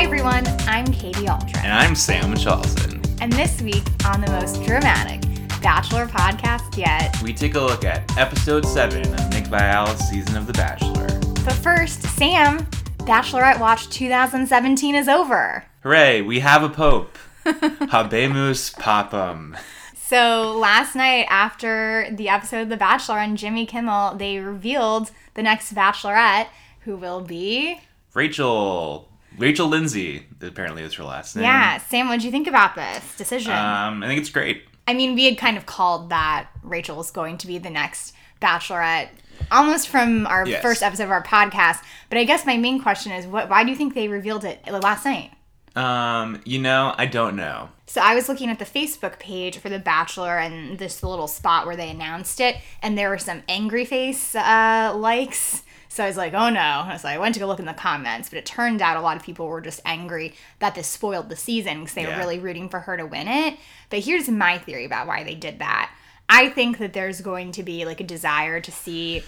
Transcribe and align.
Hi 0.00 0.06
everyone, 0.06 0.46
I'm 0.60 0.86
Katie 0.86 1.26
Almstrom. 1.26 1.56
And 1.58 1.72
I'm 1.74 1.94
Sam 1.94 2.34
Charleston. 2.34 3.02
And 3.20 3.30
this 3.34 3.60
week 3.60 3.84
on 4.06 4.22
the 4.22 4.30
most 4.30 4.64
dramatic 4.64 5.20
Bachelor 5.60 6.06
podcast 6.06 6.74
yet. 6.74 7.14
We 7.20 7.34
take 7.34 7.54
a 7.54 7.60
look 7.60 7.84
at 7.84 8.16
episode 8.16 8.64
7 8.64 9.02
of 9.02 9.28
Nick 9.28 9.48
Viall's 9.48 9.98
season 10.08 10.38
of 10.38 10.46
The 10.46 10.54
Bachelor. 10.54 11.06
But 11.44 11.52
first, 11.52 12.00
Sam, 12.16 12.60
Bachelorette 13.00 13.60
Watch 13.60 13.90
2017 13.90 14.94
is 14.94 15.06
over. 15.06 15.66
Hooray, 15.82 16.22
we 16.22 16.40
have 16.40 16.62
a 16.62 16.70
pope. 16.70 17.18
Habemus 17.44 18.74
papam. 18.76 19.58
So 19.94 20.56
last 20.56 20.96
night 20.96 21.26
after 21.28 22.08
the 22.10 22.30
episode 22.30 22.62
of 22.62 22.68
The 22.70 22.78
Bachelor 22.78 23.18
on 23.18 23.36
Jimmy 23.36 23.66
Kimmel, 23.66 24.14
they 24.16 24.38
revealed 24.38 25.10
the 25.34 25.42
next 25.42 25.74
Bachelorette, 25.74 26.46
who 26.84 26.96
will 26.96 27.20
be 27.20 27.82
Rachel. 28.14 29.09
Rachel 29.40 29.68
Lindsay, 29.68 30.26
apparently 30.42 30.82
is 30.82 30.94
her 30.94 31.04
last 31.04 31.34
name. 31.34 31.44
Yeah, 31.44 31.78
Sam, 31.78 32.08
what 32.08 32.16
did 32.16 32.24
you 32.24 32.30
think 32.30 32.46
about 32.46 32.74
this 32.74 33.16
decision? 33.16 33.52
Um, 33.52 34.02
I 34.02 34.06
think 34.06 34.20
it's 34.20 34.30
great. 34.30 34.64
I 34.86 34.92
mean, 34.94 35.14
we 35.14 35.24
had 35.24 35.38
kind 35.38 35.56
of 35.56 35.66
called 35.66 36.10
that 36.10 36.48
Rachel 36.62 36.96
was 36.96 37.10
going 37.10 37.38
to 37.38 37.46
be 37.46 37.58
the 37.58 37.70
next 37.70 38.14
Bachelorette 38.42 39.08
almost 39.50 39.88
from 39.88 40.26
our 40.26 40.46
Yes. 40.46 40.62
first 40.62 40.82
episode 40.82 41.04
of 41.04 41.10
our 41.10 41.22
podcast. 41.24 41.82
But 42.10 42.18
I 42.18 42.24
guess 42.24 42.44
my 42.44 42.56
main 42.56 42.82
question 42.82 43.12
is, 43.12 43.26
what? 43.26 43.48
Why 43.48 43.64
do 43.64 43.70
you 43.70 43.76
think 43.76 43.94
they 43.94 44.08
revealed 44.08 44.44
it 44.44 44.60
last 44.70 45.04
night? 45.04 45.30
Um, 45.76 46.40
you 46.44 46.58
know, 46.58 46.94
I 46.98 47.06
don't 47.06 47.36
know. 47.36 47.68
So 47.86 48.00
I 48.00 48.14
was 48.14 48.28
looking 48.28 48.50
at 48.50 48.58
the 48.58 48.64
Facebook 48.64 49.18
page 49.18 49.58
for 49.58 49.68
The 49.68 49.78
Bachelor 49.78 50.38
and 50.38 50.78
this 50.78 51.02
little 51.02 51.28
spot 51.28 51.66
where 51.66 51.76
they 51.76 51.88
announced 51.90 52.40
it, 52.40 52.56
and 52.82 52.98
there 52.98 53.08
were 53.08 53.18
some 53.18 53.42
angry 53.48 53.84
face 53.84 54.34
uh, 54.34 54.92
likes. 54.96 55.62
So 55.92 56.04
I 56.04 56.06
was 56.06 56.16
like, 56.16 56.34
oh 56.34 56.50
no. 56.50 56.96
So 56.98 57.08
I 57.08 57.18
went 57.18 57.34
to 57.34 57.40
go 57.40 57.48
look 57.48 57.58
in 57.58 57.64
the 57.66 57.74
comments, 57.74 58.28
but 58.28 58.38
it 58.38 58.46
turned 58.46 58.80
out 58.80 58.96
a 58.96 59.00
lot 59.00 59.16
of 59.16 59.24
people 59.24 59.48
were 59.48 59.60
just 59.60 59.80
angry 59.84 60.34
that 60.60 60.76
this 60.76 60.86
spoiled 60.86 61.28
the 61.28 61.34
season 61.34 61.80
because 61.80 61.94
they 61.94 62.06
were 62.06 62.16
really 62.16 62.38
rooting 62.38 62.68
for 62.68 62.78
her 62.78 62.96
to 62.96 63.04
win 63.04 63.26
it. 63.26 63.58
But 63.90 63.98
here's 63.98 64.28
my 64.28 64.56
theory 64.56 64.84
about 64.84 65.08
why 65.08 65.24
they 65.24 65.34
did 65.34 65.58
that. 65.58 65.92
I 66.28 66.48
think 66.48 66.78
that 66.78 66.92
there's 66.92 67.20
going 67.20 67.50
to 67.52 67.64
be 67.64 67.84
like 67.84 68.00
a 68.00 68.04
desire 68.04 68.60
to 68.60 68.70
see 68.70 69.24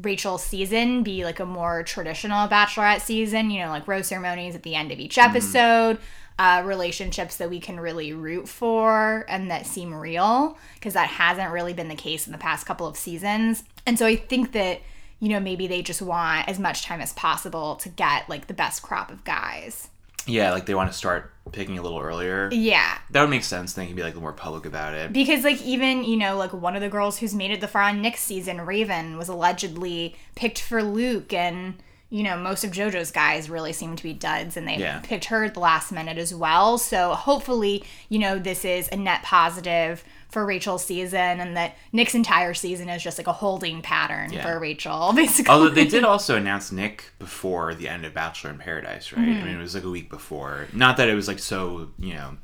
Rachel's 0.00 0.42
season 0.44 1.02
be 1.02 1.24
like 1.24 1.40
a 1.40 1.44
more 1.44 1.82
traditional 1.82 2.48
bachelorette 2.48 3.02
season, 3.02 3.50
you 3.50 3.62
know, 3.62 3.68
like 3.68 3.86
rose 3.86 4.06
ceremonies 4.06 4.54
at 4.54 4.62
the 4.62 4.76
end 4.76 4.90
of 4.90 4.98
each 4.98 5.18
episode, 5.18 5.98
uh, 6.38 6.62
relationships 6.64 7.36
that 7.36 7.50
we 7.50 7.60
can 7.60 7.78
really 7.78 8.14
root 8.14 8.48
for 8.48 9.26
and 9.28 9.50
that 9.50 9.66
seem 9.66 9.92
real, 9.94 10.56
because 10.74 10.94
that 10.94 11.08
hasn't 11.08 11.52
really 11.52 11.74
been 11.74 11.88
the 11.88 11.94
case 11.94 12.26
in 12.26 12.32
the 12.32 12.38
past 12.38 12.64
couple 12.64 12.86
of 12.86 12.96
seasons. 12.96 13.62
And 13.84 13.98
so 13.98 14.06
I 14.06 14.16
think 14.16 14.52
that, 14.52 14.80
you 15.20 15.28
know, 15.28 15.40
maybe 15.40 15.66
they 15.66 15.82
just 15.82 16.02
want 16.02 16.48
as 16.48 16.58
much 16.58 16.84
time 16.84 17.00
as 17.00 17.12
possible 17.12 17.76
to 17.76 17.88
get 17.88 18.28
like 18.28 18.46
the 18.46 18.54
best 18.54 18.82
crop 18.82 19.10
of 19.10 19.24
guys. 19.24 19.88
Yeah, 20.26 20.52
like 20.52 20.66
they 20.66 20.74
want 20.74 20.92
to 20.92 20.96
start 20.96 21.32
picking 21.52 21.78
a 21.78 21.82
little 21.82 21.98
earlier. 21.98 22.50
Yeah. 22.52 22.98
That 23.10 23.22
would 23.22 23.30
make 23.30 23.44
sense. 23.44 23.72
They 23.72 23.86
can 23.86 23.96
be 23.96 24.02
like 24.02 24.14
more 24.14 24.34
public 24.34 24.66
about 24.66 24.94
it. 24.94 25.12
Because 25.12 25.42
like 25.42 25.60
even 25.62 26.04
you 26.04 26.16
know 26.16 26.36
like 26.36 26.52
one 26.52 26.76
of 26.76 26.82
the 26.82 26.88
girls 26.88 27.18
who's 27.18 27.34
made 27.34 27.50
it 27.50 27.60
the 27.60 27.68
far 27.68 27.82
on 27.82 28.02
Nick's 28.02 28.20
season, 28.20 28.60
Raven, 28.60 29.16
was 29.16 29.28
allegedly 29.28 30.16
picked 30.34 30.60
for 30.60 30.82
Luke, 30.82 31.32
and 31.32 31.82
you 32.10 32.22
know 32.22 32.36
most 32.38 32.64
of 32.64 32.70
JoJo's 32.70 33.10
guys 33.10 33.50
really 33.50 33.72
seem 33.72 33.96
to 33.96 34.02
be 34.02 34.12
duds, 34.12 34.56
and 34.56 34.66
they 34.66 34.76
Yeah. 34.76 35.00
picked 35.00 35.26
her 35.26 35.44
at 35.44 35.54
the 35.54 35.60
last 35.60 35.92
minute 35.92 36.18
as 36.18 36.34
well. 36.34 36.78
So 36.78 37.14
hopefully 37.14 37.84
you 38.08 38.18
know 38.18 38.38
this 38.38 38.64
is 38.64 38.88
a 38.90 38.96
net 38.96 39.22
positive 39.22 40.02
for 40.30 40.44
Rachel's 40.44 40.84
season, 40.84 41.40
and 41.40 41.56
that 41.56 41.74
Nick's 41.90 42.14
entire 42.14 42.52
season 42.52 42.90
is 42.90 43.02
just 43.02 43.16
like 43.16 43.26
a 43.26 43.32
holding 43.32 43.80
pattern 43.80 44.30
Yeah. 44.30 44.42
for 44.42 44.58
Rachel, 44.58 45.12
basically. 45.16 45.50
Although 45.50 45.70
they 45.70 45.86
did 45.86 46.04
also 46.04 46.36
announce 46.36 46.70
Nick 46.70 47.04
before 47.18 47.74
the 47.74 47.88
end 47.88 48.04
of 48.04 48.12
Bachelor 48.12 48.50
in 48.50 48.58
Paradise, 48.58 49.10
right? 49.12 49.24
Mm-hmm. 49.26 49.40
I 49.40 49.44
mean, 49.46 49.56
it 49.56 49.62
was 49.62 49.74
like 49.74 49.84
a 49.84 49.90
week 49.90 50.10
before. 50.10 50.66
Not 50.74 50.98
that 50.98 51.08
it 51.08 51.14
was 51.14 51.28
like 51.28 51.38
so, 51.38 51.88
you 51.98 52.12
know, 52.12 52.36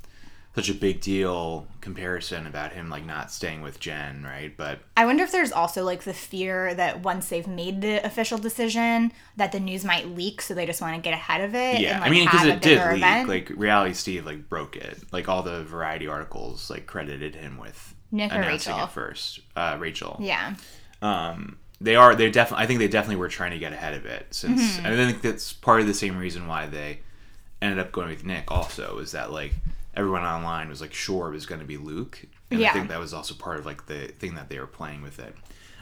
such 0.55 0.69
a 0.69 0.75
big 0.75 1.01
deal 1.01 1.67
comparison 1.81 2.47
about 2.47 2.73
him 2.73 2.89
like 2.89 3.05
not 3.05 3.33
staying 3.33 3.61
with 3.61 3.81
Jen, 3.81 4.23
right? 4.23 4.57
But 4.57 4.79
I 4.97 5.05
wonder 5.05 5.25
if 5.25 5.33
there's 5.33 5.51
also 5.51 5.83
like 5.85 6.05
the 6.05 6.15
fear 6.15 6.75
that 6.75 7.03
once 7.03 7.29
they've 7.29 7.47
made 7.47 7.81
the 7.81 8.05
official 8.07 8.39
decision, 8.39 9.13
that 9.37 9.51
the 9.53 9.59
news 9.61 9.85
might 9.85 10.09
leak, 10.09 10.41
so 10.41 10.55
they 10.55 10.65
just 10.65 10.81
want 10.81 10.95
to 10.95 11.03
get 11.03 11.13
ahead 11.13 11.41
of 11.41 11.55
it. 11.55 11.81
yeah, 11.81 11.95
and, 11.95 12.01
like, 12.01 12.09
I 12.09 12.11
mean, 12.11 12.25
because 12.27 12.47
it 12.47 12.61
did 12.63 12.79
leak. 12.79 12.97
event. 12.99 13.29
Like 13.29 13.51
Reality 13.51 13.95
Steve 13.95 14.25
like 14.27 14.49
broke 14.49 14.77
it. 14.77 14.99
Like 15.13 15.29
all 15.29 15.43
the 15.43 15.65
Variety 15.65 16.07
articles 16.07 16.71
like 16.71 16.87
credited 16.87 17.35
him 17.35 17.59
with 17.59 17.95
Nick 18.13 18.31
announcing 18.31 18.75
Rachel? 18.75 18.87
it 18.87 18.91
first. 18.93 19.41
Uh, 19.57 19.77
Rachel. 19.81 20.17
yeah. 20.21 20.55
um, 21.03 21.59
they 21.81 21.97
are 21.97 22.15
they 22.15 22.31
definitely 22.31 22.63
I 22.63 22.67
think 22.69 22.79
they 22.79 22.89
definitely 22.89 23.17
were 23.17 23.29
trying 23.29 23.51
to 23.51 23.59
get 23.59 23.73
ahead 23.73 23.95
of 23.95 24.07
it 24.07 24.29
since 24.31 24.79
Mm-hmm. 24.79 24.87
I 24.87 24.95
think 24.95 25.21
that's 25.21 25.53
part 25.53 25.81
of 25.81 25.89
the 25.89 25.95
same 25.95 26.17
reason 26.17 26.47
why 26.47 26.67
they 26.67 27.01
ended 27.61 27.81
up 27.81 27.91
going 27.91 28.09
with 28.09 28.25
Nick 28.25 28.51
also 28.53 28.99
is 29.01 29.11
that 29.13 29.33
like 29.33 29.53
everyone 29.97 30.23
online 30.23 30.69
was 30.69 30.81
like 30.81 30.93
sure 30.95 31.29
it 31.29 31.33
was 31.33 31.47
going 31.47 31.61
to 31.61 31.67
be 31.67 31.77
Luke 31.77 32.25
and 32.51 32.61
Yeah. 32.61 32.71
I 32.71 32.73
think 32.73 32.89
that 32.89 32.99
was 33.01 33.15
also 33.15 33.35
part 33.35 33.59
of 33.59 33.67
like 33.67 33.87
the 33.87 34.09
thing 34.09 34.35
that 34.37 34.49
they 34.49 34.59
were 34.59 34.67
playing 34.67 35.03
with 35.03 35.19
it. 35.19 35.35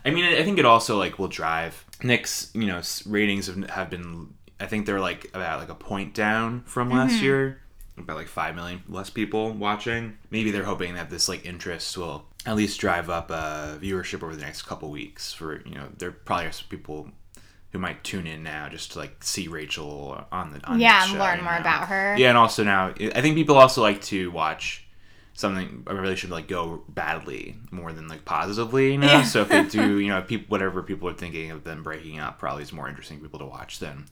I 0.05 0.11
mean 0.11 0.25
I 0.25 0.43
think 0.43 0.59
it 0.59 0.65
also 0.65 0.99
like 0.99 1.19
will 1.19 1.29
drive 1.29 1.85
Nick's 2.03 2.51
you 2.55 2.67
know 2.67 2.81
ratings 3.07 3.47
have, 3.47 3.69
have 3.71 3.91
been 3.91 4.35
I 4.61 4.67
think 4.67 4.87
they're 4.87 5.01
like 5.01 5.27
about 5.35 5.61
like 5.61 5.69
a 5.71 5.75
point 5.75 6.15
down 6.15 6.63
from 6.67 6.91
last 6.91 7.15
Mm-hmm. 7.15 7.25
year 7.25 7.59
about 7.99 8.17
like 8.17 8.29
5 8.29 8.55
million 8.57 8.83
less 8.89 9.11
people 9.11 9.53
watching 9.53 10.17
maybe 10.31 10.51
they're 10.51 10.65
hoping 10.65 10.95
that 10.95 11.11
this 11.11 11.29
like 11.29 11.45
interest 11.45 11.97
will 11.99 12.25
at 12.47 12.57
least 12.57 12.81
drive 12.81 13.11
up 13.11 13.31
uh, 13.31 13.77
viewership 13.81 14.23
over 14.23 14.35
the 14.35 14.41
next 14.43 14.63
couple 14.63 14.91
weeks 14.91 15.33
for 15.33 15.63
you 15.67 15.75
know 15.75 15.89
there 15.99 16.11
probably 16.11 16.47
are 16.47 16.53
some 16.53 16.67
people 16.69 17.09
who 17.73 17.79
might 17.79 18.05
tune 18.05 18.27
in 18.27 18.43
now 18.43 18.69
just 18.69 18.93
to 18.93 18.99
like 18.99 19.23
see 19.25 19.49
rachel 19.49 20.25
on 20.31 20.53
the 20.53 20.65
on 20.67 20.79
Yeah, 20.79 21.05
and 21.09 21.19
learn 21.19 21.43
more 21.43 21.57
about 21.57 21.89
her. 21.89 22.15
yeah 22.19 22.29
and 22.29 22.39
also 22.39 22.63
now 22.65 22.95
i 23.15 23.21
think 23.21 23.35
people 23.37 23.57
also 23.57 23.81
like 23.83 24.01
to 24.03 24.31
watch 24.31 24.85
something 25.35 25.83
a 25.87 25.95
relationship 25.95 26.31
like 26.31 26.47
go 26.49 26.83
badly 26.91 27.57
more 27.71 27.93
than 27.93 28.07
like 28.09 28.25
positively 28.25 28.93
you 28.93 28.99
know 28.99 29.07
Yeah. 29.07 29.23
so 29.25 29.41
if 29.43 29.49
they 29.49 29.65
do 29.65 29.99
you 30.05 30.09
know 30.09 30.21
people 30.23 30.47
whatever 30.49 30.83
people 30.83 31.09
are 31.09 31.15
thinking 31.15 31.51
of 31.51 31.65
them 31.65 31.83
breaking 31.83 32.19
up 32.19 32.39
probably 32.39 32.63
is 32.63 32.73
more 32.73 32.89
interesting 32.89 33.17
for 33.19 33.25
people 33.25 33.39
to 33.41 33.47
watch 33.47 33.79
than 33.79 34.05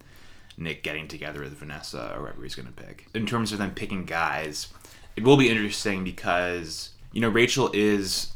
Nick 0.56 0.82
getting 0.82 1.08
together 1.08 1.40
with 1.40 1.52
Vanessa 1.56 2.12
or 2.14 2.20
whoever 2.22 2.42
he's 2.42 2.54
going 2.54 2.66
to 2.66 2.72
pick. 2.72 3.06
In 3.14 3.24
terms 3.24 3.50
of 3.52 3.58
them 3.58 3.70
picking 3.70 4.04
guys, 4.04 4.68
it 5.16 5.22
will 5.22 5.38
be 5.38 5.48
interesting 5.48 6.04
because, 6.04 6.90
you 7.12 7.20
know, 7.22 7.30
Rachel 7.30 7.70
is 7.72 8.32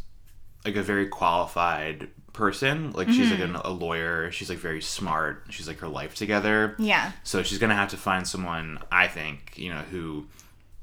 like 0.65 0.77
a 0.77 0.83
very 0.83 1.07
qualified 1.07 2.09
person. 2.35 2.93
Like, 2.93 3.09
she's 3.09 3.31
like 3.31 3.41
Mm-hmm. 3.41 3.55
an, 3.57 3.63
a 3.65 3.71
lawyer. 3.71 4.31
She's 4.31 4.51
like 4.51 4.59
very 4.59 4.83
smart. 4.83 5.45
She's 5.49 5.67
like 5.67 5.79
her 5.79 5.89
life 5.89 6.15
together. 6.15 6.75
Yeah. 6.79 7.13
So 7.23 7.43
she's 7.43 7.59
to 7.71 7.75
have 7.75 7.89
to 7.91 7.97
find 7.97 8.29
someone, 8.29 8.79
I 8.93 9.09
think, 9.09 9.55
you 9.57 9.71
know, 9.73 9.81
who 9.91 10.27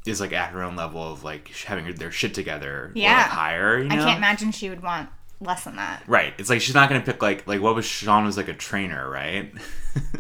is 0.08 0.20
like 0.20 0.34
at 0.34 0.50
her 0.50 0.64
own 0.64 0.76
level 0.76 1.04
of 1.14 1.24
like 1.24 1.50
having 1.66 1.94
their 1.96 2.12
shit 2.12 2.34
together 2.34 2.86
or 2.86 2.92
Yeah. 2.96 3.18
like 3.18 3.26
higher. 3.28 3.78
You 3.78 3.90
know? 3.90 3.96
I 3.96 3.98
can't 4.00 4.18
imagine 4.18 4.52
she 4.52 4.70
would 4.70 4.82
want 4.82 5.10
less 5.40 5.64
than 5.64 5.76
that. 5.76 6.02
Right. 6.08 6.34
It's 6.40 6.50
like 6.50 6.62
she's 6.62 6.74
not 6.76 6.90
to 7.02 7.06
pick 7.14 7.22
like, 7.22 7.46
like 7.48 7.62
what 7.62 7.76
was 7.76 7.86
Sean 7.86 8.26
was 8.26 8.38
like 8.38 8.48
a 8.48 8.54
trainer, 8.54 9.08
right? 9.08 9.52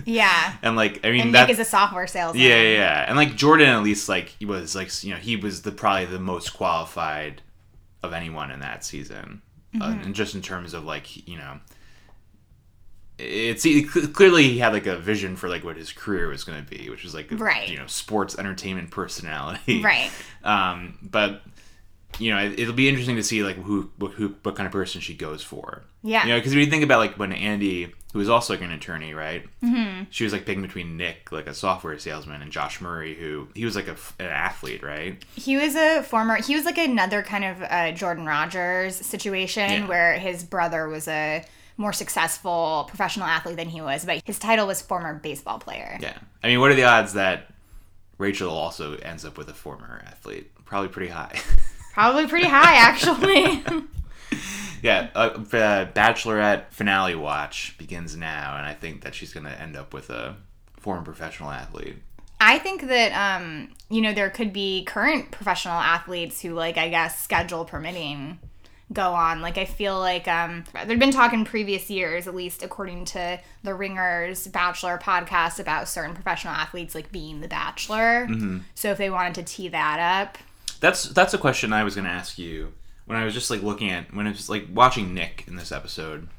Yeah. 0.05 0.53
and 0.61 0.75
like, 0.75 0.99
I 1.05 1.11
mean, 1.11 1.21
And 1.21 1.35
that, 1.35 1.43
Nick 1.47 1.51
is 1.51 1.59
a 1.59 1.65
software 1.65 2.05
salesman. 2.05 2.43
Yeah, 2.43 2.61
yeah, 2.61 2.73
yeah. 2.77 3.05
And 3.07 3.15
like 3.15 3.35
Jordan 3.35 3.69
at 3.69 3.81
least 3.83 4.09
like 4.09 4.35
he 4.37 4.45
was 4.45 4.75
like 4.75 5.03
you 5.03 5.11
know, 5.11 5.19
he 5.19 5.35
was 5.37 5.61
the 5.61 5.71
probably 5.71 6.05
the 6.05 6.19
most 6.19 6.49
qualified 6.53 7.41
of 8.03 8.11
anyone 8.13 8.51
in 8.51 8.59
that 8.59 8.83
season. 8.83 9.41
Uh, 9.79 9.85
Mm-hmm. 9.85 10.01
and 10.03 10.15
just 10.15 10.35
in 10.35 10.41
terms 10.41 10.73
of 10.73 10.83
like, 10.83 11.27
you 11.27 11.37
know, 11.37 11.59
it's 13.17 13.63
clearly 14.13 14.43
he 14.49 14.57
had 14.59 14.73
like 14.73 14.87
a 14.87 14.97
vision 14.97 15.35
for 15.35 15.47
like 15.47 15.63
what 15.63 15.77
his 15.77 15.91
career 15.91 16.27
was 16.27 16.43
going 16.43 16.63
to 16.63 16.69
be, 16.69 16.89
which 16.89 17.03
was 17.03 17.13
like 17.13 17.27
Right. 17.31 17.69
you 17.69 17.77
know, 17.77 17.85
sports 17.87 18.37
entertainment 18.37 18.89
personality. 18.91 19.81
Right. 19.83 20.11
Um 20.43 20.97
but 21.03 21.43
you 22.19 22.31
know, 22.31 22.39
it, 22.39 22.59
it'll 22.59 22.73
be 22.73 22.89
interesting 22.89 23.15
to 23.15 23.23
see 23.23 23.43
like 23.43 23.55
who 23.57 23.91
what, 23.97 24.13
who 24.13 24.35
what 24.43 24.55
kind 24.55 24.65
of 24.65 24.73
person 24.73 24.99
she 25.01 25.13
goes 25.13 25.43
for. 25.43 25.83
Yeah. 26.03 26.23
You 26.23 26.29
know, 26.29 26.39
because 26.39 26.53
when 26.53 26.63
you 26.65 26.69
think 26.69 26.83
about 26.83 26.97
like 26.99 27.17
when 27.19 27.31
Andy, 27.31 27.93
who 28.13 28.19
was 28.19 28.29
also 28.29 28.53
like 28.53 28.61
an 28.61 28.71
attorney, 28.71 29.13
right? 29.13 29.45
Mm-hmm. 29.63 30.03
She 30.09 30.23
was 30.23 30.33
like 30.33 30.45
picking 30.45 30.61
between 30.61 30.97
Nick, 30.97 31.31
like 31.31 31.47
a 31.47 31.53
software 31.53 31.97
salesman, 31.97 32.41
and 32.41 32.51
Josh 32.51 32.81
Murray, 32.81 33.15
who 33.15 33.47
he 33.55 33.63
was 33.65 33.75
like 33.75 33.87
a, 33.87 33.95
an 34.19 34.27
athlete, 34.29 34.83
right? 34.83 35.23
He 35.35 35.55
was 35.57 35.75
a 35.75 36.01
former, 36.03 36.35
he 36.41 36.55
was 36.55 36.65
like 36.65 36.77
another 36.77 37.23
kind 37.23 37.45
of 37.45 37.61
uh, 37.61 37.91
Jordan 37.93 38.25
Rogers 38.25 38.95
situation 38.95 39.69
Yeah. 39.69 39.87
where 39.87 40.13
his 40.19 40.43
brother 40.43 40.87
was 40.89 41.07
a 41.07 41.45
more 41.77 41.93
successful 41.93 42.85
professional 42.87 43.25
athlete 43.27 43.55
than 43.57 43.69
he 43.69 43.81
was, 43.81 44.05
but 44.05 44.21
his 44.25 44.37
title 44.37 44.67
was 44.67 44.81
former 44.81 45.13
baseball 45.15 45.57
player. 45.59 45.97
Yeah. 46.01 46.17
I 46.43 46.47
mean, 46.47 46.59
what 46.59 46.69
are 46.71 46.75
the 46.75 46.83
odds 46.83 47.13
that 47.13 47.47
Rachel 48.17 48.51
also 48.51 48.95
ends 48.97 49.25
up 49.25 49.37
with 49.37 49.47
a 49.49 49.53
former 49.53 50.03
athlete? 50.05 50.51
Probably 50.65 50.89
pretty 50.89 51.11
high. 51.11 51.39
Probably 51.93 52.27
pretty 52.27 52.47
high, 52.47 52.75
actually. 52.75 53.63
yeah. 54.81 55.09
Uh, 55.15 55.29
the 55.29 55.89
Bachelorette 55.93 56.71
finale 56.71 57.15
watch 57.15 57.75
begins 57.77 58.15
now, 58.15 58.57
and 58.57 58.65
I 58.65 58.73
think 58.73 59.01
that 59.01 59.15
she's 59.15 59.33
going 59.33 59.45
to 59.45 59.61
end 59.61 59.75
up 59.75 59.93
with 59.93 60.09
a 60.09 60.35
former 60.77 61.03
professional 61.03 61.51
athlete. 61.51 61.97
I 62.39 62.57
think 62.57 62.87
that 62.87 63.11
um, 63.13 63.69
you 63.89 64.01
know, 64.01 64.13
there 64.13 64.29
could 64.29 64.51
be 64.51 64.83
current 64.85 65.31
professional 65.31 65.75
athletes 65.75 66.41
who 66.41 66.53
like 66.53 66.77
I 66.77 66.89
guess 66.89 67.21
schedule 67.23 67.65
permitting 67.65 68.39
go 68.91 69.13
on. 69.13 69.41
Like 69.41 69.57
I 69.57 69.65
feel 69.65 69.97
like 69.99 70.27
um 70.27 70.63
there'd 70.85 70.99
been 70.99 71.11
talk 71.11 71.33
in 71.33 71.45
previous 71.45 71.89
years, 71.89 72.27
at 72.27 72.35
least 72.35 72.63
according 72.63 73.05
to 73.05 73.39
the 73.63 73.73
Ringers 73.73 74.47
Bachelor 74.47 74.97
podcast, 74.97 75.59
about 75.59 75.87
certain 75.87 76.15
professional 76.15 76.53
athletes 76.53 76.95
like 76.95 77.11
being 77.11 77.41
the 77.41 77.47
Bachelor. 77.47 78.27
Mm-hmm. 78.27 78.59
So 78.75 78.91
if 78.91 78.97
they 78.97 79.09
wanted 79.09 79.35
to 79.35 79.43
tee 79.43 79.67
that 79.69 79.99
up, 79.99 80.37
That's 80.79 81.03
that's 81.03 81.33
a 81.33 81.37
question 81.37 81.71
I 81.71 81.83
was 81.83 81.95
going 81.95 82.05
to 82.05 82.11
ask 82.11 82.37
you 82.39 82.73
when 83.11 83.19
I 83.19 83.25
was 83.25 83.33
just 83.33 83.51
like 83.51 83.61
looking 83.61 83.91
at 83.91 84.13
when 84.13 84.25
I 84.25 84.29
was 84.29 84.49
like 84.49 84.67
watching 84.73 85.13
Nick 85.13 85.43
in 85.45 85.57
this 85.57 85.73
episode, 85.73 86.29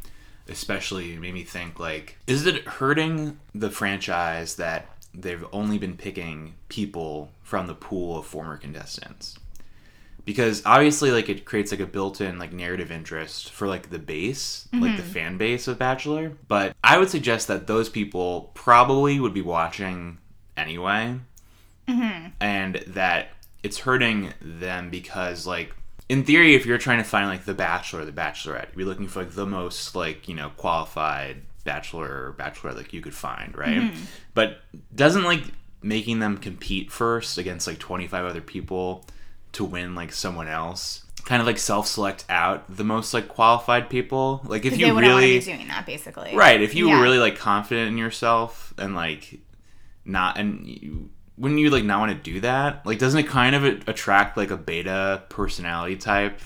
especially 0.48 1.18
made 1.18 1.34
me 1.34 1.42
think 1.42 1.78
like, 1.78 2.16
is 2.26 2.46
it 2.46 2.66
hurting 2.66 3.38
the 3.54 3.68
franchise 3.68 4.54
that 4.56 4.86
they've 5.12 5.44
only 5.52 5.76
been 5.76 5.98
picking 5.98 6.54
people 6.70 7.30
from 7.42 7.66
the 7.66 7.74
pool 7.74 8.18
of 8.18 8.24
former 8.24 8.56
contestants? 8.56 9.38
Because 10.24 10.62
obviously, 10.64 11.10
like 11.10 11.28
it 11.28 11.44
creates 11.44 11.72
like 11.72 11.80
a 11.80 11.86
built-in 11.86 12.38
like 12.38 12.54
narrative 12.54 12.90
interest 12.90 13.50
for 13.50 13.68
like 13.68 13.90
the 13.90 13.98
base, 13.98 14.66
like 14.72 14.96
the 14.96 15.02
mm-hmm. 15.02 15.12
fan 15.12 15.36
base 15.36 15.68
of 15.68 15.78
Bachelor. 15.78 16.32
But 16.48 16.74
I 16.82 16.96
would 16.96 17.10
suggest 17.10 17.48
that 17.48 17.66
those 17.66 17.90
people 17.90 18.50
probably 18.54 19.20
would 19.20 19.34
be 19.34 19.42
watching 19.42 20.16
anyway 20.56 21.16
mm-hmm. 21.86 22.28
and 22.40 22.76
that 22.86 23.28
it's 23.62 23.80
hurting 23.80 24.32
them 24.40 24.88
because 24.88 25.46
like 25.46 25.74
in 26.08 26.24
theory 26.24 26.54
if 26.54 26.66
you're 26.66 26.78
trying 26.78 26.98
to 26.98 27.04
find 27.04 27.28
like 27.28 27.44
the 27.44 27.54
bachelor 27.54 28.02
or 28.02 28.04
the 28.04 28.12
bachelorette 28.12 28.68
you'd 28.68 28.76
be 28.78 28.84
looking 28.84 29.08
for 29.08 29.20
like 29.20 29.32
the 29.32 29.46
most 29.46 29.94
like 29.94 30.28
you 30.28 30.34
know 30.34 30.50
qualified 30.56 31.42
bachelor 31.64 32.06
or 32.06 32.36
bachelorette 32.38 32.76
like 32.76 32.92
you 32.92 33.00
could 33.00 33.14
find 33.14 33.56
right 33.56 33.76
mm-hmm. 33.76 34.02
but 34.34 34.58
doesn't 34.94 35.24
like 35.24 35.42
making 35.82 36.18
them 36.18 36.36
compete 36.36 36.90
first 36.90 37.38
against 37.38 37.66
like 37.66 37.78
25 37.78 38.24
other 38.24 38.40
people 38.40 39.04
to 39.52 39.64
win 39.64 39.94
like 39.94 40.12
someone 40.12 40.48
else 40.48 41.04
kind 41.24 41.40
of 41.40 41.46
like 41.46 41.58
self-select 41.58 42.24
out 42.28 42.64
the 42.76 42.84
most 42.84 43.14
like 43.14 43.28
qualified 43.28 43.88
people 43.88 44.42
like 44.44 44.64
if 44.64 44.76
you 44.76 44.98
really 44.98 45.38
be 45.38 45.44
doing 45.44 45.68
that 45.68 45.86
basically. 45.86 46.34
Right. 46.34 46.60
If 46.60 46.74
you 46.74 46.88
Yeah. 46.88 46.96
were 46.96 47.02
really 47.02 47.18
like 47.18 47.38
confident 47.38 47.88
in 47.88 47.98
yourself 47.98 48.74
and 48.76 48.94
like 48.94 49.40
not 50.04 50.38
and 50.38 50.66
you, 50.66 51.10
wouldn't 51.42 51.58
you 51.58 51.70
like 51.70 51.82
not 51.82 51.98
want 51.98 52.12
to 52.12 52.32
do 52.32 52.40
that? 52.40 52.86
Like, 52.86 53.00
doesn't 53.00 53.18
it 53.18 53.26
kind 53.26 53.56
of 53.56 53.64
attract 53.88 54.36
like 54.36 54.52
a 54.52 54.56
beta 54.56 55.24
personality 55.28 55.96
type 55.96 56.40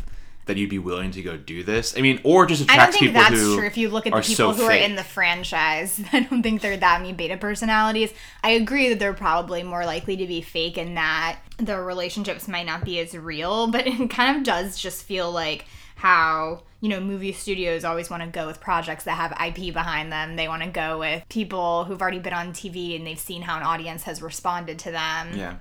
that 0.46 0.56
you'd 0.56 0.70
be 0.70 0.78
willing 0.78 1.10
to 1.10 1.22
go 1.22 1.36
do 1.36 1.62
this? 1.62 1.98
I 1.98 2.00
mean, 2.00 2.18
or 2.24 2.46
just 2.46 2.62
attracts 2.62 2.96
people 2.96 3.12
who. 3.12 3.18
I 3.18 3.28
don't 3.28 3.36
think 3.36 3.44
that's 3.44 3.54
true. 3.56 3.66
If 3.66 3.76
you 3.76 3.90
look 3.90 4.06
at 4.06 4.14
the 4.14 4.22
people 4.22 4.34
so 4.34 4.52
who 4.54 4.64
are 4.64 4.70
fake. 4.70 4.88
in 4.88 4.96
the 4.96 5.04
franchise, 5.04 6.02
I 6.14 6.20
don't 6.20 6.42
think 6.42 6.62
they're 6.62 6.78
that 6.78 7.02
many 7.02 7.12
beta 7.12 7.36
personalities. 7.36 8.14
I 8.42 8.50
agree 8.50 8.88
that 8.88 8.98
they're 8.98 9.12
probably 9.12 9.62
more 9.62 9.84
likely 9.84 10.16
to 10.16 10.26
be 10.26 10.40
fake 10.40 10.78
and 10.78 10.96
that 10.96 11.40
the 11.58 11.78
relationships 11.78 12.48
might 12.48 12.64
not 12.64 12.82
be 12.82 12.98
as 12.98 13.14
real, 13.14 13.66
but 13.66 13.86
it 13.86 14.08
kind 14.08 14.38
of 14.38 14.44
does 14.44 14.78
just 14.78 15.04
feel 15.04 15.30
like 15.30 15.66
how, 15.96 16.62
you 16.80 16.88
know, 16.88 17.00
movie 17.00 17.32
studios 17.32 17.84
always 17.84 18.08
want 18.08 18.22
to 18.22 18.28
go 18.28 18.46
with 18.46 18.60
projects 18.60 19.04
that 19.04 19.16
have 19.16 19.32
IP 19.32 19.74
behind 19.74 20.12
them. 20.12 20.36
They 20.36 20.46
want 20.46 20.62
to 20.62 20.68
go 20.68 20.98
with 20.98 21.24
people 21.28 21.84
who've 21.84 22.00
already 22.00 22.18
been 22.18 22.34
on 22.34 22.52
TV 22.52 22.94
and 22.94 23.06
they've 23.06 23.18
seen 23.18 23.42
how 23.42 23.56
an 23.56 23.62
audience 23.62 24.04
has 24.04 24.22
responded 24.22 24.78
to 24.80 24.90
them 24.90 25.36
yeah. 25.36 25.56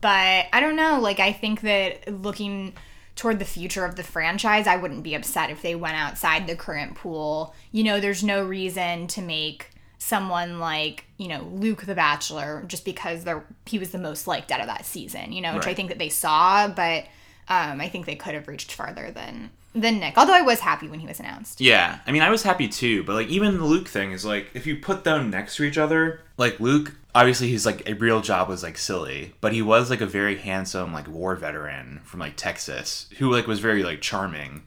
but 0.00 0.46
I 0.52 0.60
don't 0.60 0.76
know. 0.76 0.98
Like, 1.00 1.20
I 1.20 1.32
think 1.32 1.60
that 1.62 2.22
looking 2.22 2.74
toward 3.14 3.38
the 3.38 3.44
future 3.44 3.84
of 3.84 3.96
the 3.96 4.02
franchise, 4.02 4.66
I 4.66 4.76
wouldn't 4.76 5.02
be 5.02 5.14
upset 5.14 5.50
if 5.50 5.62
they 5.62 5.74
went 5.74 5.96
outside 5.96 6.46
the 6.46 6.56
current 6.56 6.96
pool. 6.96 7.54
You 7.72 7.84
know, 7.84 7.98
there's 8.00 8.22
no 8.22 8.44
reason 8.44 9.06
to 9.08 9.22
make 9.22 9.70
someone 9.98 10.60
like 10.60 11.04
you 11.16 11.26
know 11.26 11.42
Luke 11.54 11.86
the 11.86 11.94
Bachelor 11.94 12.62
just 12.66 12.84
because 12.84 13.24
they're 13.24 13.44
he 13.64 13.78
was 13.78 13.92
the 13.92 13.98
most 13.98 14.26
liked 14.26 14.52
out 14.52 14.60
of 14.60 14.66
that 14.66 14.84
season. 14.84 15.32
You 15.32 15.40
know, 15.40 15.54
which 15.54 15.66
I 15.66 15.74
think 15.74 15.88
that 15.88 15.98
they 15.98 16.10
saw, 16.10 16.68
but 16.68 17.04
um, 17.48 17.80
I 17.80 17.88
think 17.88 18.06
they 18.06 18.16
could 18.16 18.34
have 18.34 18.48
reached 18.48 18.72
farther 18.72 19.10
than 19.10 19.50
than 19.80 20.00
Nick. 20.00 20.16
Although 20.16 20.34
I 20.34 20.42
was 20.42 20.60
happy 20.60 20.88
when 20.88 21.00
he 21.00 21.06
was 21.06 21.20
announced. 21.20 21.60
Yeah, 21.60 22.00
I 22.06 22.12
mean, 22.12 22.22
I 22.22 22.30
was 22.30 22.42
happy 22.42 22.68
too, 22.68 23.04
but 23.04 23.14
like 23.14 23.28
even 23.28 23.58
the 23.58 23.64
Luke 23.64 23.88
thing 23.88 24.12
is 24.12 24.24
like 24.24 24.50
if 24.54 24.66
you 24.66 24.76
put 24.76 25.04
them 25.04 25.30
next 25.30 25.56
to 25.56 25.64
each 25.64 25.78
other, 25.78 26.20
like 26.36 26.58
Luke, 26.60 26.94
obviously 27.14 27.48
his 27.48 27.66
like 27.66 27.88
a 27.88 27.94
real 27.94 28.20
job 28.20 28.48
was 28.48 28.62
like 28.62 28.78
silly, 28.78 29.34
but 29.40 29.52
he 29.52 29.62
was 29.62 29.90
like 29.90 30.00
a 30.00 30.06
very 30.06 30.36
handsome 30.36 30.92
like 30.92 31.08
war 31.08 31.36
veteran 31.36 32.00
from 32.04 32.20
like 32.20 32.36
Texas 32.36 33.08
who 33.18 33.30
like 33.30 33.46
was 33.46 33.60
very 33.60 33.82
like 33.82 34.00
charming. 34.00 34.62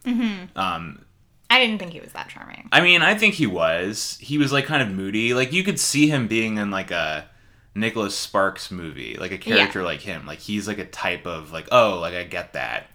Um, 0.56 1.06
I 1.50 1.60
didn't 1.60 1.80
think 1.80 1.94
he 1.94 2.00
was 2.00 2.12
that 2.14 2.30
charming. 2.30 2.70
I 2.72 2.82
mean, 2.82 3.02
I 3.02 3.16
think 3.16 3.34
he 3.34 3.48
was. 3.48 4.18
He 4.22 4.38
was 4.38 4.52
like 4.52 4.66
kind 4.66 4.82
of 4.82 4.90
moody. 4.90 5.34
Like 5.34 5.52
you 5.52 5.64
could 5.64 5.80
see 5.80 6.08
him 6.08 6.28
being 6.28 6.58
in 6.58 6.70
like 6.70 6.92
a 6.92 7.26
Nicholas 7.74 8.16
Sparks 8.16 8.70
movie, 8.70 9.16
like 9.18 9.32
a 9.32 9.38
character 9.38 9.82
like 9.84 10.02
him. 10.02 10.26
Like 10.26 10.40
he's 10.40 10.68
like 10.68 10.78
a 10.78 10.86
type 10.86 11.26
of 11.26 11.52
like, 11.52 11.68
oh, 11.72 12.00
like 12.00 12.14
I 12.14 12.24
get 12.24 12.54
that. 12.54 12.88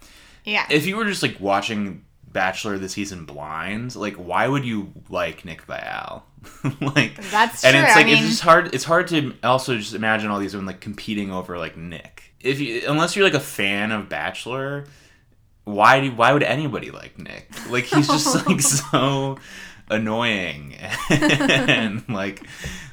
Yeah. 0.45 0.67
If 0.71 0.87
you 0.87 0.97
were 0.97 1.05
just 1.05 1.23
like 1.23 1.41
watching 1.41 2.04
Bachelor 2.35 2.75
of 2.75 2.83
the 2.83 2.91
season 2.91 3.25
blind, 3.25 3.97
like 3.97 4.17
why 4.17 4.47
would 4.47 4.67
you 4.67 4.93
like 5.09 5.47
Nick 5.47 5.67
Viall? 5.67 6.25
like 6.81 7.17
That's 7.31 7.65
and 7.65 7.75
true. 7.75 7.83
it's 7.83 7.97
I 7.97 8.01
like 8.03 8.09
it's 8.09 8.29
just 8.29 8.43
hard. 8.43 8.75
It's 8.75 8.85
hard 8.85 9.09
to 9.09 9.35
also 9.43 9.79
just 9.79 9.95
imagine 9.95 10.31
all 10.31 10.39
these 10.39 10.53
women 10.53 10.67
like 10.67 10.81
competing 10.81 11.33
over 11.33 11.57
like 11.57 11.79
Nick. 11.79 12.35
If 12.41 12.61
you 12.61 12.83
unless 12.87 13.17
you're 13.17 13.25
like 13.25 13.33
a 13.33 13.41
fan 13.41 13.91
of 13.93 14.11
Bachelor, 14.11 14.85
why 15.65 16.01
do 16.01 16.11
why 16.13 16.33
would 16.35 16.43
anybody 16.43 16.91
like 16.91 17.19
Nick? 17.19 17.49
Like 17.71 17.85
he's 17.85 18.07
just 18.09 18.47
like 18.47 18.61
so 18.61 19.39
annoying 19.89 20.75
and 21.11 22.07
like 22.09 22.43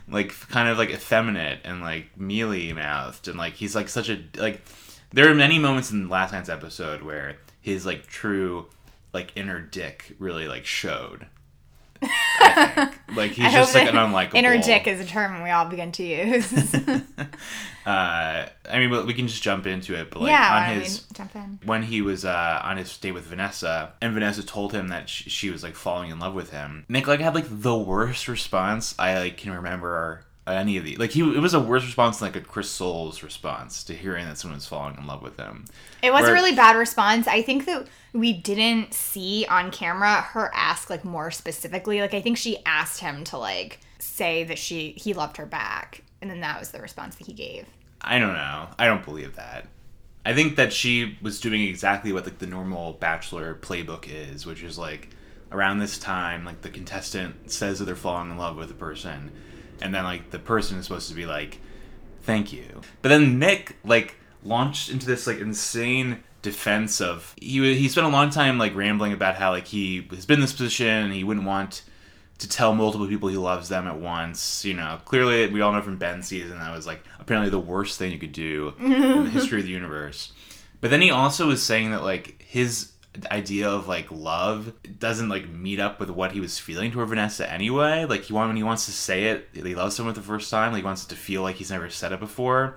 like 0.07 0.37
kind 0.49 0.69
of 0.69 0.77
like 0.77 0.89
effeminate 0.89 1.59
and 1.63 1.81
like 1.81 2.17
mealy 2.17 2.71
mouthed 2.73 3.27
and 3.27 3.37
like 3.37 3.53
he's 3.53 3.75
like 3.75 3.89
such 3.89 4.09
a 4.09 4.21
like 4.35 4.61
there 5.11 5.29
are 5.29 5.33
many 5.33 5.57
moments 5.57 5.91
in 5.91 6.09
last 6.09 6.31
night's 6.33 6.49
episode 6.49 7.01
where 7.01 7.37
his 7.61 7.85
like 7.85 8.07
true 8.07 8.67
like 9.13 9.31
inner 9.35 9.59
dick 9.59 10.15
really 10.19 10.47
like 10.47 10.65
showed. 10.65 11.27
Like 13.13 13.31
he's 13.31 13.51
just 13.51 13.75
like 13.75 13.89
an 13.89 13.95
unlikable. 13.95 14.35
Inner 14.35 14.57
dick 14.61 14.87
is 14.87 14.99
a 15.01 15.05
term 15.05 15.43
we 15.43 15.49
all 15.49 15.65
begin 15.65 15.91
to 15.93 16.03
use. 16.03 16.75
Uh, 17.83 18.45
I 18.69 18.77
mean, 18.77 18.91
we- 18.91 19.03
we 19.05 19.13
can 19.15 19.27
just 19.27 19.41
jump 19.41 19.65
into 19.65 19.95
it, 19.99 20.11
but 20.11 20.21
like 20.21 20.29
yeah, 20.29 20.55
on 20.55 20.61
I 20.63 20.73
his 20.75 20.99
mean, 21.01 21.07
jump 21.15 21.35
in. 21.35 21.59
when 21.65 21.81
he 21.81 22.03
was 22.03 22.23
uh, 22.25 22.61
on 22.63 22.77
his 22.77 22.95
date 22.95 23.13
with 23.13 23.23
Vanessa, 23.25 23.93
and 24.03 24.13
Vanessa 24.13 24.45
told 24.45 24.71
him 24.71 24.89
that 24.89 25.09
sh- 25.09 25.23
she 25.31 25.49
was 25.49 25.63
like 25.63 25.73
falling 25.73 26.11
in 26.11 26.19
love 26.19 26.35
with 26.35 26.51
him. 26.51 26.85
Nick 26.89 27.07
like 27.07 27.19
had 27.21 27.33
like 27.33 27.47
the 27.49 27.75
worst 27.75 28.27
response 28.27 28.93
I 28.99 29.17
like 29.17 29.37
can 29.37 29.51
remember 29.51 30.23
any 30.47 30.77
of 30.77 30.83
the 30.83 30.95
like 30.97 31.11
he 31.11 31.21
it 31.21 31.39
was 31.39 31.53
a 31.53 31.59
worse 31.59 31.83
response 31.85 32.17
than 32.19 32.27
like 32.29 32.35
a 32.35 32.41
Chris 32.41 32.69
Soules 32.69 33.21
response 33.23 33.83
to 33.83 33.93
hearing 33.93 34.25
that 34.25 34.38
someone 34.38 34.57
was 34.57 34.65
falling 34.65 34.97
in 34.97 35.05
love 35.05 35.21
with 35.21 35.38
him. 35.38 35.65
It 36.01 36.11
was 36.11 36.23
Where- 36.23 36.31
a 36.31 36.33
really 36.33 36.55
bad 36.55 36.75
response. 36.75 37.27
I 37.27 37.41
think 37.41 37.65
that 37.65 37.88
we 38.13 38.33
didn't 38.33 38.93
see 38.93 39.45
on 39.47 39.71
camera 39.71 40.21
her 40.21 40.51
ask 40.53 40.89
like 40.89 41.05
more 41.05 41.31
specifically. 41.31 42.01
Like 42.01 42.13
I 42.13 42.21
think 42.21 42.38
she 42.38 42.57
asked 42.65 42.99
him 42.99 43.23
to 43.25 43.38
like 43.38 43.79
say 43.99 44.44
that 44.45 44.57
she 44.57 44.94
he 44.97 45.13
loved 45.13 45.37
her 45.37 45.45
back, 45.45 46.04
and 46.21 46.30
then 46.30 46.42
that 46.42 46.59
was 46.59 46.71
the 46.71 46.81
response 46.81 47.16
that 47.16 47.27
he 47.27 47.33
gave. 47.33 47.68
I 48.01 48.18
don't 48.18 48.33
know. 48.33 48.68
I 48.80 48.87
don't 48.87 49.06
believe 49.06 49.35
that. 49.35 49.68
I 50.25 50.33
think 50.33 50.56
that 50.56 50.73
she 50.73 51.18
was 51.21 51.39
doing 51.39 51.61
exactly 51.61 52.11
what 52.11 52.25
like 52.25 52.39
the 52.39 52.47
normal 52.47 52.94
bachelor 52.94 53.56
playbook 53.56 54.06
is, 54.07 54.45
which 54.45 54.63
is 54.63 54.77
like 54.77 55.09
around 55.51 55.80
this 55.80 55.97
time, 55.97 56.45
like 56.45 56.61
the 56.61 56.69
contestant 56.69 57.51
says 57.51 57.80
that 57.80 57.85
they're 57.85 57.95
falling 57.95 58.31
in 58.31 58.37
love 58.37 58.56
with 58.57 58.71
a 58.71 58.75
person, 58.75 59.31
and 59.81 59.94
then 59.94 60.04
like 60.04 60.31
the 60.31 60.40
person 60.40 60.78
is 60.78 60.85
supposed 60.85 61.09
to 61.09 61.16
be 61.16 61.26
like, 61.26 61.59
"Thank 62.23 62.54
you." 62.54 62.81
But 63.02 63.09
then 63.09 63.40
Nick 63.40 63.78
like 63.83 64.16
launched 64.44 64.90
into 64.90 65.06
this 65.06 65.28
like 65.28 65.40
insane 65.40 66.23
defense 66.42 67.00
of 67.00 67.35
he 67.40 67.76
he 67.76 67.88
spent 67.88 68.07
a 68.07 68.09
long 68.09 68.30
time 68.30 68.57
like 68.57 68.76
rambling 68.76 69.14
about 69.14 69.35
how 69.35 69.52
like 69.52 69.68
he 69.68 70.07
has 70.11 70.26
been 70.26 70.35
in 70.35 70.42
this 70.42 70.54
position 70.54 70.88
and 70.88 71.14
he 71.14 71.23
wouldn't 71.23 71.45
want 71.45 71.83
to 72.40 72.50
tell 72.50 72.73
multiple 72.73 73.07
people 73.07 73.30
he 73.30 73.38
loves 73.38 73.69
them 73.69 73.88
at 73.88 74.00
once. 74.00 74.66
You 74.66 74.73
know, 74.73 75.00
clearly 75.06 75.47
we 75.47 75.61
all 75.61 75.71
know 75.71 75.81
from 75.81 75.97
Ben's 75.97 76.28
season 76.28 76.57
that 76.57 76.76
was 76.76 76.88
like 76.88 77.04
apparently 77.19 77.50
the 77.50 77.59
worst 77.59 78.00
thing 78.00 78.11
you 78.11 78.18
could 78.19 78.33
do 78.33 78.73
in 78.80 79.23
the 79.23 79.30
history 79.30 79.59
of 79.59 79.66
the 79.66 79.71
universe. 79.81 80.33
But 80.80 80.90
then 80.90 81.02
he 81.02 81.11
also 81.11 81.47
was 81.47 81.61
saying 81.61 81.92
that 81.92 82.04
like 82.04 82.42
his 82.42 82.92
idea 83.30 83.69
of 83.69 83.87
like 83.87 84.09
love 84.11 84.73
doesn't 84.99 85.30
like 85.30 85.49
meet 85.49 85.80
up 85.80 85.99
with 85.99 86.09
what 86.09 86.31
he 86.31 86.39
was 86.39 86.57
feeling 86.59 86.91
toward 86.91 87.09
Vanessa 87.09 87.51
anyway. 87.51 88.06
Like 88.06 88.23
he 88.23 88.33
want 88.33 88.49
when 88.49 88.57
he 88.57 88.63
wants 88.63 88.85
to 88.85 88.91
say 88.91 89.25
it, 89.25 89.49
he 89.53 89.75
loves 89.75 89.95
someone 89.95 90.15
the 90.15 90.21
first 90.21 90.49
time. 90.49 90.71
Like 90.71 90.81
he 90.81 90.85
wants 90.85 91.03
it 91.03 91.09
to 91.09 91.15
feel 91.15 91.41
like 91.41 91.57
he's 91.57 91.71
never 91.71 91.89
said 91.89 92.11
it 92.11 92.19
before. 92.19 92.75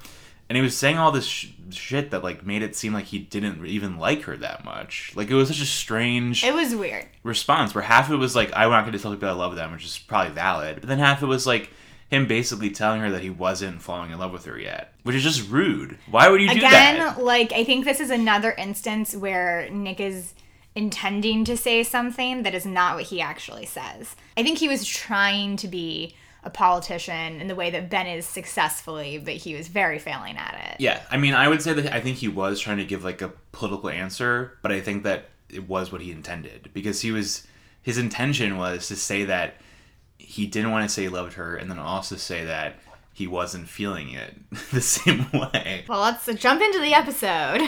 And 0.48 0.56
he 0.56 0.62
was 0.62 0.76
saying 0.76 0.98
all 0.98 1.10
this 1.10 1.24
sh- 1.24 1.52
shit 1.70 2.10
that 2.10 2.22
like 2.22 2.44
made 2.44 2.62
it 2.62 2.76
seem 2.76 2.92
like 2.92 3.06
he 3.06 3.18
didn't 3.18 3.64
even 3.64 3.96
like 3.98 4.22
her 4.22 4.36
that 4.38 4.64
much. 4.64 5.12
Like 5.14 5.30
it 5.30 5.34
was 5.34 5.48
such 5.48 5.60
a 5.62 5.64
strange 5.66 6.44
It 6.44 6.52
was 6.52 6.74
weird. 6.74 7.06
response 7.22 7.74
where 7.74 7.82
half 7.84 8.08
of 8.08 8.14
it 8.14 8.18
was 8.18 8.36
like 8.36 8.50
I'm 8.54 8.70
not 8.70 8.82
going 8.82 8.92
to 8.92 8.98
tell 8.98 9.12
people 9.12 9.28
I 9.28 9.32
love 9.32 9.56
them, 9.56 9.72
which 9.72 9.84
is 9.86 9.98
probably 9.98 10.32
valid, 10.34 10.80
but 10.80 10.88
then 10.88 10.98
half 10.98 11.18
of 11.22 11.24
it 11.24 11.26
was 11.32 11.46
like 11.46 11.70
him 12.10 12.26
basically 12.26 12.70
telling 12.70 13.00
her 13.00 13.10
that 13.10 13.22
he 13.22 13.30
wasn't 13.30 13.82
falling 13.82 14.10
in 14.10 14.18
love 14.18 14.32
with 14.32 14.44
her 14.44 14.58
yet, 14.58 14.94
which 15.02 15.16
is 15.16 15.22
just 15.22 15.50
rude. 15.50 15.98
Why 16.10 16.28
would 16.28 16.40
you 16.40 16.48
do 16.48 16.60
that? 16.60 16.94
Again, 16.94 17.24
like 17.24 17.52
I 17.52 17.64
think 17.64 17.84
this 17.84 18.00
is 18.00 18.10
another 18.10 18.52
instance 18.52 19.14
where 19.14 19.68
Nick 19.70 20.00
is 20.00 20.34
intending 20.74 21.44
to 21.44 21.56
say 21.56 21.82
something 21.82 22.42
that 22.42 22.54
is 22.54 22.66
not 22.66 22.96
what 22.96 23.04
he 23.04 23.20
actually 23.20 23.66
says. 23.66 24.16
I 24.36 24.42
think 24.42 24.58
he 24.58 24.68
was 24.68 24.86
trying 24.86 25.56
to 25.58 25.68
be 25.68 26.14
a 26.42 26.50
politician 26.50 27.40
in 27.40 27.46
the 27.46 27.54
way 27.54 27.70
that 27.70 27.88
Ben 27.88 28.06
is 28.06 28.26
successfully, 28.26 29.18
but 29.18 29.34
he 29.34 29.54
was 29.54 29.68
very 29.68 29.98
failing 29.98 30.36
at 30.36 30.72
it. 30.72 30.80
Yeah, 30.80 31.00
I 31.10 31.16
mean, 31.16 31.32
I 31.32 31.48
would 31.48 31.62
say 31.62 31.72
that 31.72 31.92
I 31.92 32.00
think 32.00 32.18
he 32.18 32.28
was 32.28 32.60
trying 32.60 32.78
to 32.78 32.84
give 32.84 33.02
like 33.02 33.22
a 33.22 33.32
political 33.52 33.88
answer, 33.88 34.58
but 34.62 34.70
I 34.70 34.80
think 34.80 35.04
that 35.04 35.30
it 35.48 35.68
was 35.68 35.90
what 35.90 36.00
he 36.00 36.10
intended 36.10 36.70
because 36.74 37.00
he 37.00 37.12
was 37.12 37.46
his 37.82 37.98
intention 37.98 38.56
was 38.56 38.88
to 38.88 38.96
say 38.96 39.24
that 39.24 39.54
he 40.18 40.46
didn't 40.46 40.70
want 40.70 40.88
to 40.88 40.92
say 40.92 41.02
he 41.02 41.08
loved 41.08 41.34
her 41.34 41.56
and 41.56 41.70
then 41.70 41.78
also 41.78 42.16
say 42.16 42.44
that 42.44 42.76
he 43.12 43.26
wasn't 43.28 43.68
feeling 43.68 44.10
it 44.10 44.34
the 44.72 44.80
same 44.80 45.26
way. 45.32 45.84
Well, 45.88 46.00
let's 46.00 46.26
jump 46.34 46.60
into 46.60 46.80
the 46.80 46.94
episode. 46.94 47.62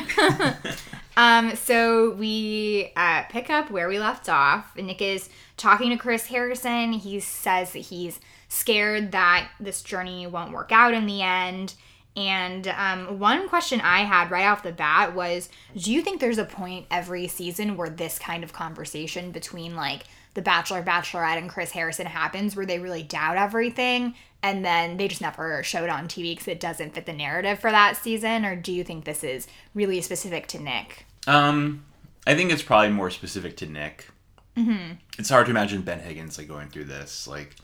um, 1.17 1.55
so 1.55 2.11
we 2.13 2.93
uh, 2.97 3.23
pick 3.31 3.49
up 3.49 3.71
where 3.71 3.89
we 3.89 3.99
left 3.99 4.29
off. 4.29 4.75
Nick 4.77 5.01
is 5.01 5.29
talking 5.57 5.91
to 5.91 5.97
Chris 5.97 6.27
Harrison. 6.27 6.93
He 6.93 7.21
says 7.21 7.73
that 7.73 7.79
he's 7.79 8.19
scared 8.49 9.13
that 9.13 9.49
this 9.61 9.83
journey 9.83 10.27
won't 10.27 10.53
work 10.53 10.73
out 10.73 10.95
in 10.95 11.07
the 11.07 11.23
end. 11.23 11.75
And 12.17 12.67
um, 12.69 13.19
one 13.19 13.49
question 13.49 13.81
I 13.83 14.01
had 14.01 14.31
right 14.31 14.47
off 14.47 14.63
the 14.63 14.73
bat 14.73 15.15
was 15.15 15.51
Do 15.77 15.93
you 15.93 16.01
think 16.03 16.21
there's 16.21 16.39
a 16.39 16.45
point 16.45 16.87
every 16.91 17.29
season 17.29 17.77
where 17.77 17.91
this 17.91 18.19
kind 18.19 18.43
of 18.43 18.53
conversation 18.53 19.31
between 19.31 19.77
like 19.77 20.05
the 20.37 20.43
Bachelor, 20.43 20.83
Bachelorette, 20.83 21.39
and 21.39 21.51
Chris 21.51 21.73
Harrison 21.73 22.07
happens 22.07 22.55
where 22.55 22.67
they 22.67 22.79
really 22.79 23.03
doubt 23.03 23.37
everything 23.37 24.15
and 24.43 24.65
then 24.65 24.97
they 24.97 25.09
just 25.09 25.21
never 25.21 25.63
show 25.65 25.83
it 25.83 25.91
on 25.91 26.07
TV 26.07 26.33
because 26.33 26.47
it 26.47 26.61
doesn't 26.61 26.95
fit 26.95 27.07
the 27.07 27.13
narrative 27.13 27.59
for 27.59 27.71
that 27.71 27.97
season? 27.97 28.45
Or 28.45 28.55
do 28.55 28.73
you 28.73 28.85
think 28.85 29.05
this 29.05 29.25
is 29.25 29.49
really 29.75 30.01
specific 30.01 30.47
to 30.49 30.63
Nick? 30.63 31.07
Um, 31.27 31.85
I 32.27 32.37
think 32.37 32.53
it's 32.53 32.63
probably 32.63 32.91
more 32.91 33.11
specific 33.11 33.57
to 33.57 33.67
Nick. 33.67 34.09
Mm-hmm. 34.57 34.93
It's 35.19 35.31
hard 35.31 35.47
to 35.47 35.51
imagine 35.51 35.83
Ben 35.83 35.99
Higgins 35.99 36.39
like 36.39 36.47
going 36.47 36.69
through 36.69 36.85
this. 36.85 37.27
Like, 37.27 37.57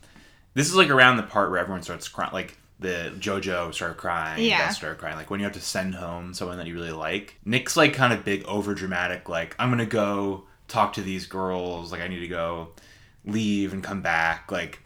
this 0.55 0.67
is 0.67 0.75
like 0.75 0.91
around 0.91 1.19
the 1.19 1.23
part 1.23 1.51
where 1.51 1.61
everyone 1.61 1.83
starts 1.83 2.09
crying. 2.09 2.33
Like, 2.33 2.59
the 2.81 3.13
JoJo 3.19 3.73
started 3.73 3.97
crying, 3.97 4.45
Yeah. 4.45 4.67
Beth 4.67 4.75
started 4.75 4.99
crying. 4.99 5.17
Like 5.17 5.31
when 5.31 5.39
you 5.39 5.45
have 5.45 5.55
to 5.55 5.61
send 5.61 5.95
home 5.95 6.35
someone 6.35 6.59
that 6.59 6.67
you 6.67 6.75
really 6.75 6.91
like. 6.91 7.39
Nick's 7.45 7.77
like 7.77 7.95
kind 7.95 8.13
of 8.13 8.25
big, 8.25 8.45
over 8.45 8.75
dramatic. 8.75 9.29
Like 9.29 9.55
I'm 9.59 9.71
gonna 9.71 9.87
go 9.87 10.45
talk 10.73 10.95
to 10.95 11.03
these 11.03 11.27
girls. 11.27 11.93
Like 11.93 12.01
I 12.01 12.09
need 12.09 12.21
to 12.21 12.29
go 12.29 12.69
leave 13.25 13.73
and 13.73 13.83
come 13.83 14.03
back. 14.03 14.51
Like 14.51 14.81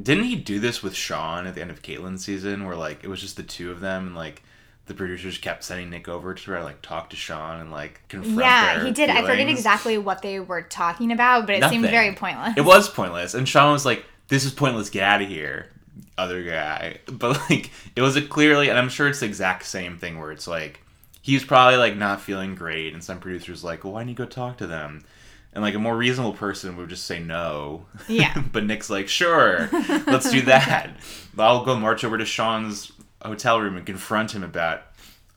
didn't 0.00 0.24
he 0.24 0.36
do 0.36 0.60
this 0.60 0.82
with 0.82 0.94
Sean 0.94 1.46
at 1.46 1.54
the 1.54 1.60
end 1.60 1.70
of 1.70 1.82
Kaitlyn's 1.82 2.24
season, 2.24 2.64
where 2.66 2.76
like 2.76 3.04
it 3.04 3.08
was 3.08 3.20
just 3.20 3.36
the 3.36 3.42
two 3.42 3.70
of 3.70 3.80
them 3.80 4.08
and 4.08 4.16
like. 4.16 4.42
The 4.86 4.94
producers 4.96 5.38
kept 5.38 5.62
sending 5.62 5.88
Nick 5.90 6.08
over 6.08 6.34
to 6.34 6.42
try 6.42 6.58
to 6.58 6.64
like 6.64 6.82
talk 6.82 7.10
to 7.10 7.16
Sean 7.16 7.60
and 7.60 7.70
like 7.70 8.00
confront. 8.08 8.40
yeah, 8.40 8.82
he 8.84 8.90
did. 8.90 9.08
I 9.08 9.22
forget 9.22 9.48
exactly 9.48 9.96
what 9.98 10.20
they 10.20 10.40
were 10.40 10.62
talking 10.62 11.12
about, 11.12 11.46
but 11.46 11.54
it 11.54 11.64
seemed 11.70 11.86
very 11.86 12.12
pointless. 12.12 12.54
It 12.56 12.64
was 12.64 12.88
pointless, 12.88 13.34
and 13.34 13.48
Sean 13.48 13.70
was 13.70 13.86
like, 13.86 14.04
"This 14.26 14.44
is 14.44 14.52
pointless. 14.52 14.90
Get 14.90 15.04
out 15.04 15.22
of 15.22 15.28
here." 15.28 15.70
Other 16.18 16.42
guy, 16.42 16.98
but 17.06 17.38
like 17.48 17.70
it 17.94 18.02
was 18.02 18.16
a 18.16 18.22
clearly, 18.22 18.68
and 18.68 18.76
I'm 18.76 18.88
sure 18.88 19.06
it's 19.06 19.20
the 19.20 19.26
exact 19.26 19.64
same 19.64 19.96
thing 19.96 20.18
where 20.18 20.32
it's 20.32 20.48
like 20.48 20.80
he 21.22 21.34
was 21.34 21.44
probably 21.44 21.76
like 21.76 21.96
not 21.96 22.20
feeling 22.20 22.56
great, 22.56 22.92
and 22.92 23.04
some 23.04 23.20
producers 23.20 23.62
like, 23.62 23.84
"Well, 23.84 23.92
why 23.92 24.00
don't 24.00 24.08
you 24.08 24.16
go 24.16 24.26
talk 24.26 24.56
to 24.56 24.66
them?" 24.66 25.04
And 25.52 25.62
like 25.62 25.74
a 25.74 25.80
more 25.80 25.96
reasonable 25.96 26.34
person 26.34 26.76
would 26.76 26.88
just 26.88 27.06
say 27.06 27.18
no. 27.18 27.86
Yeah. 28.08 28.40
but 28.52 28.64
Nick's 28.64 28.88
like, 28.88 29.08
"Sure, 29.08 29.68
let's 30.06 30.30
do 30.30 30.42
that. 30.42 30.90
I'll 31.38 31.64
go 31.64 31.76
march 31.76 32.04
over 32.04 32.18
to 32.18 32.24
Sean's 32.24 32.92
hotel 33.22 33.60
room 33.60 33.76
and 33.76 33.86
confront 33.86 34.32
him 34.32 34.44
about." 34.44 34.82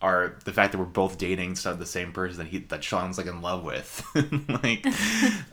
Our, 0.02 0.36
the 0.44 0.52
fact 0.52 0.74
that 0.74 0.80
we're 0.80 0.84
both 0.84 1.18
dating 1.18 1.54
the 1.54 1.86
same 1.86 2.12
person 2.12 2.40
that 2.40 2.48
he 2.48 2.58
that 2.58 2.84
Sean's 2.84 3.18
like 3.18 3.26
in 3.26 3.42
love 3.42 3.64
with, 3.64 4.06
like, 4.62 4.86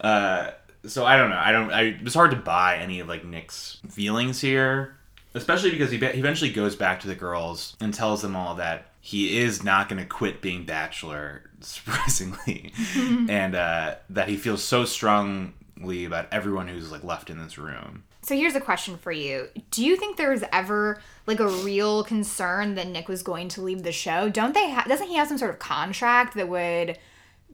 uh, 0.00 0.50
so 0.84 1.04
I 1.06 1.16
don't 1.16 1.30
know. 1.30 1.38
I 1.38 1.52
don't. 1.52 1.70
I, 1.72 1.82
it's 2.02 2.14
hard 2.14 2.32
to 2.32 2.36
buy 2.36 2.78
any 2.78 2.98
of 2.98 3.06
like 3.06 3.24
Nick's 3.24 3.80
feelings 3.90 4.40
here, 4.40 4.96
especially 5.34 5.70
because 5.70 5.92
he, 5.92 5.98
be- 5.98 6.08
he 6.08 6.18
eventually 6.18 6.50
goes 6.50 6.74
back 6.74 6.98
to 7.02 7.06
the 7.06 7.14
girls 7.14 7.76
and 7.80 7.94
tells 7.94 8.22
them 8.22 8.34
all 8.34 8.56
that 8.56 8.89
he 9.00 9.38
is 9.38 9.64
not 9.64 9.88
going 9.88 10.00
to 10.00 10.08
quit 10.08 10.42
being 10.42 10.64
bachelor, 10.64 11.50
surprisingly, 11.60 12.72
and 12.96 13.54
uh, 13.54 13.96
that 14.10 14.28
he 14.28 14.36
feels 14.36 14.62
so 14.62 14.84
strongly 14.84 16.04
about 16.04 16.26
everyone 16.30 16.68
who's 16.68 16.92
like 16.92 17.02
left 17.02 17.30
in 17.30 17.38
this 17.38 17.58
room. 17.58 18.04
So 18.22 18.36
here's 18.36 18.54
a 18.54 18.60
question 18.60 18.98
for 18.98 19.10
you. 19.10 19.48
Do 19.70 19.84
you 19.84 19.96
think 19.96 20.16
there 20.16 20.30
was 20.30 20.44
ever 20.52 21.00
like 21.26 21.40
a 21.40 21.48
real 21.48 22.04
concern 22.04 22.74
that 22.74 22.86
Nick 22.86 23.08
was 23.08 23.22
going 23.22 23.48
to 23.48 23.62
leave 23.62 23.82
the 23.82 23.92
show? 23.92 24.28
Don't 24.28 24.52
they 24.52 24.70
ha- 24.70 24.84
doesn't 24.86 25.08
he 25.08 25.16
have 25.16 25.28
some 25.28 25.38
sort 25.38 25.50
of 25.50 25.58
contract 25.58 26.34
that 26.34 26.48
would 26.48 26.98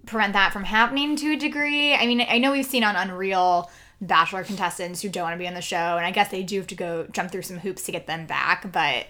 prevent 0.07 0.33
that 0.33 0.53
from 0.53 0.65
happening 0.65 1.15
to 1.17 1.33
a 1.33 1.37
degree? 1.37 1.95
I 1.95 2.07
mean, 2.07 2.21
I 2.29 2.39
know 2.39 2.51
we've 2.51 2.67
seen 2.67 2.83
on 2.83 2.97
Unreal 2.97 3.71
bachelor 4.01 4.43
contestants 4.43 5.01
who 5.01 5.09
don't 5.09 5.23
want 5.23 5.35
to 5.35 5.39
be 5.39 5.49
on 5.49 5.55
the 5.55 5.63
show 5.63 5.97
and 5.97 6.05
I 6.05 6.11
guess 6.11 6.31
they 6.31 6.43
do 6.43 6.59
have 6.59 6.67
to 6.67 6.75
go 6.75 7.07
jump 7.13 7.31
through 7.31 7.43
some 7.43 7.59
hoops 7.59 7.85
to 7.85 7.93
get 7.93 8.09
them 8.09 8.27
back, 8.27 8.71
but 8.73 9.07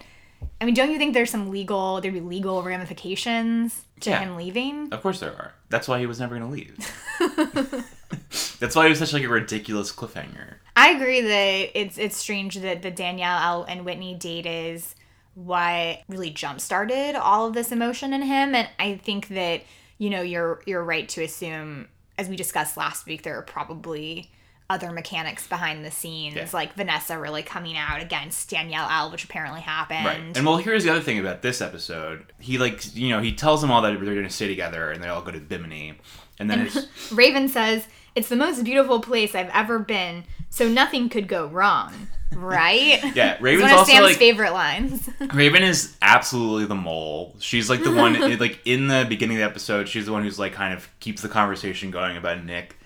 I 0.59 0.65
mean, 0.65 0.73
don't 0.73 0.91
you 0.91 0.97
think 0.97 1.13
there's 1.13 1.29
some 1.29 1.49
legal 1.51 2.01
there'd 2.01 2.13
be 2.13 2.19
legal 2.21 2.63
ramifications 2.63 3.83
to 4.01 4.09
Yeah. 4.09 4.19
him 4.19 4.35
leaving? 4.35 4.91
Of 4.91 5.01
course 5.01 5.19
there 5.19 5.31
are. 5.31 5.53
That's 5.69 5.87
why 5.87 5.99
he 5.99 6.05
was 6.05 6.19
never 6.19 6.37
going 6.37 6.49
to 6.49 6.53
leave. 6.55 6.77
That's 8.59 8.75
why 8.75 8.85
he 8.85 8.89
was 8.89 8.99
such 8.99 9.13
like 9.13 9.23
a 9.23 9.29
ridiculous 9.29 9.91
cliffhanger. 9.91 10.55
I 10.75 10.89
agree 10.91 11.21
that 11.21 11.79
it's 11.79 11.97
it's 11.97 12.17
strange 12.17 12.55
that 12.55 12.81
the 12.81 12.91
Danielle 12.91 13.63
and 13.67 13.85
Whitney 13.85 14.15
date 14.15 14.45
is 14.45 14.95
what 15.35 15.99
really 16.07 16.31
jump 16.31 16.59
started 16.61 17.15
all 17.15 17.47
of 17.47 17.53
this 17.53 17.71
emotion 17.71 18.13
in 18.13 18.21
him, 18.23 18.55
and 18.55 18.67
I 18.79 18.95
think 19.03 19.27
that 19.29 19.61
you 19.97 20.09
know 20.09 20.21
you're 20.21 20.61
you're 20.65 20.83
right 20.83 21.07
to 21.09 21.23
assume, 21.23 21.87
as 22.17 22.29
we 22.29 22.35
discussed 22.35 22.77
last 22.77 23.05
week, 23.05 23.23
there 23.23 23.37
are 23.37 23.43
probably 23.43 24.31
other 24.69 24.91
mechanics 24.91 25.47
behind 25.47 25.85
the 25.85 25.91
scenes, 25.91 26.35
Yeah. 26.35 26.47
like 26.53 26.73
Vanessa 26.73 27.17
really 27.17 27.41
coming 27.43 27.77
out 27.77 28.01
against 28.01 28.49
Danielle 28.49 28.89
L, 28.89 29.11
which 29.11 29.23
apparently 29.23 29.61
happened. 29.61 30.05
Right. 30.05 30.19
And 30.35 30.45
well, 30.45 30.57
here's 30.57 30.83
the 30.83 30.89
other 30.89 31.01
thing 31.01 31.19
about 31.19 31.41
this 31.41 31.61
episode. 31.61 32.31
He 32.39 32.57
like, 32.57 32.95
you 32.95 33.09
know, 33.09 33.21
he 33.21 33.33
tells 33.33 33.61
them 33.61 33.71
all 33.71 33.81
that 33.81 33.91
they're 33.91 34.13
going 34.13 34.23
to 34.23 34.29
stay 34.29 34.47
together 34.47 34.91
and 34.91 35.01
they 35.01 35.07
all 35.07 35.21
go 35.21 35.31
to 35.31 35.39
Bimini. 35.39 35.97
And 36.39 36.49
then 36.49 36.67
it's 36.67 37.11
Raven 37.11 37.47
says 37.47 37.87
it's 38.15 38.29
the 38.29 38.35
most 38.35 38.63
beautiful 38.63 38.99
place 38.99 39.33
I've 39.35 39.49
ever 39.53 39.79
been, 39.79 40.23
so 40.49 40.67
nothing 40.67 41.09
could 41.09 41.27
go 41.27 41.47
wrong. 41.47 41.93
Right? 42.35 42.99
yeah, 43.15 43.37
Raven's 43.39 43.63
one 43.63 43.71
of 43.71 43.77
also 43.79 43.91
Sam's 43.93 44.03
like 44.05 44.17
favorite 44.17 44.51
lines. 44.51 45.09
Raven 45.33 45.63
is 45.63 45.95
absolutely 46.01 46.65
the 46.65 46.75
mole. 46.75 47.33
She's 47.39 47.69
like 47.69 47.81
the 47.83 47.93
one 47.93 48.37
like 48.37 48.59
in 48.65 48.89
the 48.89 49.05
beginning 49.07 49.37
of 49.37 49.39
the 49.39 49.45
episode, 49.45 49.87
she's 49.87 50.05
the 50.05 50.11
one 50.11 50.23
who's 50.23 50.37
like 50.37 50.51
kind 50.51 50.73
of 50.73 50.89
keeps 50.99 51.21
the 51.21 51.29
conversation 51.29 51.89
going 51.89 52.17
about 52.17 52.43
Nick 52.43 52.76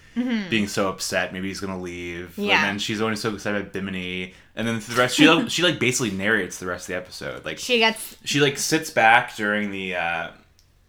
being 0.50 0.68
so 0.68 0.89
upset, 0.89 1.34
maybe 1.34 1.48
he's 1.48 1.60
to 1.60 1.80
leave. 1.80 2.32
Mm-hmm. 2.32 2.44
Yeah. 2.44 2.56
And 2.56 2.70
then 2.70 2.80
she's 2.80 3.00
who's 3.00 3.22
so 3.22 3.34
excited 3.34 3.62
about 3.62 3.74
Bimini. 3.74 4.34
And 4.56 4.68
then 4.68 4.80
the 4.80 4.96
rest 4.96 5.15
she 5.15 5.30
like, 5.30 5.50
she 5.50 5.63
like 5.63 5.80
basically 5.80 6.12
narrates 6.12 6.60
the 6.60 6.65
rest 6.65 6.84
of 6.84 6.88
the 6.88 6.96
episode. 6.96 7.46
Like 7.46 7.58
she 7.60 7.80
gets 7.80 8.18
she 8.25 8.39
like 8.39 8.58
sits 8.58 8.89
back 8.89 9.36
during 9.36 9.72
the 9.72 9.96
uh 9.96 10.32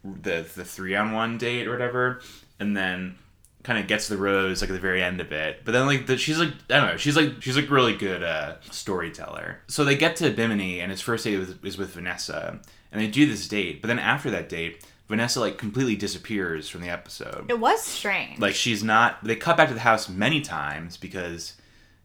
the 0.04 0.44
the 0.54 0.64
three 0.64 0.96
on 0.96 1.12
one 1.12 1.38
date 1.38 1.66
or 1.66 1.70
whatever 1.70 2.20
and 2.58 2.76
then 2.76 3.16
kind 3.62 3.78
of 3.78 3.86
gets 3.86 4.08
the 4.08 4.16
rose 4.16 4.60
like 4.60 4.70
at 4.70 4.72
the 4.72 4.80
very 4.80 5.02
end 5.02 5.20
of 5.20 5.30
it 5.30 5.60
but 5.64 5.70
then 5.70 5.86
like 5.86 6.06
the, 6.06 6.16
she's 6.16 6.38
like 6.38 6.50
i 6.68 6.76
don't 6.78 6.88
know 6.88 6.96
she's 6.96 7.16
like 7.16 7.40
she's 7.40 7.54
like 7.54 7.70
really 7.70 7.94
good 7.94 8.22
uh 8.22 8.54
storyteller 8.70 9.60
so 9.68 9.84
they 9.84 9.96
get 9.96 10.16
to 10.16 10.30
bimini 10.30 10.80
and 10.80 10.90
his 10.90 11.00
first 11.00 11.24
date 11.24 11.34
is, 11.34 11.54
is 11.62 11.78
with 11.78 11.94
vanessa 11.94 12.58
and 12.90 13.00
they 13.00 13.06
do 13.06 13.26
this 13.26 13.46
date 13.46 13.80
but 13.80 13.86
then 13.86 14.00
after 14.00 14.30
that 14.30 14.48
date 14.48 14.84
vanessa 15.12 15.38
like 15.40 15.56
completely 15.58 15.94
disappears 15.96 16.68
from 16.68 16.80
the 16.80 16.88
episode 16.88 17.44
it 17.48 17.58
was 17.60 17.80
strange. 17.82 18.38
like 18.40 18.54
she's 18.54 18.82
not 18.82 19.22
they 19.22 19.36
cut 19.36 19.56
back 19.56 19.68
to 19.68 19.74
the 19.74 19.80
house 19.80 20.08
many 20.08 20.40
times 20.40 20.96
because 20.96 21.54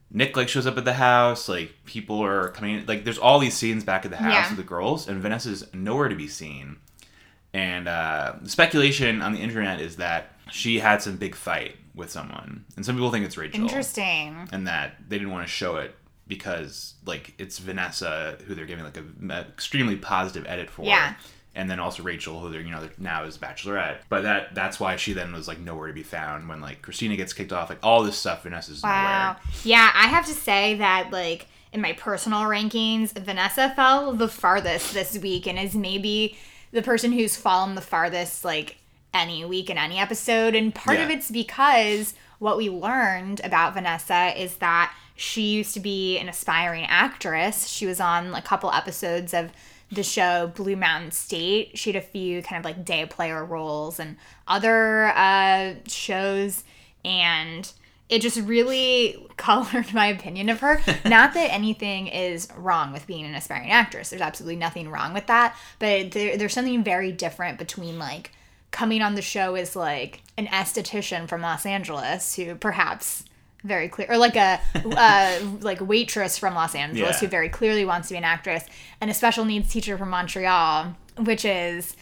Nick 0.09 0.37
like 0.37 0.47
shows 0.47 0.65
up 0.65 0.77
at 0.77 0.85
the 0.85 0.93
house, 0.93 1.49
like 1.49 1.69
people 1.83 2.23
are 2.23 2.47
coming 2.51 2.85
like 2.85 3.03
there's 3.03 3.17
all 3.17 3.39
these 3.39 3.53
scenes 3.57 3.83
back 3.83 4.05
at 4.05 4.11
the 4.11 4.15
house 4.15 4.31
Yeah. 4.33 4.47
with 4.47 4.57
the 4.57 4.63
girls 4.63 5.09
and 5.09 5.21
Vanessa's 5.21 5.67
nowhere 5.73 6.07
to 6.07 6.15
be 6.15 6.29
seen. 6.29 6.77
And 7.53 7.89
uh, 7.89 8.35
the 8.41 8.49
speculation 8.49 9.21
on 9.21 9.33
the 9.33 9.39
internet 9.39 9.81
is 9.81 9.97
that 9.97 10.31
she 10.49 10.79
had 10.79 11.01
some 11.01 11.17
big 11.17 11.35
fight 11.35 11.75
with 11.93 12.09
someone. 12.09 12.63
And 12.77 12.85
some 12.85 12.95
people 12.95 13.11
think 13.11 13.25
it's 13.25 13.35
Rachel. 13.37 13.59
Interesting. 13.61 14.47
And 14.53 14.65
that 14.65 14.95
they 15.09 15.17
didn't 15.17 15.33
want 15.33 15.45
to 15.45 15.51
show 15.51 15.75
it 15.75 15.93
because 16.25 16.93
like 17.05 17.33
it's 17.37 17.57
Vanessa 17.59 18.37
who 18.47 18.55
they're 18.55 18.65
giving 18.65 18.85
like 18.85 18.97
a, 18.97 19.03
a 19.29 19.41
extremely 19.41 19.97
positive 19.97 20.45
edit 20.47 20.69
for. 20.69 20.83
Yeah. 20.85 21.15
And 21.57 21.69
then 21.69 21.79
also 21.79 22.03
Rachel, 22.03 22.39
who 22.39 22.49
they're 22.51 22.61
you 22.61 22.71
know 22.71 22.87
now 22.97 23.23
is 23.25 23.37
Bachelorette, 23.37 23.97
but 24.09 24.21
that 24.23 24.53
that's 24.55 24.79
why 24.79 24.95
she 24.95 25.11
then 25.13 25.33
was 25.33 25.47
like 25.47 25.59
nowhere 25.59 25.87
to 25.87 25.93
be 25.93 26.03
found 26.03 26.47
when 26.47 26.61
like 26.61 26.81
Christina 26.81 27.15
gets 27.17 27.33
kicked 27.33 27.51
off, 27.51 27.69
like 27.69 27.79
all 27.83 28.03
this 28.03 28.15
stuff 28.17 28.43
Vanessa's 28.43 28.83
Wow. 28.83 28.91
nowhere. 29.33 29.37
Yeah, 29.63 29.91
I 29.93 30.07
have 30.07 30.25
to 30.27 30.33
say 30.33 30.75
that 30.75 31.09
like 31.11 31.47
in 31.73 31.81
my 31.81 31.93
personal 31.93 32.41
rankings, 32.43 33.11
Vanessa 33.11 33.73
fell 33.75 34.13
the 34.13 34.27
farthest 34.27 34.93
this 34.93 35.17
week 35.17 35.47
and 35.47 35.57
is 35.59 35.75
maybe 35.75 36.37
the 36.71 36.81
person 36.81 37.11
who's 37.11 37.35
fallen 37.35 37.75
the 37.75 37.81
farthest 37.81 38.45
like 38.45 38.77
any 39.13 39.43
week 39.43 39.69
in 39.69 39.77
any 39.77 39.97
episode. 39.97 40.53
And 40.55 40.73
part 40.75 40.99
of 40.99 41.09
it's 41.09 41.31
because 41.31 42.13
what 42.39 42.55
we 42.57 42.69
learned 42.69 43.41
about 43.43 43.73
Vanessa 43.73 44.39
is 44.39 44.57
that 44.57 44.93
she 45.15 45.41
used 45.53 45.73
to 45.73 45.79
be 45.79 46.19
an 46.19 46.29
aspiring 46.29 46.85
actress. 46.85 47.67
She 47.67 47.87
was 47.87 47.99
on 47.99 48.35
a 48.35 48.41
couple 48.43 48.71
episodes 48.71 49.33
of 49.33 49.49
the 49.91 50.03
show 50.03 50.51
Blue 50.55 50.75
Mountain 50.75 51.11
State. 51.11 51.77
She 51.77 51.91
had 51.91 52.01
a 52.01 52.05
few 52.05 52.41
kind 52.41 52.59
of 52.59 52.65
like 52.65 52.83
day 52.83 53.05
player 53.05 53.43
roles 53.43 53.99
and 53.99 54.17
other 54.47 55.07
uh, 55.07 55.75
shows, 55.87 56.63
and 57.05 57.71
it 58.09 58.21
just 58.21 58.37
really 58.37 59.27
colored 59.37 59.93
my 59.93 60.07
opinion 60.07 60.49
of 60.49 60.59
her. 60.59 60.81
Not 61.05 61.33
that 61.33 61.53
anything 61.53 62.07
is 62.07 62.47
wrong 62.55 62.91
with 62.91 63.07
being 63.07 63.25
an 63.25 63.35
aspiring 63.35 63.71
actress. 63.71 64.09
There's 64.09 64.21
absolutely 64.21 64.57
nothing 64.57 64.89
wrong 64.89 65.13
with 65.13 65.27
that, 65.27 65.55
but 65.79 66.11
there, 66.11 66.37
there's 66.37 66.53
something 66.53 66.83
very 66.83 67.11
different 67.11 67.57
between 67.57 67.97
like 67.97 68.31
coming 68.71 69.01
on 69.01 69.15
the 69.15 69.21
show 69.21 69.55
as 69.55 69.75
like 69.75 70.21
an 70.37 70.47
esthetician 70.47 71.27
from 71.27 71.41
Los 71.41 71.65
Angeles 71.65 72.35
who 72.35 72.55
perhaps 72.55 73.23
very 73.63 73.89
clear 73.89 74.07
or 74.09 74.17
like 74.17 74.35
a 74.35 74.59
uh, 74.75 75.39
like 75.61 75.81
waitress 75.81 76.37
from 76.37 76.53
Los 76.55 76.75
Angeles 76.75 77.15
Yeah. 77.15 77.19
who 77.19 77.27
very 77.27 77.49
clearly 77.49 77.85
wants 77.85 78.07
to 78.09 78.13
be 78.13 78.17
an 78.17 78.23
actress 78.23 78.63
and 79.01 79.09
a 79.09 79.13
special 79.13 79.45
needs 79.45 79.71
teacher 79.71 79.97
from 79.97 80.09
Montreal 80.09 80.95
which 81.17 81.43
is 81.43 81.95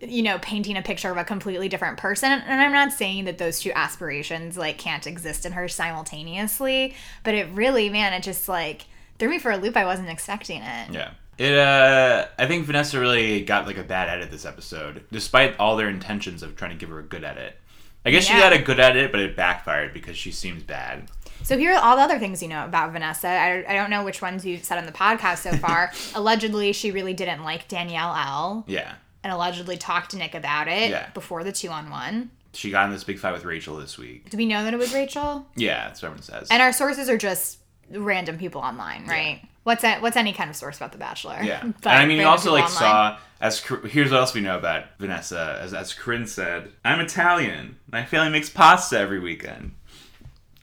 you 0.00 0.22
know 0.22 0.38
painting 0.40 0.76
a 0.76 0.82
picture 0.82 1.10
of 1.10 1.16
a 1.16 1.22
completely 1.24 1.68
different 1.68 1.96
person 1.98 2.32
and 2.32 2.60
I'm 2.60 2.72
not 2.72 2.92
saying 2.92 3.26
that 3.26 3.38
those 3.38 3.60
two 3.60 3.70
aspirations 3.74 4.56
like 4.56 4.78
can't 4.78 5.06
exist 5.06 5.46
in 5.46 5.52
her 5.52 5.68
simultaneously 5.68 6.94
but 7.24 7.34
it 7.34 7.48
really 7.52 7.88
man 7.88 8.12
it 8.12 8.22
just 8.22 8.48
like 8.48 8.86
threw 9.18 9.28
me 9.28 9.38
for 9.38 9.50
a 9.52 9.56
loop 9.56 9.76
I 9.76 9.84
wasn't 9.84 10.08
expecting 10.08 10.62
it 10.62 10.92
Yeah. 10.92 11.10
It 11.38 11.56
uh 11.56 12.26
I 12.38 12.46
think 12.46 12.66
Vanessa 12.66 13.00
really 13.00 13.42
got 13.42 13.66
like 13.66 13.78
a 13.78 13.82
bad 13.82 14.08
edit 14.08 14.30
this 14.30 14.44
episode, 14.44 15.04
despite 15.10 15.58
all 15.58 15.76
their 15.76 15.88
intentions 15.88 16.42
of 16.42 16.56
trying 16.56 16.72
to 16.72 16.76
give 16.76 16.90
her 16.90 16.98
a 16.98 17.02
good 17.04 17.24
edit. 17.24 17.58
I 18.04 18.10
guess 18.10 18.24
she 18.24 18.32
Yeah. 18.34 18.40
got 18.40 18.52
a 18.52 18.58
good 18.58 18.80
edit, 18.80 19.12
but 19.12 19.20
it 19.20 19.36
backfired 19.36 19.92
because 19.94 20.16
she 20.16 20.32
seems 20.32 20.62
bad. 20.62 21.08
So 21.44 21.58
here 21.58 21.72
are 21.74 21.82
all 21.82 21.96
the 21.96 22.02
other 22.02 22.18
things 22.18 22.40
you 22.42 22.48
know 22.48 22.64
about 22.64 22.92
Vanessa. 22.92 23.28
I, 23.28 23.64
I 23.68 23.74
don't 23.74 23.90
know 23.90 24.04
which 24.04 24.22
ones 24.22 24.44
you've 24.44 24.64
said 24.64 24.78
on 24.78 24.86
the 24.86 24.92
podcast 24.92 25.38
so 25.38 25.52
far. 25.56 25.92
allegedly, 26.14 26.72
she 26.72 26.90
really 26.92 27.14
didn't 27.14 27.42
like 27.44 27.68
Danielle 27.68 28.14
L. 28.14 28.64
Yeah. 28.68 28.92
and 29.24 29.32
allegedly 29.32 29.76
talked 29.76 30.10
to 30.12 30.16
Nick 30.16 30.34
about 30.34 30.66
it 30.68 30.90
Yeah. 30.90 31.08
before 31.14 31.44
the 31.44 31.52
two 31.52 31.68
on 31.68 31.90
one. 31.90 32.30
She 32.54 32.70
got 32.70 32.86
in 32.86 32.90
this 32.92 33.04
big 33.04 33.18
fight 33.20 33.32
with 33.32 33.44
Rachel 33.44 33.76
this 33.76 33.96
week. 33.96 34.28
Do 34.30 34.36
we 34.36 34.46
know 34.46 34.62
that 34.64 34.74
it 34.74 34.78
was 34.78 34.92
Rachel? 34.92 35.46
Yeah, 35.56 35.86
that's 35.86 36.02
what 36.02 36.08
everyone 36.08 36.22
says. 36.24 36.48
And 36.50 36.60
our 36.60 36.72
sources 36.72 37.08
are 37.08 37.16
just 37.16 37.58
random 37.90 38.36
people 38.36 38.60
online, 38.60 39.06
right? 39.06 39.42
What's 39.64 39.84
a, 39.84 39.98
what's 40.00 40.16
any 40.16 40.32
kind 40.32 40.50
of 40.50 40.56
source 40.56 40.76
about 40.76 40.92
The 40.92 40.98
Bachelor? 40.98 41.38
Yeah, 41.42 41.60
and 41.62 41.74
I 41.84 42.04
mean, 42.06 42.18
you 42.20 42.26
also 42.26 42.52
like 42.52 42.64
online. 42.64 42.76
saw 42.76 43.18
as 43.40 43.60
here's 43.60 44.10
what 44.10 44.18
else 44.20 44.34
we 44.34 44.40
know 44.40 44.56
about 44.58 44.84
Vanessa. 44.98 45.58
As 45.60 45.72
as 45.74 45.94
Corinne 45.94 46.26
said, 46.26 46.72
I'm 46.84 47.00
Italian. 47.00 47.76
My 47.90 48.04
family 48.04 48.30
makes 48.30 48.50
pasta 48.50 48.98
every 48.98 49.20
weekend. 49.20 49.72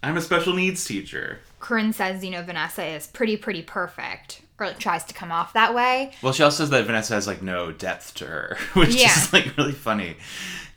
I'm 0.02 0.16
a 0.18 0.22
special 0.22 0.54
needs 0.54 0.84
teacher. 0.86 1.40
Corinne 1.60 1.92
says, 1.92 2.24
you 2.24 2.32
know, 2.32 2.42
Vanessa 2.42 2.86
is 2.86 3.06
pretty, 3.08 3.36
pretty 3.36 3.62
perfect, 3.62 4.42
or 4.60 4.68
like, 4.68 4.80
tries 4.80 5.04
to 5.06 5.14
come 5.14 5.30
off 5.30 5.52
that 5.54 5.74
way. 5.76 6.12
Well, 6.22 6.32
she 6.32 6.42
also 6.42 6.64
says 6.64 6.70
that 6.70 6.86
Vanessa 6.86 7.16
has 7.16 7.28
like 7.28 7.42
no 7.42 7.74
depth 7.74 8.14
to 8.16 8.26
her, 8.26 8.58
which 8.74 8.96
Yeah. 8.96 9.08
is 9.12 9.34
like 9.34 9.56
really 9.58 9.74
funny. 9.74 10.16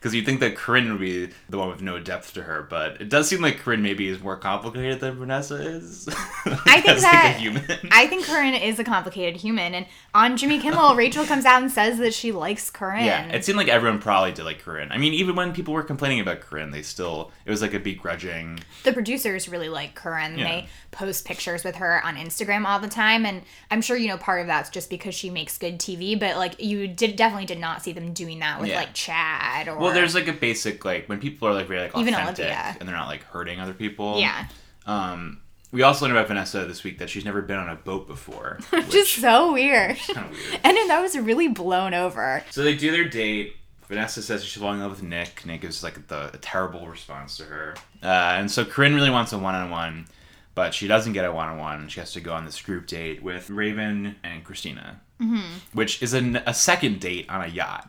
Because 0.02 0.16
you 0.16 0.22
think 0.22 0.40
that 0.40 0.56
Corinne 0.56 0.90
would 0.90 1.00
be 1.00 1.28
the 1.48 1.58
one 1.58 1.68
with 1.68 1.80
no 1.80 2.00
depth 2.00 2.34
to 2.34 2.42
her, 2.42 2.66
but 2.68 3.00
it 3.00 3.08
does 3.08 3.28
seem 3.28 3.40
like 3.40 3.58
Corinne 3.58 3.82
maybe 3.82 4.08
is 4.08 4.20
more 4.20 4.36
complicated 4.36 4.98
than 4.98 5.14
Vanessa 5.14 5.54
is. 5.54 6.08
I 6.44 6.80
think 6.80 6.98
that 7.02 7.38
like. 7.40 7.84
I 7.92 8.08
think 8.08 8.24
Corinne 8.26 8.54
is 8.54 8.80
a 8.80 8.84
complicated 8.84 9.40
human, 9.40 9.74
and 9.76 9.86
on 10.12 10.36
Jimmy 10.36 10.58
Kimmel, 10.58 10.94
Rachel 10.96 11.24
comes 11.24 11.44
out 11.44 11.62
and 11.62 11.70
says 11.70 11.98
that 11.98 12.14
she 12.14 12.32
likes 12.32 12.68
Corinne. 12.68 13.04
Yeah, 13.04 13.28
it 13.28 13.44
seemed 13.44 13.58
like 13.58 13.68
everyone 13.68 14.00
probably 14.00 14.32
did 14.32 14.44
like 14.44 14.58
Corinne. 14.58 14.90
I 14.90 14.98
mean, 14.98 15.14
even 15.14 15.36
when 15.36 15.52
people 15.52 15.72
were 15.72 15.84
complaining 15.84 16.18
about 16.18 16.40
Corinne, 16.40 16.72
they 16.72 16.82
still 16.82 17.30
it 17.46 17.50
was 17.52 17.62
like 17.62 17.72
a 17.74 17.78
begrudging. 17.78 18.58
the 18.82 18.92
producers 18.92 19.48
really 19.48 19.68
like 19.68 19.94
Corinne. 19.94 20.36
Yeah. 20.36 20.44
They 20.48 20.66
post 20.90 21.24
pictures 21.24 21.62
with 21.64 21.76
her 21.76 22.04
on 22.04 22.16
Instagram 22.16 22.66
all 22.66 22.80
the 22.80 22.88
time, 22.88 23.24
and 23.24 23.42
I'm 23.70 23.80
sure 23.80 23.96
you 23.96 24.08
know 24.08 24.16
part 24.18 24.40
of 24.40 24.48
that's 24.48 24.68
just 24.68 24.90
because 24.90 25.14
she 25.14 25.30
makes 25.30 25.56
good 25.58 25.78
TV. 25.78 26.18
But 26.18 26.36
like 26.38 26.60
you 26.60 26.88
did 26.88 27.14
definitely 27.14 27.46
did 27.46 27.60
not 27.60 27.82
see 27.84 27.92
them 27.92 28.12
doing 28.12 28.40
that 28.40 28.60
with 28.60 28.68
Yeah. 28.70 28.78
like 28.78 28.94
Chad 28.94 29.68
or 29.68 29.76
Well, 29.78 29.91
there's 29.92 30.14
like 30.14 30.28
a 30.28 30.32
basic 30.32 30.84
like 30.84 31.08
when 31.08 31.18
people 31.20 31.48
are 31.48 31.54
like 31.54 31.66
very 31.68 31.80
like 31.80 31.96
Even 31.96 32.14
authentic 32.14 32.46
Olivia. 32.46 32.76
and 32.80 32.88
they're 32.88 32.96
not 32.96 33.08
like 33.08 33.22
hurting 33.24 33.60
other 33.60 33.74
people. 33.74 34.18
yeah, 34.18 34.46
Um, 34.86 35.40
we 35.70 35.82
also 35.82 36.04
learned 36.04 36.16
about 36.18 36.28
Vanessa 36.28 36.66
this 36.66 36.84
week 36.84 36.98
that 36.98 37.08
she's 37.08 37.24
never 37.24 37.40
been 37.40 37.56
on 37.58 37.68
a 37.70 37.76
boat 37.76 38.06
before, 38.06 38.58
which 38.70 38.90
just 38.90 39.14
so 39.14 39.52
weird. 39.52 39.96
kind 39.98 40.26
of 40.26 40.30
weird. 40.32 40.60
And 40.64 40.76
then 40.76 40.88
that 40.88 41.00
was 41.00 41.16
really 41.16 41.48
blown 41.48 41.94
over. 41.94 42.44
So 42.50 42.62
they 42.62 42.76
do 42.76 42.90
their 42.90 43.08
date. 43.08 43.56
Vanessa 43.88 44.22
says 44.22 44.44
she's 44.44 44.60
falling 44.60 44.76
in 44.78 44.82
love 44.82 44.92
with 44.92 45.02
Nick. 45.02 45.44
Nick 45.46 45.64
is 45.64 45.82
like 45.82 46.08
the 46.08 46.30
a 46.34 46.38
terrible 46.38 46.86
response 46.86 47.36
to 47.38 47.44
her. 47.44 47.74
Uh, 48.02 48.06
and 48.38 48.50
so 48.50 48.64
Corinne 48.64 48.94
really 48.94 49.10
wants 49.10 49.32
a 49.32 49.38
one 49.38 49.54
on 49.54 49.70
one, 49.70 50.06
but 50.54 50.72
she 50.74 50.86
doesn't 50.86 51.12
get 51.14 51.24
a 51.24 51.32
one 51.32 51.48
on 51.48 51.58
one. 51.58 51.88
She 51.88 52.00
has 52.00 52.12
to 52.12 52.20
go 52.20 52.32
on 52.32 52.44
this 52.44 52.60
group 52.60 52.86
date 52.86 53.22
with 53.22 53.48
Raven 53.50 54.16
and 54.24 54.44
Christina, 54.44 55.00
mm-hmm. 55.20 55.42
which 55.72 56.02
is 56.02 56.12
a, 56.14 56.42
a 56.46 56.54
second 56.54 57.00
date 57.00 57.26
on 57.30 57.42
a 57.42 57.46
yacht. 57.48 57.88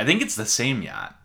I 0.00 0.04
think 0.04 0.22
it's 0.22 0.34
the 0.36 0.46
same 0.46 0.82
yacht. 0.82 1.17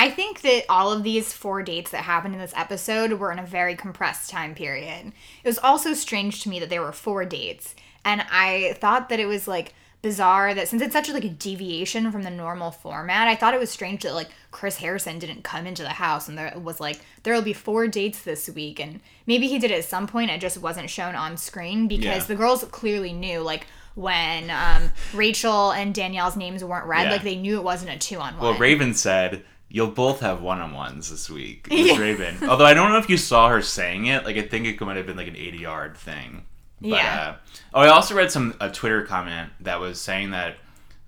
I 0.00 0.10
think 0.10 0.42
that 0.42 0.64
all 0.68 0.92
of 0.92 1.02
these 1.02 1.32
four 1.32 1.62
dates 1.64 1.90
that 1.90 2.04
happened 2.04 2.32
in 2.34 2.40
this 2.40 2.52
episode 2.56 3.14
were 3.14 3.32
in 3.32 3.40
a 3.40 3.44
very 3.44 3.74
compressed 3.74 4.30
time 4.30 4.54
period. 4.54 5.12
It 5.42 5.48
was 5.48 5.58
also 5.58 5.92
strange 5.92 6.40
to 6.44 6.48
me 6.48 6.60
that 6.60 6.68
there 6.70 6.82
were 6.82 6.92
four 6.92 7.24
dates, 7.24 7.74
and 8.04 8.24
I 8.30 8.76
thought 8.78 9.08
that 9.08 9.18
it 9.18 9.26
was 9.26 9.48
like 9.48 9.74
bizarre 10.00 10.54
that 10.54 10.68
since 10.68 10.80
it's 10.80 10.92
such 10.92 11.08
like 11.08 11.24
a 11.24 11.28
deviation 11.28 12.12
from 12.12 12.22
the 12.22 12.30
normal 12.30 12.70
format, 12.70 13.26
I 13.26 13.34
thought 13.34 13.54
it 13.54 13.58
was 13.58 13.70
strange 13.70 14.04
that 14.04 14.14
like 14.14 14.28
Chris 14.52 14.76
Harrison 14.76 15.18
didn't 15.18 15.42
come 15.42 15.66
into 15.66 15.82
the 15.82 15.88
house 15.88 16.28
and 16.28 16.38
there 16.38 16.54
was 16.56 16.78
like 16.78 17.00
there 17.24 17.34
will 17.34 17.42
be 17.42 17.52
four 17.52 17.88
dates 17.88 18.22
this 18.22 18.48
week, 18.48 18.78
and 18.78 19.00
maybe 19.26 19.48
he 19.48 19.58
did 19.58 19.72
it 19.72 19.78
at 19.78 19.84
some 19.84 20.06
point. 20.06 20.30
It 20.30 20.40
just 20.40 20.58
wasn't 20.58 20.90
shown 20.90 21.16
on 21.16 21.36
screen 21.36 21.88
because 21.88 22.04
Yeah. 22.22 22.24
the 22.24 22.36
girls 22.36 22.62
clearly 22.70 23.12
knew 23.12 23.40
like. 23.40 23.66
When 23.94 24.48
um, 24.50 24.92
Rachel 25.12 25.72
and 25.72 25.92
Danielle's 25.92 26.36
names 26.36 26.62
weren't 26.62 26.86
read, 26.86 27.06
Yeah. 27.06 27.10
like 27.14 27.24
they 27.24 27.34
knew 27.34 27.56
it 27.58 27.64
wasn't 27.64 27.90
a 27.90 27.98
two 27.98 28.20
on 28.20 28.34
one. 28.34 28.42
Well, 28.44 28.54
Raven 28.56 28.94
said 28.94 29.42
you'll 29.68 29.90
both 29.90 30.20
have 30.20 30.40
one 30.40 30.60
on 30.60 30.72
ones 30.72 31.10
this 31.10 31.28
week. 31.28 31.68
Yeah. 31.70 31.98
Raven. 31.98 32.38
Although 32.48 32.64
I 32.64 32.74
don't 32.74 32.90
know 32.90 32.98
if 32.98 33.10
you 33.10 33.16
saw 33.16 33.48
her 33.48 33.62
saying 33.62 34.06
it. 34.06 34.24
Like 34.24 34.36
I 34.36 34.42
think 34.42 34.66
it 34.66 34.80
might 34.80 34.96
have 34.96 35.06
been 35.06 35.16
like 35.16 35.28
an 35.28 35.36
eighty 35.36 35.58
yard 35.58 35.96
thing. 35.96 36.44
But, 36.80 36.88
Yeah. 36.88 37.36
Uh, 37.36 37.36
oh, 37.74 37.80
I 37.80 37.88
also 37.88 38.14
read 38.14 38.30
some 38.30 38.54
a 38.60 38.70
Twitter 38.70 39.02
comment 39.04 39.50
that 39.60 39.80
was 39.80 40.00
saying 40.00 40.30
that 40.30 40.56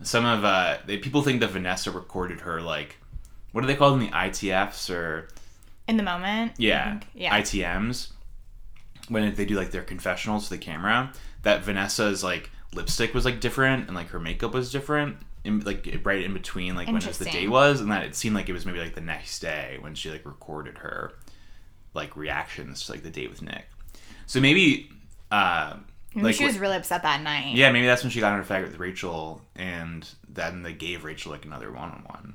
some 0.02 0.24
of 0.24 0.44
uh, 0.44 0.78
they, 0.86 0.98
people 0.98 1.22
think 1.22 1.40
that 1.40 1.50
Vanessa 1.50 1.90
recorded 1.90 2.40
her 2.40 2.60
like 2.60 2.96
what 3.52 3.62
do 3.62 3.66
they 3.66 3.76
call 3.76 3.90
them 3.90 4.00
the 4.00 4.08
ITFs 4.08 4.94
or 4.94 5.28
in 5.88 5.96
the 5.96 6.02
moment. 6.02 6.52
Yeah, 6.58 7.00
yeah. 7.14 7.38
ITMs 7.40 8.12
when 9.08 9.34
they 9.34 9.44
do 9.44 9.56
like 9.56 9.72
their 9.72 9.82
confessionals 9.82 10.44
to 10.44 10.50
the 10.50 10.58
camera 10.58 11.12
that 11.42 11.64
Vanessa's 11.64 12.22
like 12.22 12.50
lipstick 12.74 13.12
was 13.12 13.24
like 13.24 13.40
different 13.40 13.88
and 13.88 13.96
like 13.96 14.08
her 14.08 14.20
makeup 14.20 14.54
was 14.54 14.70
different 14.70 15.16
in 15.44 15.60
like 15.60 16.00
right 16.04 16.22
in 16.24 16.32
between 16.34 16.74
like 16.74 16.86
when 16.88 17.00
the 17.00 17.24
day 17.24 17.48
was 17.48 17.80
and 17.80 17.90
that 17.90 18.04
it 18.04 18.14
seemed 18.14 18.34
like 18.34 18.48
it 18.48 18.52
was 18.52 18.66
maybe 18.66 18.78
like 18.78 18.94
the 18.94 19.00
next 19.00 19.40
day 19.40 19.78
when 19.80 19.94
she 19.94 20.10
like 20.10 20.24
recorded 20.26 20.78
her 20.78 21.12
like 21.94 22.16
reactions 22.16 22.86
to 22.86 22.92
like 22.92 23.02
the 23.02 23.10
date 23.10 23.30
with 23.30 23.42
Nick. 23.42 23.66
So 24.26 24.40
maybe 24.40 24.90
uh 25.30 25.76
Maybe 26.14 26.24
like 26.24 26.34
she 26.34 26.44
was 26.44 26.58
really 26.58 26.76
upset 26.76 27.04
that 27.04 27.22
night. 27.22 27.54
yeah, 27.54 27.70
maybe 27.70 27.86
that's 27.86 28.02
when 28.02 28.10
she 28.10 28.18
got 28.18 28.34
in 28.34 28.40
a 28.40 28.44
fight 28.44 28.64
with 28.64 28.78
Rachel 28.80 29.42
and 29.54 30.08
then 30.28 30.62
they 30.62 30.72
gave 30.72 31.04
Rachel 31.04 31.30
like 31.30 31.44
another 31.44 31.70
one 31.70 31.90
on 31.90 32.04
one. 32.06 32.34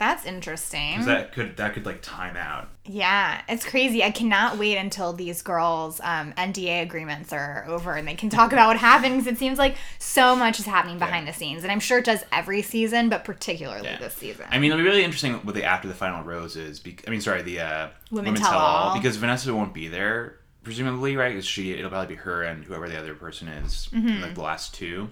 That's 0.00 0.24
interesting. 0.24 1.04
That 1.04 1.32
could 1.32 1.58
that 1.58 1.74
could 1.74 1.84
like 1.84 2.00
time 2.00 2.34
out. 2.34 2.68
yeah, 2.86 3.42
it's 3.50 3.64
crazy. 3.68 4.02
I 4.02 4.10
cannot 4.10 4.56
wait 4.56 4.78
until 4.78 5.12
these 5.12 5.42
girls' 5.42 6.00
um, 6.02 6.32
NDA 6.32 6.80
agreements 6.82 7.34
are 7.34 7.66
over 7.68 7.92
and 7.92 8.08
they 8.08 8.14
can 8.14 8.30
talk 8.30 8.52
about 8.54 8.68
what 8.68 8.76
happened 8.90 9.18
because 9.18 9.30
it 9.30 9.38
seems 9.38 9.58
like 9.58 9.76
so 9.98 10.34
much 10.34 10.58
is 10.58 10.64
happening 10.64 10.98
behind 10.98 11.28
the 11.28 11.34
scenes. 11.34 11.62
And 11.64 11.70
I'm 11.70 11.80
sure 11.80 11.98
it 11.98 12.06
does 12.06 12.24
every 12.32 12.62
season, 12.62 13.10
but 13.10 13.24
particularly 13.24 13.84
Yeah. 13.84 13.98
this 13.98 14.14
season. 14.14 14.46
I 14.50 14.58
mean, 14.58 14.72
it'll 14.72 14.82
be 14.82 14.88
really 14.88 15.04
interesting 15.04 15.44
with 15.44 15.54
the 15.54 15.64
after 15.64 15.86
the 15.86 15.92
final 15.94 16.24
roses. 16.24 16.80
Be- 16.80 16.96
I 17.06 17.10
mean, 17.10 17.20
sorry, 17.20 17.42
the 17.42 17.60
uh, 17.60 17.88
Women 18.10 18.34
Tell 18.36 18.58
All. 18.58 18.96
because 18.96 19.16
Vanessa 19.18 19.54
won't 19.54 19.74
be 19.74 19.86
there 19.88 20.36
presumably, 20.64 21.14
right? 21.14 21.34
'Cause 21.34 21.44
she 21.46 21.72
it'll 21.72 21.90
probably 21.90 22.14
be 22.16 22.20
her 22.22 22.42
and 22.42 22.64
whoever 22.64 22.88
the 22.88 22.98
other 22.98 23.14
person 23.14 23.48
is, 23.48 23.90
Mm-hmm. 23.92 24.08
in, 24.08 24.20
like 24.22 24.34
the 24.34 24.40
last 24.42 24.72
two. 24.74 25.10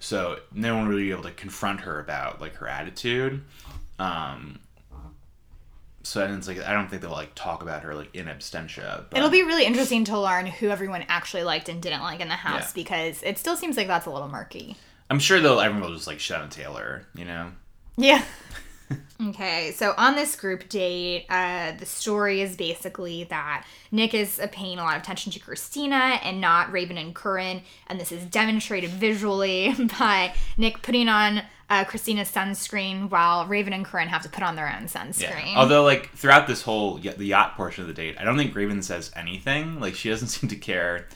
So 0.00 0.38
no 0.52 0.74
one 0.74 0.84
will 0.84 0.90
really 0.90 1.04
be 1.04 1.10
able 1.12 1.22
to 1.22 1.30
confront 1.30 1.80
her 1.80 1.98
about 2.00 2.40
like 2.42 2.56
her 2.56 2.68
attitude. 2.68 3.42
Um, 3.98 4.58
so 6.02 6.18
then 6.20 6.34
it's 6.34 6.48
like 6.48 6.60
I 6.62 6.72
don't 6.72 6.88
think 6.90 7.02
they'll 7.02 7.10
like 7.12 7.34
talk 7.34 7.62
about 7.62 7.82
her 7.82 7.94
like 7.94 8.14
in 8.14 8.26
absentia. 8.26 9.04
But 9.08 9.18
It'll 9.18 9.30
be 9.30 9.42
really 9.42 9.64
interesting 9.64 10.04
to 10.04 10.18
learn 10.18 10.46
who 10.46 10.68
everyone 10.68 11.04
actually 11.08 11.44
liked 11.44 11.68
and 11.68 11.80
didn't 11.80 12.02
like 12.02 12.20
in 12.20 12.28
the 12.28 12.34
house 12.34 12.68
Yeah. 12.68 12.82
because 12.82 13.22
it 13.22 13.38
still 13.38 13.56
seems 13.56 13.76
like 13.76 13.86
that's 13.86 14.06
a 14.06 14.10
little 14.10 14.28
murky. 14.28 14.76
I'm 15.10 15.18
sure 15.20 15.40
though 15.40 15.58
everyone 15.60 15.88
will 15.88 15.94
just 15.96 16.06
like 16.08 16.18
shut 16.20 16.40
on 16.40 16.50
Taylor, 16.50 17.06
you 17.14 17.24
know. 17.24 17.52
Yeah. 17.96 18.24
okay, 19.30 19.72
so 19.72 19.94
on 19.96 20.14
this 20.14 20.36
group 20.36 20.68
date, 20.68 21.26
uh, 21.28 21.72
the 21.78 21.86
story 21.86 22.40
is 22.40 22.56
basically 22.56 23.24
that 23.24 23.64
Nick 23.90 24.14
is 24.14 24.38
uh, 24.38 24.48
paying 24.50 24.78
a 24.78 24.82
lot 24.82 24.96
of 24.96 25.02
attention 25.02 25.32
to 25.32 25.38
Christina 25.38 26.18
and 26.22 26.40
not 26.40 26.72
Raven 26.72 26.98
and 26.98 27.14
Corinne, 27.14 27.62
and 27.86 28.00
this 28.00 28.12
is 28.12 28.24
demonstrated 28.24 28.90
visually 28.90 29.74
by 29.98 30.34
Nick 30.56 30.82
putting 30.82 31.08
on 31.08 31.42
uh, 31.70 31.84
Christina's 31.84 32.30
sunscreen 32.30 33.08
while 33.10 33.46
Raven 33.46 33.72
and 33.72 33.84
Corinne 33.84 34.08
have 34.08 34.22
to 34.22 34.28
put 34.28 34.42
on 34.42 34.56
their 34.56 34.68
own 34.68 34.88
sunscreen. 34.88 35.54
Although, 35.56 35.84
like 35.84 36.10
throughout 36.10 36.46
this 36.46 36.62
whole 36.62 37.00
y- 37.02 37.14
the 37.16 37.24
yacht 37.24 37.56
portion 37.56 37.82
of 37.82 37.88
the 37.88 37.94
date, 37.94 38.16
I 38.18 38.24
don't 38.24 38.36
think 38.36 38.54
Raven 38.54 38.82
says 38.82 39.10
anything. 39.16 39.80
Like 39.80 39.94
she 39.94 40.10
doesn't 40.10 40.28
seem 40.28 40.50
to 40.50 40.56
care 40.56 41.08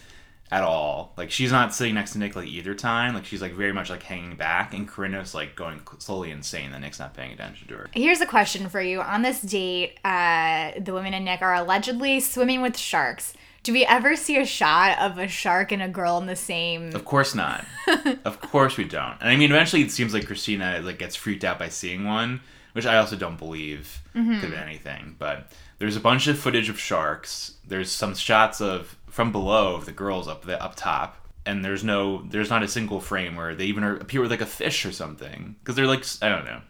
at 0.50 0.62
all. 0.62 1.12
Like 1.16 1.30
she's 1.30 1.50
not 1.50 1.74
sitting 1.74 1.94
next 1.94 2.12
to 2.12 2.18
Nick 2.18 2.36
like 2.36 2.46
either 2.48 2.74
time. 2.74 3.14
Like 3.14 3.24
she's 3.24 3.42
like 3.42 3.52
very 3.52 3.72
much 3.72 3.90
like 3.90 4.02
hanging 4.02 4.36
back, 4.36 4.72
and 4.74 4.86
Corinne's 4.88 5.34
like 5.34 5.56
going 5.56 5.80
slowly 5.98 6.30
insane 6.30 6.70
that 6.72 6.80
Nick's 6.80 6.98
not 6.98 7.14
paying 7.14 7.32
attention 7.32 7.68
to 7.68 7.74
her. 7.74 7.90
Here's 7.92 8.20
a 8.20 8.26
question 8.26 8.68
for 8.68 8.80
you. 8.80 9.00
On 9.00 9.22
this 9.22 9.40
date, 9.40 9.98
uh, 10.04 10.72
the 10.78 10.92
women 10.94 11.14
and 11.14 11.24
Nick 11.24 11.42
are 11.42 11.54
allegedly 11.54 12.20
swimming 12.20 12.62
with 12.62 12.76
sharks. 12.76 13.34
Do 13.62 13.72
we 13.72 13.84
ever 13.84 14.14
see 14.14 14.36
a 14.38 14.46
shot 14.46 14.96
of 15.00 15.18
a 15.18 15.26
shark 15.26 15.72
and 15.72 15.82
a 15.82 15.88
girl 15.88 16.18
in 16.18 16.26
the 16.26 16.36
same? 16.36 16.94
Of 16.94 17.04
course 17.04 17.34
not. 17.34 17.64
of 18.24 18.40
course 18.40 18.76
we 18.76 18.84
don't. 18.84 19.16
And 19.20 19.28
I 19.28 19.34
mean, 19.34 19.50
eventually 19.50 19.82
it 19.82 19.90
seems 19.90 20.14
like 20.14 20.24
Christina 20.26 20.80
like 20.84 21.00
gets 21.00 21.16
freaked 21.16 21.42
out 21.42 21.58
by 21.58 21.68
seeing 21.68 22.04
one, 22.04 22.40
which 22.74 22.86
I 22.86 22.98
also 22.98 23.16
don't 23.16 23.36
believe 23.38 24.02
Mm-hmm. 24.14 24.40
could 24.40 24.50
be 24.52 24.56
anything. 24.56 25.16
But 25.18 25.50
there's 25.78 25.96
a 25.96 26.00
bunch 26.00 26.26
of 26.26 26.38
footage 26.38 26.68
of 26.68 26.78
sharks. 26.78 27.54
There's 27.66 27.90
some 27.90 28.14
shots 28.14 28.60
of 28.60 28.96
from 29.08 29.32
below 29.32 29.74
of 29.74 29.86
the 29.86 29.92
girls 29.92 30.28
up 30.28 30.44
the 30.44 30.62
up 30.62 30.74
top. 30.76 31.16
And 31.44 31.64
there's 31.64 31.84
no, 31.84 32.22
there's 32.22 32.50
not 32.50 32.64
a 32.64 32.68
single 32.68 33.00
frame 33.00 33.36
where 33.36 33.54
they 33.54 33.66
even 33.66 33.84
are, 33.84 33.96
appear 33.96 34.20
with 34.20 34.32
like 34.32 34.40
a 34.40 34.46
fish 34.46 34.84
or 34.84 34.90
something 34.90 35.54
because 35.60 35.76
they're 35.76 35.86
like, 35.86 36.04
I 36.20 36.28
don't 36.28 36.44
know. 36.44 36.60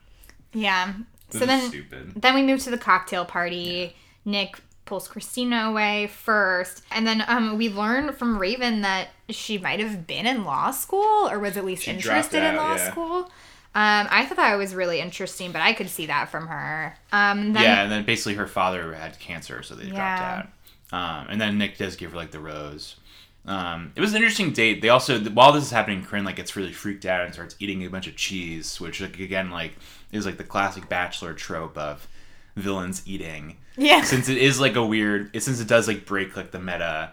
Yeah. 0.53 0.93
This 1.31 1.41
so 1.41 1.47
then, 1.47 1.69
stupid. 1.69 2.13
then 2.15 2.35
we 2.35 2.43
move 2.43 2.63
to 2.65 2.71
the 2.71 2.79
cocktail 2.79 3.25
party. 3.25 3.97
Nick 4.25 4.61
pulls 4.85 5.09
Christina 5.09 5.69
away 5.69 6.07
first, 6.07 6.83
and 6.91 7.07
then 7.07 7.25
um, 7.27 7.59
we 7.59 7.69
learn 7.69 8.13
from 8.13 8.39
Raven 8.39 8.83
that 8.83 9.09
she 9.29 9.59
might 9.59 9.81
have 9.81 10.07
been 10.07 10.27
in 10.27 10.45
law 10.45 10.71
school, 10.71 11.29
or 11.29 11.39
was 11.39 11.57
at 11.57 11.65
least 11.65 11.85
She 11.85 11.91
interested 11.91 12.43
in 12.43 12.57
law 12.57 12.77
yeah. 12.77 12.91
school. 12.91 13.31
Um, 13.77 14.09
I 14.11 14.25
thought 14.25 14.39
that 14.39 14.55
was 14.57 14.75
really 14.75 15.01
interesting, 15.01 15.53
but 15.53 15.61
I 15.61 15.75
could 15.75 15.91
see 15.91 16.07
that 16.07 16.31
from 16.31 16.47
her. 16.47 16.97
Um, 17.13 17.53
then, 17.53 17.63
yeah, 17.63 17.83
and 17.83 17.93
then 17.93 18.05
basically 18.07 18.33
her 18.35 18.47
father 18.47 18.95
had 18.95 19.19
cancer, 19.19 19.63
so 19.63 19.75
they 19.75 19.85
Yeah. 19.85 19.93
dropped 19.95 20.49
out. 20.93 21.21
Um, 21.23 21.27
and 21.31 21.41
then 21.41 21.59
Nick 21.59 21.77
does 21.77 21.95
give 21.97 22.13
her 22.13 22.17
like 22.17 22.31
the 22.31 22.41
rose. 22.41 22.97
Um, 23.45 23.93
it 23.95 24.01
was 24.01 24.11
an 24.13 24.17
interesting 24.17 24.53
date. 24.53 24.81
They 24.81 24.89
also, 24.89 25.21
while 25.21 25.53
this 25.53 25.65
is 25.65 25.71
happening, 25.73 26.03
Corinne 26.05 26.25
like 26.25 26.37
gets 26.37 26.57
really 26.57 26.73
freaked 26.73 27.05
out 27.05 27.25
and 27.27 27.35
starts 27.35 27.55
eating 27.61 27.85
a 27.85 27.91
bunch 27.91 28.07
of 28.07 28.17
cheese, 28.17 28.81
which 28.81 29.01
like 29.01 29.19
again 29.21 29.51
like 29.51 29.77
is 30.11 30.25
like 30.25 30.39
the 30.39 30.45
classic 30.45 30.89
bachelor 30.89 31.35
trope 31.35 31.77
of 31.77 32.09
villains 32.57 33.03
eating. 33.07 33.59
Yeah. 33.77 34.03
Since 34.05 34.31
it 34.31 34.39
is 34.39 34.59
like 34.59 34.75
a 34.77 34.85
weird, 34.87 35.31
it, 35.37 35.43
since 35.43 35.61
it 35.61 35.69
does 35.69 35.87
like 35.87 36.07
break 36.07 36.35
like 36.35 36.51
the 36.51 36.59
meta 36.59 37.13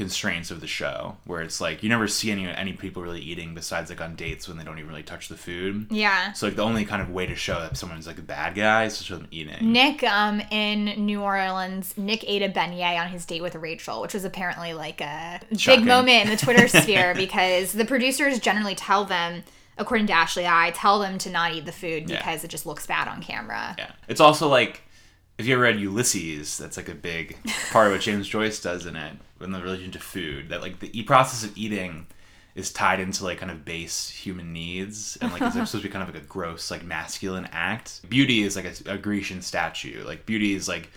constraints 0.00 0.50
of 0.50 0.60
the 0.62 0.66
show, 0.66 1.16
where 1.24 1.42
it's 1.42 1.60
like 1.60 1.82
you 1.82 1.88
never 1.90 2.08
see 2.08 2.30
any 2.30 2.46
any 2.48 2.72
people 2.72 3.02
really 3.02 3.20
eating 3.20 3.54
besides 3.54 3.90
like 3.90 4.00
on 4.00 4.14
dates 4.16 4.48
when 4.48 4.56
they 4.56 4.64
don't 4.64 4.78
even 4.78 4.88
really 4.88 5.02
touch 5.02 5.28
the 5.28 5.36
food. 5.36 5.86
Yeah. 5.90 6.32
So 6.32 6.46
like 6.46 6.56
the 6.56 6.62
only 6.64 6.84
kind 6.86 7.02
of 7.02 7.10
way 7.10 7.26
to 7.26 7.34
show 7.36 7.60
that 7.60 7.76
someone's 7.76 8.06
like 8.06 8.18
a 8.18 8.22
bad 8.22 8.54
guy 8.54 8.84
is 8.86 8.96
to 8.98 9.04
show 9.04 9.16
them 9.16 9.28
eating. 9.30 9.72
Nick, 9.72 10.02
um, 10.02 10.40
in 10.50 10.86
New 11.04 11.20
Orleans, 11.20 11.96
Nick 11.98 12.24
ate 12.26 12.42
a 12.42 12.48
beignet 12.48 12.98
on 12.98 13.08
his 13.08 13.26
date 13.26 13.42
with 13.42 13.54
Rachel, 13.54 14.00
which 14.00 14.14
was 14.14 14.24
apparently 14.24 14.72
like 14.72 15.00
a 15.02 15.40
Shocking. 15.56 15.80
big 15.82 15.88
moment 15.88 16.24
in 16.24 16.30
the 16.30 16.36
Twitter 16.38 16.66
sphere 16.82 17.14
because 17.14 17.72
the 17.72 17.84
producers 17.84 18.38
generally 18.38 18.74
tell 18.74 19.04
them, 19.04 19.42
according 19.76 20.06
to 20.06 20.12
Ashley 20.14 20.46
I, 20.46 20.72
tell 20.74 20.98
them 20.98 21.18
to 21.18 21.30
not 21.30 21.52
eat 21.54 21.66
the 21.66 21.72
food 21.72 22.08
Yeah. 22.08 22.16
because 22.16 22.42
it 22.42 22.48
just 22.48 22.64
looks 22.64 22.86
bad 22.86 23.06
on 23.06 23.22
camera. 23.22 23.74
Yeah. 23.78 23.92
It's 24.08 24.20
also 24.20 24.48
like 24.48 24.80
if 25.38 25.46
you 25.46 25.54
ever 25.54 25.62
read 25.62 25.78
Ulysses, 25.80 26.58
that's 26.58 26.76
like 26.76 26.88
a 26.88 26.94
big 26.94 27.36
part 27.70 27.86
of 27.86 27.92
what 27.92 28.00
James 28.02 28.28
Joyce 28.28 28.60
does 28.60 28.84
in 28.86 28.94
it, 28.96 29.12
in 29.40 29.52
the 29.52 29.62
relation 29.62 29.90
to 29.92 29.98
food. 29.98 30.48
That 30.50 30.60
like 30.60 30.80
the 30.80 30.98
e- 30.98 31.02
process 31.02 31.48
of 31.48 31.56
eating 31.56 32.06
is 32.54 32.72
tied 32.72 33.00
into 33.00 33.24
like 33.24 33.38
kind 33.38 33.50
of 33.50 33.64
base 33.64 34.08
human 34.08 34.52
needs 34.52 35.16
and 35.20 35.32
like 35.32 35.40
it's 35.40 35.52
supposed 35.52 35.72
to 35.72 35.80
be 35.80 35.88
kind 35.88 36.06
of 36.06 36.12
like 36.14 36.22
a 36.22 36.26
gross 36.26 36.70
like 36.70 36.84
masculine 36.84 37.48
act. 37.52 38.08
Beauty 38.08 38.42
is 38.42 38.56
like 38.56 38.64
a, 38.64 38.94
a 38.94 38.98
Grecian 38.98 39.42
statue. 39.42 40.04
Like 40.04 40.26
beauty 40.26 40.54
is 40.54 40.68
like 40.68 40.90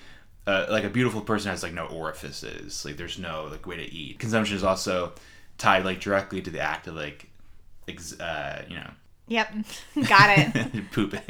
uh, 0.45 0.65
like 0.69 0.83
a 0.83 0.89
beautiful 0.89 1.21
person 1.21 1.51
has 1.51 1.63
like 1.63 1.73
no 1.73 1.85
orifices. 1.85 2.83
Like 2.83 2.97
there's 2.97 3.17
no 3.17 3.47
like 3.49 3.65
way 3.65 3.77
to 3.77 3.93
eat. 3.93 4.19
Consumption 4.19 4.55
is 4.55 4.63
also 4.63 5.13
tied 5.57 5.85
like 5.85 5.99
directly 5.99 6.41
to 6.41 6.49
the 6.49 6.59
act 6.59 6.87
of 6.87 6.95
like 6.95 7.27
ex- 7.87 8.19
uh, 8.19 8.63
you 8.67 8.75
know 8.75 8.89
Yep, 9.27 9.53
got 10.07 10.37
it. 10.37 10.71
pooping. 10.91 11.21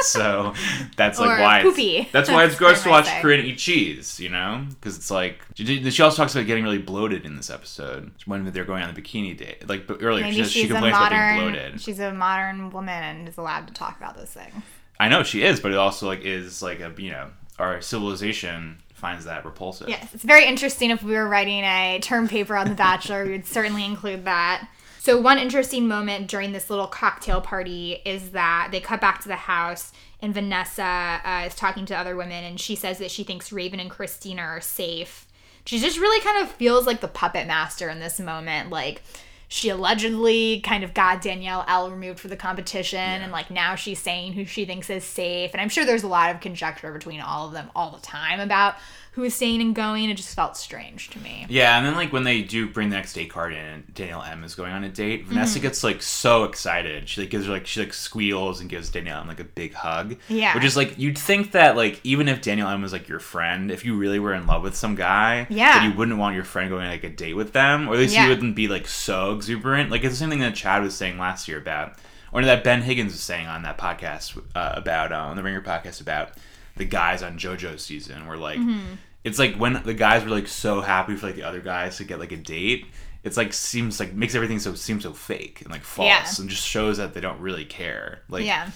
so 0.00 0.54
that's 0.96 1.18
like 1.20 1.38
Or 1.38 1.42
why 1.42 1.58
it's- 1.60 1.72
poopy. 1.72 2.08
that's 2.12 2.28
why 2.28 2.44
it's 2.44 2.54
gross 2.58 2.82
to 2.82 2.88
watch 2.90 3.06
say. 3.06 3.20
Corinne 3.22 3.44
eat 3.44 3.58
cheese, 3.58 4.18
you 4.18 4.28
know, 4.28 4.66
because 4.70 4.96
it's 4.96 5.10
like 5.10 5.40
she 5.54 5.88
she 5.90 6.02
also 6.02 6.16
talks 6.16 6.34
about 6.34 6.46
getting 6.46 6.64
really 6.64 6.78
bloated 6.78 7.24
in 7.24 7.36
this 7.36 7.48
episode 7.48 8.10
when 8.26 8.44
they're 8.52 8.64
going 8.64 8.82
on 8.82 8.92
the 8.92 9.00
bikini 9.00 9.36
date. 9.36 9.68
Like 9.68 9.84
earlier, 10.00 10.24
she, 10.24 10.30
Maybe 10.32 10.44
she 10.44 10.62
she's 10.62 10.70
a 10.70 10.74
complains 10.74 10.96
about 10.96 11.10
being 11.10 11.52
bloated. 11.52 11.80
She's 11.80 12.00
a 12.00 12.12
modern 12.12 12.70
woman 12.70 13.02
and 13.02 13.28
is 13.28 13.36
allowed 13.38 13.68
to 13.68 13.74
talk 13.74 13.96
about 13.98 14.16
those 14.16 14.30
things. 14.30 14.52
I 14.98 15.08
know 15.08 15.22
she 15.22 15.42
is, 15.44 15.60
but 15.60 15.70
it 15.70 15.78
also 15.78 16.06
like 16.06 16.22
is 16.22 16.60
like 16.60 16.80
a 16.80 16.92
you 16.98 17.12
know 17.12 17.30
our 17.60 17.80
civilization 17.80 18.78
finds 18.94 19.26
that 19.26 19.44
repulsive. 19.44 19.88
Yes, 19.88 20.12
it's 20.12 20.24
very 20.24 20.44
interesting. 20.44 20.90
If 20.90 21.04
we 21.04 21.12
were 21.14 21.28
writing 21.28 21.62
a 21.62 22.00
term 22.02 22.26
paper 22.26 22.56
on 22.56 22.68
The 22.68 22.74
Bachelor, 22.74 23.24
we 23.24 23.30
would 23.30 23.46
certainly 23.46 23.84
include 23.84 24.24
that. 24.24 24.68
So, 25.00 25.20
one 25.20 25.38
interesting 25.38 25.86
moment 25.86 26.28
during 26.28 26.52
this 26.52 26.68
little 26.68 26.88
cocktail 26.88 27.40
party 27.40 28.02
is 28.04 28.30
that 28.30 28.68
they 28.72 28.80
cut 28.80 29.00
back 29.00 29.20
to 29.22 29.28
the 29.28 29.36
house, 29.36 29.92
and 30.20 30.34
Vanessa 30.34 31.20
uh, 31.24 31.44
is 31.46 31.54
talking 31.54 31.86
to 31.86 31.96
other 31.96 32.16
women, 32.16 32.44
and 32.44 32.58
she 32.58 32.74
says 32.74 32.98
that 32.98 33.12
she 33.12 33.22
thinks 33.22 33.52
Raven 33.52 33.78
and 33.78 33.90
Christina 33.90 34.42
are 34.42 34.60
safe. 34.60 35.26
She 35.64 35.78
just 35.78 35.98
really 35.98 36.20
kind 36.22 36.42
of 36.42 36.50
feels 36.50 36.86
like 36.86 37.00
the 37.00 37.08
puppet 37.08 37.46
master 37.46 37.88
in 37.88 38.00
this 38.00 38.18
moment. 38.18 38.70
Like, 38.70 39.02
she 39.46 39.70
allegedly 39.70 40.60
kind 40.60 40.84
of 40.84 40.92
got 40.92 41.22
Danielle 41.22 41.64
L 41.66 41.90
removed 41.90 42.20
for 42.20 42.28
the 42.28 42.36
competition, 42.36 42.98
and 42.98 43.32
like 43.32 43.50
now 43.50 43.76
she's 43.76 43.98
saying 43.98 44.34
who 44.34 44.44
she 44.44 44.66
thinks 44.66 44.90
is 44.90 45.04
safe. 45.04 45.52
And 45.52 45.60
I'm 45.60 45.70
sure 45.70 45.86
there's 45.86 46.02
a 46.02 46.08
lot 46.08 46.34
of 46.34 46.42
conjecture 46.42 46.92
between 46.92 47.20
all 47.20 47.46
of 47.46 47.52
them 47.52 47.70
all 47.74 47.90
the 47.90 48.02
time 48.02 48.40
about 48.40 48.74
who 49.18 49.24
is 49.24 49.34
staying 49.34 49.60
and 49.60 49.74
going. 49.74 50.08
It 50.08 50.16
just 50.16 50.34
felt 50.36 50.56
strange 50.56 51.10
to 51.10 51.18
me. 51.18 51.44
Yeah, 51.48 51.76
and 51.76 51.84
then 51.84 51.94
like 51.96 52.12
when 52.12 52.22
they 52.22 52.42
do 52.42 52.68
bring 52.68 52.88
the 52.88 52.96
next 52.96 53.14
date 53.14 53.30
card 53.30 53.52
in, 53.52 53.58
and 53.58 53.94
Danielle 53.94 54.22
M 54.22 54.44
is 54.44 54.54
going 54.54 54.72
on 54.72 54.84
a 54.84 54.88
date. 54.88 55.22
Mm-hmm. 55.22 55.30
Vanessa 55.30 55.58
gets 55.58 55.82
like 55.82 56.00
so 56.02 56.44
excited. 56.44 57.08
She 57.08 57.22
like 57.22 57.30
gives 57.30 57.46
her 57.46 57.52
like 57.52 57.66
she 57.66 57.80
like 57.80 57.92
squeals 57.92 58.60
and 58.60 58.70
gives 58.70 58.90
Danielle 58.90 59.20
M 59.22 59.26
like 59.28 59.40
a 59.40 59.44
big 59.44 59.74
hug. 59.74 60.16
Yeah. 60.28 60.54
which 60.54 60.64
is 60.64 60.76
like 60.76 60.96
you'd 60.98 61.18
think 61.18 61.52
that 61.52 61.76
like 61.76 62.00
even 62.04 62.28
if 62.28 62.40
Danielle 62.40 62.68
M 62.68 62.82
was 62.82 62.92
like 62.92 63.08
your 63.08 63.18
friend, 63.20 63.70
if 63.70 63.84
you 63.84 63.96
really 63.96 64.20
were 64.20 64.34
in 64.34 64.46
love 64.46 64.62
with 64.62 64.76
some 64.76 64.94
guy, 64.94 65.46
Yeah. 65.50 65.80
that 65.80 65.90
you 65.90 65.96
wouldn't 65.98 66.18
want 66.18 66.36
your 66.36 66.44
friend 66.44 66.70
going 66.70 66.84
on 66.84 66.90
like 66.90 67.02
a 67.04 67.08
date 67.10 67.34
with 67.34 67.52
them, 67.52 67.88
or 67.88 67.94
at 67.94 67.98
least 67.98 68.14
Yeah. 68.14 68.24
you 68.24 68.28
wouldn't 68.30 68.54
be 68.54 68.68
like 68.68 68.86
so 68.86 69.32
exuberant. 69.34 69.90
Like 69.90 70.04
it's 70.04 70.14
the 70.14 70.18
same 70.18 70.30
thing 70.30 70.38
that 70.40 70.54
Chad 70.54 70.82
was 70.82 70.94
saying 70.94 71.18
last 71.18 71.48
year 71.48 71.58
about, 71.58 71.94
or 72.32 72.44
that 72.44 72.62
Ben 72.62 72.82
Higgins 72.82 73.12
was 73.12 73.20
saying 73.20 73.46
on 73.48 73.62
that 73.62 73.78
podcast 73.78 74.38
uh, 74.54 74.72
about 74.76 75.10
uh, 75.12 75.16
on 75.16 75.36
the 75.36 75.42
Ringer 75.42 75.62
podcast 75.62 76.00
about 76.00 76.30
the 76.76 76.84
guys 76.84 77.24
on 77.24 77.36
JoJo's 77.36 77.84
season, 77.84 78.26
were 78.28 78.36
like 78.36 78.60
Mm-hmm. 78.60 78.94
It's 79.24 79.38
like 79.38 79.56
when 79.56 79.82
the 79.84 79.94
guys 79.94 80.24
were 80.24 80.30
like 80.30 80.48
so 80.48 80.80
happy 80.80 81.16
for 81.16 81.26
like 81.26 81.36
the 81.36 81.42
other 81.42 81.60
guys 81.60 81.96
to 81.98 82.04
get 82.04 82.18
like 82.18 82.32
a 82.32 82.36
date. 82.36 82.86
It's 83.24 83.36
like 83.36 83.52
seems 83.52 83.98
like 84.00 84.12
makes 84.14 84.34
everything 84.34 84.58
so 84.60 84.74
seem 84.74 85.00
so 85.00 85.12
fake 85.12 85.60
and 85.62 85.70
like 85.70 85.82
false 85.82 86.06
Yeah. 86.08 86.24
and 86.40 86.48
just 86.48 86.64
shows 86.66 86.98
that 86.98 87.14
they 87.14 87.20
don't 87.20 87.40
really 87.40 87.64
care. 87.64 88.22
Like 88.28 88.44
yeah. 88.44 88.70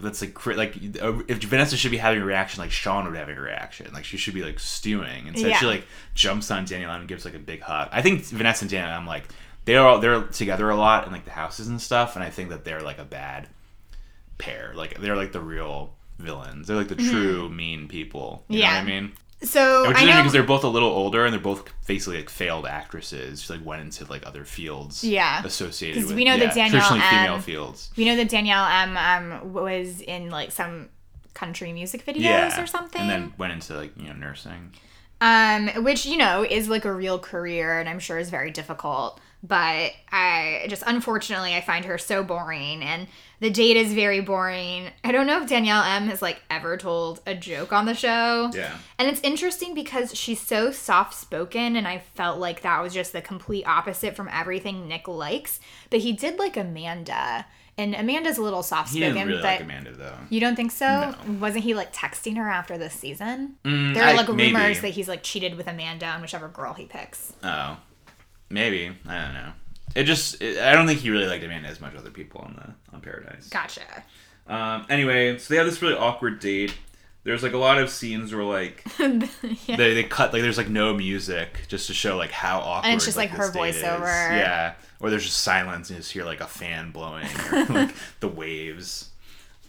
that's 0.00 0.22
like 0.22 0.46
like 0.46 0.74
uh, 1.00 1.20
if 1.28 1.38
Vanessa 1.44 1.76
should 1.76 1.90
be 1.90 1.98
having 1.98 2.20
a 2.22 2.24
reaction 2.24 2.60
like 2.62 2.70
Sean 2.72 3.04
would 3.06 3.14
having 3.16 3.36
a 3.36 3.40
reaction 3.40 3.92
like 3.92 4.04
she 4.04 4.16
should 4.16 4.34
be 4.34 4.42
like 4.42 4.58
stewing 4.58 5.28
instead 5.28 5.54
she 5.56 5.66
like 5.66 5.84
jumps 6.14 6.50
on 6.50 6.64
Danielle 6.64 6.90
and 6.92 7.06
gives 7.06 7.24
like 7.24 7.34
a 7.34 7.38
big 7.38 7.60
hug 7.60 7.88
I 7.92 8.02
think 8.02 8.24
Vanessa 8.24 8.64
and 8.64 8.70
Danielle 8.70 8.98
I'm 8.98 9.06
like 9.06 9.24
they're 9.66 9.86
all 9.86 10.00
they're 10.00 10.22
together 10.22 10.70
a 10.70 10.74
lot 10.76 11.06
in 11.06 11.12
like 11.12 11.24
the 11.26 11.30
houses 11.30 11.68
and 11.68 11.80
stuff 11.80 12.16
and 12.16 12.24
I 12.24 12.30
think 12.30 12.48
that 12.48 12.64
they're 12.64 12.80
like 12.80 12.98
a 12.98 13.04
bad 13.04 13.46
pair 14.38 14.72
like 14.74 14.98
they're 15.00 15.16
like 15.16 15.32
the 15.32 15.40
real 15.40 15.94
villains 16.18 16.66
they're 16.66 16.76
like 16.76 16.88
the 16.88 16.96
true 16.96 17.48
mean 17.48 17.86
people 17.88 18.44
you 18.48 18.60
know 18.60 18.64
Mm-hmm. 18.66 18.72
Yeah. 18.72 18.74
what 18.74 18.82
I 18.82 19.00
mean 19.00 19.12
So 19.42 19.88
which 19.88 19.98
I 19.98 20.04
know. 20.06 20.16
because 20.16 20.32
they're 20.32 20.42
both 20.42 20.64
a 20.64 20.68
little 20.68 20.88
older 20.88 21.24
and 21.24 21.32
they're 21.32 21.40
both 21.40 21.64
basically 21.86 22.16
like 22.18 22.30
failed 22.30 22.66
actresses 22.66 23.46
who 23.46 23.54
like 23.54 23.64
went 23.66 23.82
into 23.82 24.04
like 24.06 24.26
other 24.26 24.44
fields 24.44 25.04
Yeah. 25.04 25.42
associated 25.44 26.00
'Cause 26.00 26.06
with 26.08 26.16
we 26.16 26.24
know 26.24 26.38
that 26.38 26.56
yeah, 26.56 26.68
Danielle 26.68 26.70
traditionally 26.70 27.02
M- 27.04 27.24
female 27.24 27.40
fields 27.40 27.90
we 27.96 28.06
know 28.06 28.16
that 28.16 28.28
Danielle 28.30 28.64
M 28.66 28.96
um, 28.96 29.52
was 29.52 30.00
in 30.00 30.30
like 30.30 30.52
some 30.52 30.88
country 31.34 31.72
music 31.74 32.06
videos 32.06 32.20
yeah 32.22 32.62
or 32.62 32.66
something. 32.66 33.00
and 33.02 33.10
then 33.10 33.32
went 33.36 33.52
into 33.52 33.74
like 33.76 33.92
you 33.98 34.08
know 34.08 34.14
nursing 34.14 34.72
um, 35.20 35.68
which 35.84 36.06
you 36.06 36.16
know 36.16 36.42
is 36.42 36.68
like 36.68 36.84
a 36.86 36.92
real 36.92 37.18
career 37.18 37.78
and 37.78 37.88
i'm 37.90 37.98
sure 37.98 38.18
is 38.18 38.30
very 38.30 38.50
difficult 38.50 39.20
but 39.42 39.92
i 40.10 40.66
just 40.68 40.82
unfortunately 40.86 41.54
i 41.54 41.60
find 41.60 41.84
her 41.84 41.98
so 41.98 42.24
boring 42.24 42.82
and 42.82 43.06
the 43.40 43.50
date 43.50 43.76
is 43.76 43.92
very 43.92 44.20
boring 44.20 44.90
i 45.04 45.12
don't 45.12 45.26
know 45.26 45.40
if 45.42 45.48
danielle 45.48 45.82
m 45.82 46.08
has 46.08 46.22
like 46.22 46.42
ever 46.50 46.76
told 46.76 47.20
a 47.26 47.34
joke 47.34 47.72
on 47.72 47.84
the 47.84 47.94
show 47.94 48.50
Yeah. 48.54 48.76
and 48.98 49.08
it's 49.08 49.20
interesting 49.20 49.74
because 49.74 50.16
she's 50.18 50.40
so 50.40 50.70
soft 50.72 51.14
spoken 51.14 51.76
and 51.76 51.86
i 51.86 51.98
felt 52.14 52.38
like 52.38 52.62
that 52.62 52.82
was 52.82 52.94
just 52.94 53.12
the 53.12 53.20
complete 53.22 53.66
opposite 53.66 54.16
from 54.16 54.28
everything 54.32 54.88
nick 54.88 55.06
likes 55.06 55.60
but 55.90 56.00
he 56.00 56.12
did 56.12 56.38
like 56.38 56.56
amanda 56.56 57.46
and 57.78 57.94
amanda's 57.94 58.38
a 58.38 58.42
little 58.42 58.62
soft 58.62 58.90
He 58.94 59.00
spoken 59.00 59.14
didn't 59.16 59.28
really 59.28 59.42
but 59.42 59.46
like 59.48 59.60
Amanda 59.60 59.92
though. 59.92 60.16
you 60.30 60.40
don't 60.40 60.56
think 60.56 60.72
so 60.72 60.86
No. 61.26 61.34
wasn't 61.38 61.62
he 61.64 61.74
like 61.74 61.92
texting 61.92 62.36
her 62.38 62.48
after 62.48 62.78
this 62.78 62.94
season 62.94 63.56
Mm, 63.66 63.92
there 63.92 64.02
are 64.04 64.08
I- 64.08 64.14
like 64.14 64.28
rumors 64.28 64.52
maybe. 64.52 64.74
that 64.80 64.88
he's 64.94 65.08
like 65.08 65.22
cheated 65.22 65.56
with 65.56 65.66
Amanda 65.68 66.06
on 66.06 66.22
whichever 66.22 66.48
girl 66.48 66.72
he 66.72 66.86
picks. 66.86 67.34
Oh, 67.44 67.76
maybe 68.48 68.92
I 69.06 69.24
don't 69.24 69.34
know. 69.34 69.52
It 69.94 70.04
just 70.04 70.40
it, 70.42 70.58
I 70.58 70.74
don't 70.74 70.86
think 70.86 71.00
he 71.00 71.10
really 71.10 71.26
liked 71.26 71.44
Amanda 71.44 71.68
as 71.68 71.80
much 71.80 71.94
as 71.94 72.00
other 72.00 72.10
people 72.10 72.42
on 72.42 72.54
the 72.54 72.94
on 72.94 73.00
Paradise. 73.00 73.48
Gotcha. 73.48 73.80
Um. 74.46 74.86
Anyway, 74.88 75.38
so 75.38 75.52
they 75.52 75.58
have 75.58 75.66
this 75.66 75.80
really 75.82 75.94
awkward 75.94 76.40
date. 76.40 76.74
There's 77.24 77.42
like 77.42 77.54
a 77.54 77.58
lot 77.58 77.78
of 77.78 77.90
scenes 77.90 78.32
where 78.32 78.44
like 78.44 78.86
yeah. 79.00 79.76
they, 79.76 79.94
they 79.94 80.04
cut 80.04 80.32
like 80.32 80.42
there's 80.42 80.58
like 80.58 80.68
no 80.68 80.94
music 80.94 81.64
just 81.66 81.88
to 81.88 81.94
show 81.94 82.16
like 82.16 82.30
how 82.30 82.60
awkward 82.60 82.88
And 82.88 82.96
it's 82.96 83.04
just, 83.04 83.16
like, 83.16 83.30
this 83.30 83.38
her 83.38 83.52
voiceover. 83.52 84.06
Yeah. 84.06 84.74
Or 85.00 85.10
there's 85.10 85.24
just 85.24 85.40
silence 85.40 85.90
and 85.90 85.96
you 85.96 86.02
just 86.02 86.12
hear 86.12 86.24
like 86.24 86.40
a 86.40 86.46
fan 86.46 86.92
blowing 86.92 87.26
or 87.50 87.64
like 87.64 87.94
the 88.20 88.28
waves. 88.28 89.10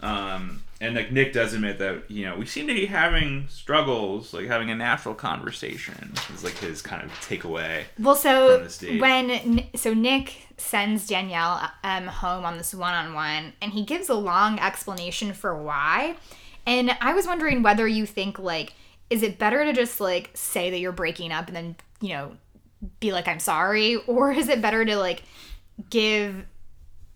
Um, 0.01 0.61
and 0.79 0.95
like 0.95 1.11
Nick 1.11 1.33
does 1.33 1.53
admit 1.53 1.79
that 1.79 2.09
you 2.09 2.25
know 2.25 2.35
we 2.35 2.45
seem 2.45 2.67
to 2.67 2.73
be 2.73 2.85
having 2.85 3.47
struggles, 3.49 4.33
like 4.33 4.47
having 4.47 4.69
a 4.69 4.75
natural 4.75 5.15
conversation. 5.15 6.13
Is 6.33 6.43
like 6.43 6.57
his 6.57 6.81
kind 6.81 7.03
of 7.03 7.11
takeaway. 7.21 7.85
Well, 7.99 8.15
so 8.15 8.57
from 8.57 8.63
this 8.63 8.77
date. 8.77 9.01
when 9.01 9.67
so 9.75 9.93
Nick 9.93 10.47
sends 10.57 11.07
Danielle 11.07 11.69
um, 11.83 12.05
home 12.05 12.45
on 12.45 12.57
this 12.57 12.73
one-on-one, 12.73 13.53
and 13.61 13.71
he 13.71 13.83
gives 13.83 14.09
a 14.09 14.15
long 14.15 14.59
explanation 14.59 15.33
for 15.33 15.55
why. 15.61 16.15
And 16.65 16.95
I 17.01 17.13
was 17.13 17.25
wondering 17.25 17.63
whether 17.63 17.87
you 17.87 18.05
think 18.05 18.37
like, 18.37 18.73
is 19.09 19.23
it 19.23 19.39
better 19.39 19.63
to 19.63 19.73
just 19.73 19.99
like 19.99 20.29
say 20.33 20.69
that 20.69 20.79
you're 20.79 20.91
breaking 20.91 21.31
up 21.31 21.47
and 21.47 21.55
then 21.55 21.75
you 22.01 22.09
know 22.09 22.37
be 22.99 23.11
like 23.11 23.27
I'm 23.27 23.39
sorry, 23.39 23.95
or 23.95 24.31
is 24.31 24.47
it 24.47 24.61
better 24.61 24.85
to 24.85 24.95
like 24.97 25.23
give 25.89 26.45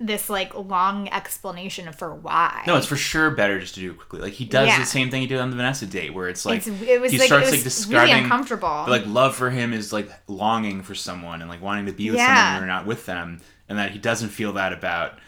this 0.05 0.29
like 0.29 0.53
long 0.55 1.07
explanation 1.09 1.91
for 1.93 2.13
why? 2.13 2.63
No, 2.67 2.75
it's 2.77 2.85
for 2.87 2.95
sure 2.95 3.31
better 3.31 3.59
just 3.59 3.75
to 3.75 3.79
do 3.81 3.91
it 3.91 3.97
quickly. 3.97 4.19
Like 4.21 4.33
he 4.33 4.45
does 4.45 4.67
Yeah. 4.67 4.79
the 4.79 4.85
same 4.85 5.09
thing 5.11 5.21
he 5.21 5.27
did 5.27 5.39
on 5.39 5.49
the 5.49 5.55
Vanessa 5.55 5.85
date, 5.85 6.13
where 6.13 6.27
it's 6.29 6.45
like 6.45 6.65
It's- 6.67 6.81
it 6.89 6.99
was 7.01 7.11
he 7.11 7.17
like- 7.19 7.27
starts 7.27 7.45
like 7.45 7.51
really 7.53 7.63
describing 7.63 8.23
uncomfortable. 8.23 8.85
Like 8.87 9.05
love 9.05 9.35
for 9.35 9.49
him 9.49 9.73
is 9.73 9.93
like 9.93 10.11
longing 10.27 10.83
for 10.83 10.95
someone 10.95 11.41
and 11.41 11.49
like 11.49 11.61
wanting 11.61 11.85
to 11.85 11.91
be 11.93 12.09
with 12.09 12.19
Yeah. 12.19 12.27
someone 12.27 12.53
when 12.53 12.61
you're 12.61 12.75
not 12.75 12.85
with 12.85 13.05
them, 13.05 13.39
and 13.69 13.77
that 13.77 13.91
he 13.91 13.99
doesn't 13.99 14.29
feel 14.29 14.53
that 14.53 14.73
about 14.73 15.19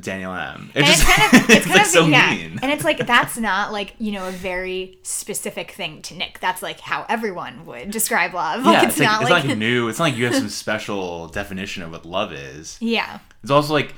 Danielle 0.00 0.34
M. 0.34 0.70
It 0.74 0.78
and 0.78 0.86
just 0.86 1.02
it's 1.02 1.10
kind 1.10 1.44
of 1.44 1.50
it's 1.50 1.66
kind 1.66 1.76
like 1.76 1.86
of 1.86 1.92
so 1.92 2.06
yeah. 2.06 2.34
mean. 2.34 2.58
and 2.62 2.72
it's 2.72 2.84
like 2.84 3.06
that's 3.06 3.36
not 3.36 3.72
like 3.72 3.94
you 3.98 4.12
know 4.12 4.28
a 4.28 4.30
very 4.30 4.98
specific 5.02 5.72
thing 5.72 6.02
to 6.02 6.14
Nick. 6.14 6.40
That's 6.40 6.62
like 6.62 6.80
how 6.80 7.06
everyone 7.08 7.66
would 7.66 7.90
describe 7.90 8.34
love. 8.34 8.64
Like 8.64 8.74
yeah, 8.74 8.88
it's, 8.88 8.92
it's, 8.92 9.00
like, 9.00 9.08
not 9.08 9.22
it's 9.22 9.30
like, 9.30 9.44
like 9.44 9.58
new. 9.58 9.88
It's 9.88 9.98
not 9.98 10.06
like 10.06 10.16
you 10.16 10.26
have 10.26 10.34
some 10.34 10.48
special 10.48 11.28
definition 11.28 11.82
of 11.82 11.92
what 11.92 12.04
love 12.04 12.32
is. 12.32 12.78
yeah, 12.80 13.18
It's 13.42 13.50
also 13.50 13.72
like 13.72 13.94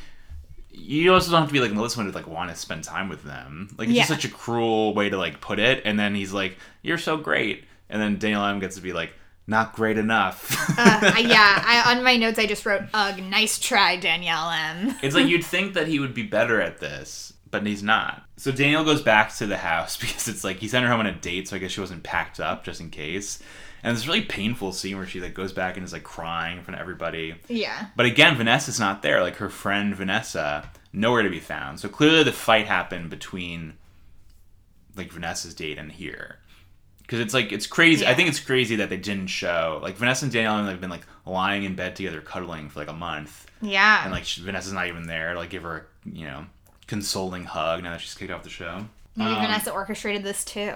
you 0.73 1.13
also 1.13 1.31
don't 1.31 1.41
have 1.41 1.49
to 1.49 1.53
be 1.53 1.61
like 1.61 1.73
Melissa 1.73 2.03
to 2.03 2.11
like 2.11 2.27
want 2.27 2.51
to 2.51 2.57
spend 2.57 2.85
time 2.85 3.09
with 3.09 3.23
them. 3.23 3.69
Like 3.77 3.89
it's 3.89 3.99
just 3.99 4.09
such 4.09 4.25
a 4.25 4.29
cruel 4.29 4.95
way 4.95 5.11
to 5.11 5.17
like 5.17 5.41
put 5.41 5.59
it. 5.59 5.83
And 5.85 5.99
then 5.99 6.15
he's 6.15 6.33
like, 6.33 6.57
"You're 6.83 6.99
so 6.99 7.17
great," 7.17 7.65
and 7.89 8.01
then 8.01 8.19
Danielle 8.19 8.45
M 8.47 8.61
gets 8.61 8.77
to 8.77 8.83
be 8.83 8.93
like, 8.93 9.13
"Not 9.51 9.75
great 9.75 9.99
enough." 9.99 10.51
uh, 10.79 11.13
yeah. 11.19 11.63
I, 11.67 11.95
on 11.95 12.05
my 12.05 12.17
notes, 12.17 12.39
I 12.39 12.47
just 12.47 12.65
wrote, 12.65 12.83
"Ugh, 12.95 13.21
nice 13.23 13.59
try, 13.59 13.97
Danielle 13.97 14.51
M." 14.51 14.95
it's 15.03 15.15
like 15.15 15.27
you'd 15.27 15.45
think 15.45 15.75
that 15.75 15.89
he 15.89 15.99
would 15.99 16.15
be 16.15 16.23
better 16.23 16.61
at 16.61 16.79
this, 16.79 17.35
but 17.51 17.67
he's 17.67 17.83
not. 17.83 18.23
So 18.37 18.53
Danielle 18.53 18.85
goes 18.85 19.03
back 19.03 19.35
to 19.37 19.47
the 19.47 19.59
house 19.59 19.97
because 20.01 20.29
it's 20.29 20.45
like 20.45 20.59
he 20.59 20.69
sent 20.69 20.85
her 20.85 20.91
home 20.91 21.01
on 21.01 21.07
a 21.07 21.15
date, 21.15 21.49
so 21.49 21.57
I 21.57 21.59
guess 21.59 21.73
she 21.73 21.81
wasn't 21.81 22.05
packed 22.05 22.41
up 22.41 22.65
just 22.65 22.81
in 22.81 22.91
case. 22.91 23.41
And 23.83 23.97
this 23.97 24.07
really 24.07 24.23
painful 24.23 24.73
scene 24.73 24.97
where 24.97 25.07
she 25.07 25.21
like 25.21 25.35
goes 25.35 25.53
back 25.53 25.77
and 25.77 25.85
is 25.85 25.93
like 25.93 26.05
crying 26.05 26.59
in 26.59 26.65
front 26.65 26.77
of 26.77 26.83
everybody. 26.83 27.35
Yeah, 27.49 27.87
But 27.97 28.07
again, 28.07 28.37
Vanessa's 28.37 28.79
not 28.79 29.03
there. 29.03 29.23
Like 29.23 29.37
her 29.37 29.49
friend 29.49 29.95
Vanessa, 29.95 30.71
nowhere 30.93 31.23
to 31.23 31.31
be 31.31 31.41
found. 31.41 31.81
So 31.81 31.89
clearly 31.89 32.23
the 32.23 32.33
fight 32.33 32.67
happened 32.67 33.11
between 33.11 33.75
like 34.97 35.13
Vanessa's 35.13 35.55
date 35.55 35.79
and 35.79 35.91
here. 35.93 36.39
Because 37.11 37.25
it's 37.25 37.35
like 37.35 37.51
it's 37.51 37.67
crazy. 37.67 38.07
I 38.07 38.15
think 38.15 38.29
it's 38.29 38.39
crazy 38.39 38.77
that 38.77 38.89
they 38.89 38.97
didn't 38.97 39.27
show 39.27 39.81
like 39.83 39.97
Vanessa 39.97 40.27
and 40.27 40.33
Danielle 40.33 40.65
have 40.67 40.81
been 40.81 40.91
like 40.91 41.03
lying 41.27 41.65
in 41.65 41.75
bed 41.75 41.97
together, 41.97 42.21
cuddling 42.21 42.69
for 42.69 42.79
like 42.79 42.89
a 42.89 42.93
month, 42.93 43.51
yeah. 43.61 44.05
and 44.05 44.13
like 44.13 44.23
she, 44.25 44.41
Vanessa's 44.43 44.73
not 44.73 44.87
even 44.87 45.09
there 45.09 45.33
to 45.33 45.39
like 45.41 45.51
give 45.51 45.65
her 45.65 45.89
a, 46.07 46.09
you 46.09 46.25
know 46.25 46.47
consoling 46.87 47.43
hug 47.43 47.83
now 47.83 47.91
that 47.91 48.01
she's 48.01 48.15
kicked 48.15 48.31
off 48.31 48.45
the 48.45 48.49
show. 48.49 48.85
Maybe 49.17 49.29
Um, 49.29 49.41
Vanessa 49.43 49.73
orchestrated 49.73 50.23
this 50.23 50.45
too. 50.45 50.73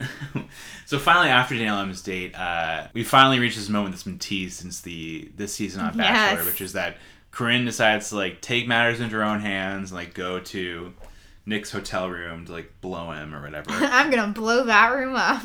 so 0.86 0.98
finally, 0.98 1.28
after 1.28 1.54
Danielle 1.54 1.80
M's 1.80 2.00
date, 2.00 2.34
uh, 2.34 2.88
we 2.94 3.04
finally 3.04 3.38
reached 3.38 3.56
this 3.58 3.68
moment 3.68 3.92
that's 3.94 4.02
been 4.04 4.18
teased 4.18 4.58
since 4.58 4.80
the 4.80 5.30
this 5.36 5.52
season 5.52 5.82
on 5.82 5.94
Bachelor, 5.94 6.38
Yes. 6.38 6.46
which 6.46 6.62
is 6.62 6.72
that 6.72 6.96
Corinne 7.32 7.66
decides 7.66 8.08
to 8.08 8.16
like 8.16 8.40
take 8.40 8.66
matters 8.66 8.98
into 9.00 9.14
her 9.16 9.22
own 9.22 9.40
hands 9.40 9.90
and 9.90 9.98
like 9.98 10.14
go 10.14 10.40
to 10.40 10.94
Nick's 11.46 11.70
hotel 11.70 12.10
room 12.10 12.44
to 12.46 12.52
like 12.52 12.80
blow 12.80 13.12
him 13.12 13.32
or 13.34 13.40
whatever. 13.40 13.70
I'm 13.70 14.10
gonna 14.10 14.32
blow 14.32 14.64
that 14.64 14.92
room 14.92 15.14
up. 15.14 15.42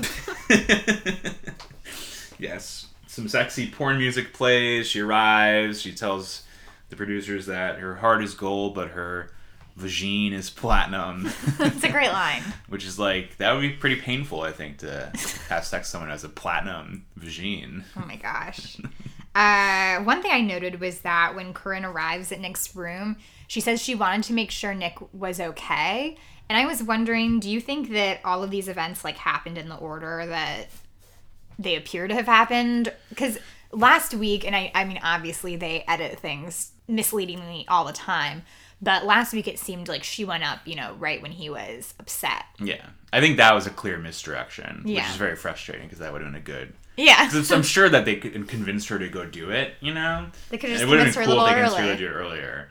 yes, 2.40 2.88
some 3.08 3.28
sexy 3.28 3.70
porn 3.70 4.00
music 4.00 4.34
plays. 4.34 4.88
She 4.88 5.02
arrives. 5.02 5.80
She 5.80 5.94
tells 5.94 6.44
the 6.90 6.96
producers 6.96 7.46
that 7.46 7.80
her 7.80 7.96
heart 7.96 8.24
is 8.24 8.34
gold, 8.34 8.74
but 8.74 8.90
her 8.90 9.32
vagine 9.78 10.34
is 10.34 10.50
platinum. 10.50 11.32
it's 11.60 11.84
a 11.84 11.90
great 11.90 12.12
line. 12.12 12.44
Which 12.68 12.86
is 12.86 12.98
like 12.98 13.38
that 13.38 13.54
would 13.54 13.62
be 13.62 13.70
pretty 13.70 13.98
painful, 13.98 14.42
I 14.42 14.52
think, 14.52 14.80
to 14.80 15.12
have 15.50 15.66
sex 15.66 15.84
with 15.84 15.86
someone 15.86 16.10
who 16.10 16.14
has 16.14 16.24
a 16.24 16.30
platinum 16.30 17.06
vagine. 17.20 17.84
Oh 17.96 18.06
my 18.08 18.16
gosh. 18.16 18.78
Uh, 19.34 20.00
one 20.04 20.22
thing 20.22 20.32
I 20.32 20.42
noted 20.42 20.82
was 20.82 21.02
that 21.02 21.36
when 21.36 21.54
Corinne 21.54 21.86
arrives 21.86 22.32
at 22.32 22.40
Nick's 22.40 22.76
room, 22.76 23.18
she 23.48 23.62
says 23.62 23.82
she 23.82 23.96
wanted 23.96 24.24
to 24.26 24.34
make 24.34 24.52
sure 24.52 24.74
Nick 24.74 24.98
was 25.14 25.40
okay. 25.40 26.18
And 26.50 26.58
I 26.58 26.66
was 26.66 26.84
wondering, 26.84 27.40
do 27.40 27.50
you 27.50 27.62
think 27.62 27.92
that 27.92 28.20
all 28.26 28.44
of 28.44 28.52
these 28.52 28.68
events 28.68 29.06
like 29.06 29.18
happened 29.18 29.58
in 29.58 29.70
the 29.70 29.78
order 29.78 30.26
that 30.26 30.68
they 31.58 31.76
appear 31.76 32.08
to 32.08 32.14
have 32.14 32.26
happened? 32.26 32.92
Because 33.08 33.38
last 33.72 34.14
week, 34.14 34.46
and 34.46 34.56
I, 34.56 34.70
I 34.76 34.84
mean, 34.84 35.00
obviously 35.02 35.56
they 35.56 35.86
edit 35.88 36.20
things 36.20 36.74
misleadingly 36.90 37.66
all 37.70 37.86
the 37.86 37.94
time, 37.94 38.44
but 38.82 39.06
last 39.06 39.34
week 39.34 39.48
it 39.48 39.60
seemed 39.60 39.88
like 39.88 40.04
she 40.04 40.26
went 40.26 40.44
up, 40.44 40.60
you 40.66 40.76
know, 40.76 40.96
right 41.00 41.22
when 41.22 41.32
he 41.32 41.50
was 41.50 41.94
upset. 42.00 42.46
Yeah, 42.60 42.86
I 43.14 43.20
think 43.22 43.38
that 43.38 43.54
was 43.54 43.68
a 43.68 43.72
clear 43.72 43.98
misdirection, 43.98 44.82
which 44.86 44.98
is 45.04 45.16
very 45.16 45.36
frustrating 45.36 45.86
because 45.88 46.00
that 46.00 46.12
would 46.12 46.22
have 46.22 46.32
been 46.32 46.42
a 46.42 46.44
good. 46.44 46.74
Yeah. 46.98 47.30
'cause 47.30 47.52
I'm 47.52 47.64
sure 47.64 47.90
that 47.90 48.06
they 48.06 48.18
could 48.18 48.48
convinced 48.48 48.90
her 48.90 49.00
to 49.00 49.08
go 49.10 49.26
do 49.26 49.50
it. 49.52 49.76
You 49.80 49.94
know, 49.94 50.28
They 50.50 50.58
could 50.58 50.70
have 50.72 50.82
it 50.82 50.88
would 50.88 51.00
have 51.00 51.08
been 51.14 51.24
her 51.24 51.26
cool 51.26 51.40
if 51.46 51.50
they 51.50 51.54
convinced 51.54 51.78
her 51.78 51.88
to 51.94 51.98
do 51.98 52.08
it 52.08 52.12
earlier. 52.12 52.70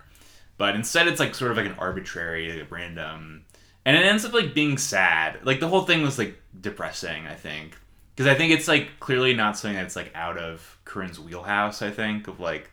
But 0.59 0.75
instead, 0.75 1.09
it's 1.09 1.19
like 1.19 1.35
sort 1.35 1.51
of 1.53 1.57
like 1.57 1.67
an 1.67 1.77
arbitrary, 1.79 2.59
like, 2.59 2.71
random, 2.71 3.45
and 3.87 3.97
it 3.97 4.05
ends 4.05 4.25
up 4.27 4.35
like 4.35 4.53
being 4.53 4.77
sad. 4.77 5.39
Like 5.43 5.59
the 5.59 5.69
whole 5.69 5.83
thing 5.83 6.03
was 6.03 6.19
like 6.19 6.41
depressing. 6.61 7.27
I 7.27 7.35
think 7.35 7.77
because 8.15 8.27
I 8.31 8.35
think 8.35 8.53
it's 8.53 8.69
like 8.69 9.01
clearly 9.01 9.33
not 9.35 9.57
something 9.57 9.77
that's 9.79 9.97
like 9.97 10.13
out 10.15 10.37
of 10.37 10.77
Corinne's 10.85 11.19
wheelhouse. 11.19 11.81
I 11.81 11.91
think 11.91 12.29
of 12.29 12.41
like, 12.41 12.71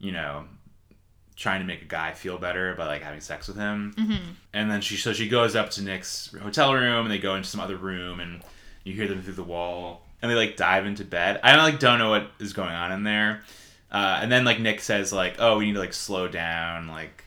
you 0.00 0.10
know, 0.10 0.46
trying 1.36 1.60
to 1.60 1.66
make 1.66 1.82
a 1.82 1.86
guy 1.86 2.12
feel 2.12 2.38
better 2.38 2.74
by 2.74 2.86
like 2.86 3.02
having 3.02 3.20
sex 3.20 3.48
with 3.48 3.56
him. 3.56 3.94
Mm-hmm. 3.96 4.30
And 4.52 4.70
then 4.70 4.80
she 4.80 4.96
so 4.96 5.12
she 5.12 5.28
goes 5.28 5.56
up 5.56 5.70
to 5.70 5.82
Nick's 5.82 6.34
hotel 6.40 6.74
room 6.74 7.06
and 7.06 7.10
they 7.10 7.18
go 7.18 7.34
into 7.34 7.48
some 7.48 7.60
other 7.60 7.76
room 7.76 8.20
and 8.20 8.42
you 8.84 8.94
hear 8.94 9.08
them 9.08 9.22
through 9.22 9.34
the 9.34 9.42
wall 9.42 10.02
and 10.22 10.30
they 10.30 10.36
like 10.36 10.56
dive 10.56 10.86
into 10.86 11.04
bed. 11.04 11.40
I 11.42 11.56
like 11.56 11.78
don't 11.78 11.98
know 11.98 12.10
what 12.10 12.30
is 12.38 12.52
going 12.52 12.70
on 12.70 12.92
in 12.92 13.02
there. 13.02 13.42
Uh, 13.90 14.18
and 14.22 14.30
then 14.30 14.44
like 14.44 14.58
Nick 14.58 14.80
says 14.80 15.12
like, 15.12 15.36
"Oh, 15.38 15.58
we 15.58 15.66
need 15.66 15.74
to 15.74 15.78
like 15.78 15.92
slow 15.92 16.26
down. 16.26 16.88
Like, 16.88 17.24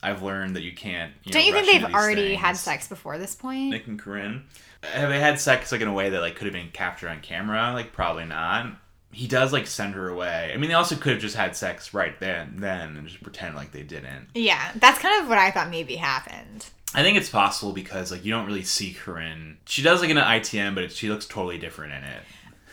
I've 0.00 0.22
learned 0.22 0.54
that 0.54 0.62
you 0.62 0.72
can't." 0.72 1.12
You 1.24 1.32
Don't 1.32 1.42
know, 1.42 1.46
you 1.48 1.52
think 1.52 1.66
they've 1.66 1.94
already 1.94 2.34
had 2.36 2.56
sex 2.56 2.86
before 2.86 3.18
this 3.18 3.34
point? 3.34 3.70
Nick 3.70 3.88
and 3.88 3.98
Corinne 3.98 4.44
have 4.92 5.08
they 5.08 5.20
had 5.20 5.40
sex 5.40 5.72
like 5.72 5.80
in 5.80 5.88
a 5.88 5.92
way 5.92 6.10
that 6.10 6.20
like 6.20 6.36
could 6.36 6.46
have 6.46 6.54
been 6.54 6.70
captured 6.70 7.08
on 7.08 7.20
camera? 7.20 7.72
Like 7.72 7.92
probably 7.92 8.24
not. 8.24 8.66
He 9.14 9.28
does 9.28 9.52
like 9.52 9.66
send 9.66 9.94
her 9.94 10.08
away. 10.08 10.50
I 10.52 10.56
mean, 10.56 10.68
they 10.68 10.74
also 10.74 10.96
could 10.96 11.12
have 11.12 11.22
just 11.22 11.36
had 11.36 11.56
sex 11.56 11.94
right 11.94 12.18
then, 12.20 12.56
then, 12.58 12.96
and 12.96 13.06
just 13.06 13.22
pretend 13.22 13.54
like 13.54 13.72
they 13.72 13.82
didn't. 13.82 14.28
Yeah, 14.34 14.72
that's 14.76 14.98
kind 14.98 15.22
of 15.22 15.28
what 15.28 15.38
I 15.38 15.50
thought 15.50 15.70
maybe 15.70 15.96
happened. 15.96 16.66
I 16.94 17.02
think 17.02 17.16
it's 17.16 17.28
possible 17.28 17.72
because 17.72 18.12
like 18.12 18.24
you 18.24 18.32
don't 18.32 18.46
really 18.46 18.62
see 18.62 18.92
Corinne. 18.92 19.58
She 19.64 19.82
does 19.82 20.00
like 20.00 20.10
in 20.10 20.18
an 20.18 20.24
ITM, 20.24 20.74
but 20.74 20.84
it, 20.84 20.92
she 20.92 21.08
looks 21.08 21.26
totally 21.26 21.58
different 21.58 21.92
in 21.92 22.04
it. 22.04 22.22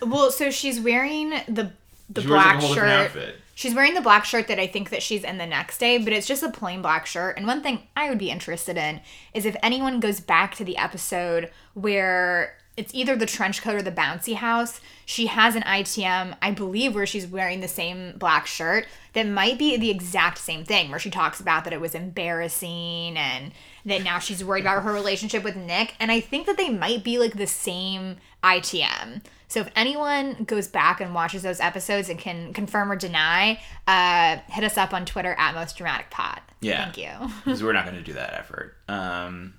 Well, 0.01 0.31
so 0.31 0.51
she's 0.51 0.79
wearing 0.79 1.29
the 1.47 1.71
the 2.09 2.21
She 2.21 2.27
wears 2.27 2.45
like 2.45 2.51
black 2.51 2.55
a 2.55 2.65
whole 2.65 2.75
shirt. 2.75 3.35
She's 3.53 3.75
wearing 3.75 3.93
the 3.93 4.01
black 4.01 4.25
shirt 4.25 4.47
that 4.47 4.59
I 4.59 4.65
think 4.65 4.89
that 4.89 5.03
she's 5.03 5.23
in 5.23 5.37
the 5.37 5.45
next 5.45 5.77
day, 5.77 5.97
but 5.97 6.13
it's 6.13 6.25
just 6.25 6.41
a 6.41 6.49
plain 6.49 6.81
black 6.81 7.05
shirt. 7.05 7.37
And 7.37 7.45
one 7.45 7.61
thing 7.61 7.87
I 7.95 8.09
would 8.09 8.17
be 8.17 8.31
interested 8.31 8.77
in 8.77 9.01
is 9.33 9.45
if 9.45 9.55
anyone 9.61 9.99
goes 9.99 10.19
back 10.19 10.55
to 10.55 10.63
the 10.63 10.77
episode 10.77 11.51
where 11.73 12.57
it's 12.77 12.93
either 12.93 13.15
the 13.15 13.25
trench 13.25 13.61
coat 13.61 13.75
or 13.75 13.81
the 13.81 13.91
bouncy 13.91 14.35
house. 14.35 14.79
She 15.05 15.27
has 15.27 15.55
an 15.55 15.63
ITM, 15.63 16.35
I 16.41 16.51
believe, 16.51 16.95
where 16.95 17.05
she's 17.05 17.27
wearing 17.27 17.59
the 17.59 17.67
same 17.67 18.13
black 18.17 18.47
shirt 18.47 18.87
that 19.13 19.27
might 19.27 19.59
be 19.59 19.75
the 19.75 19.89
exact 19.89 20.37
same 20.37 20.63
thing, 20.63 20.89
where 20.89 20.99
she 20.99 21.09
talks 21.09 21.41
about 21.41 21.65
that 21.65 21.73
it 21.73 21.81
was 21.81 21.93
embarrassing 21.93 23.17
and 23.17 23.51
that 23.85 24.03
now 24.03 24.19
she's 24.19 24.43
worried 24.43 24.61
about 24.61 24.83
her 24.83 24.93
relationship 24.93 25.43
with 25.43 25.57
Nick. 25.57 25.95
And 25.99 26.11
I 26.11 26.21
think 26.21 26.45
that 26.45 26.57
they 26.57 26.69
might 26.69 27.03
be 27.03 27.19
like 27.19 27.35
the 27.35 27.47
same 27.47 28.17
ITM. 28.43 29.21
So 29.49 29.59
if 29.59 29.69
anyone 29.75 30.45
goes 30.45 30.69
back 30.69 31.01
and 31.01 31.13
watches 31.13 31.43
those 31.43 31.59
episodes 31.59 32.07
and 32.07 32.17
can 32.17 32.53
confirm 32.53 32.89
or 32.89 32.95
deny, 32.95 33.59
uh, 33.85 34.37
hit 34.47 34.63
us 34.63 34.77
up 34.77 34.93
on 34.93 35.05
Twitter 35.05 35.35
at 35.37 35.53
most 35.53 35.75
dramatic 35.75 36.09
pod. 36.09 36.39
Yeah. 36.61 36.85
Thank 36.85 36.97
you. 36.99 37.29
because 37.43 37.61
we're 37.61 37.73
not 37.73 37.83
going 37.91 37.97
to 37.97 38.03
do 38.03 38.13
that 38.13 38.33
effort. 38.33 38.77
Um, 38.87 39.55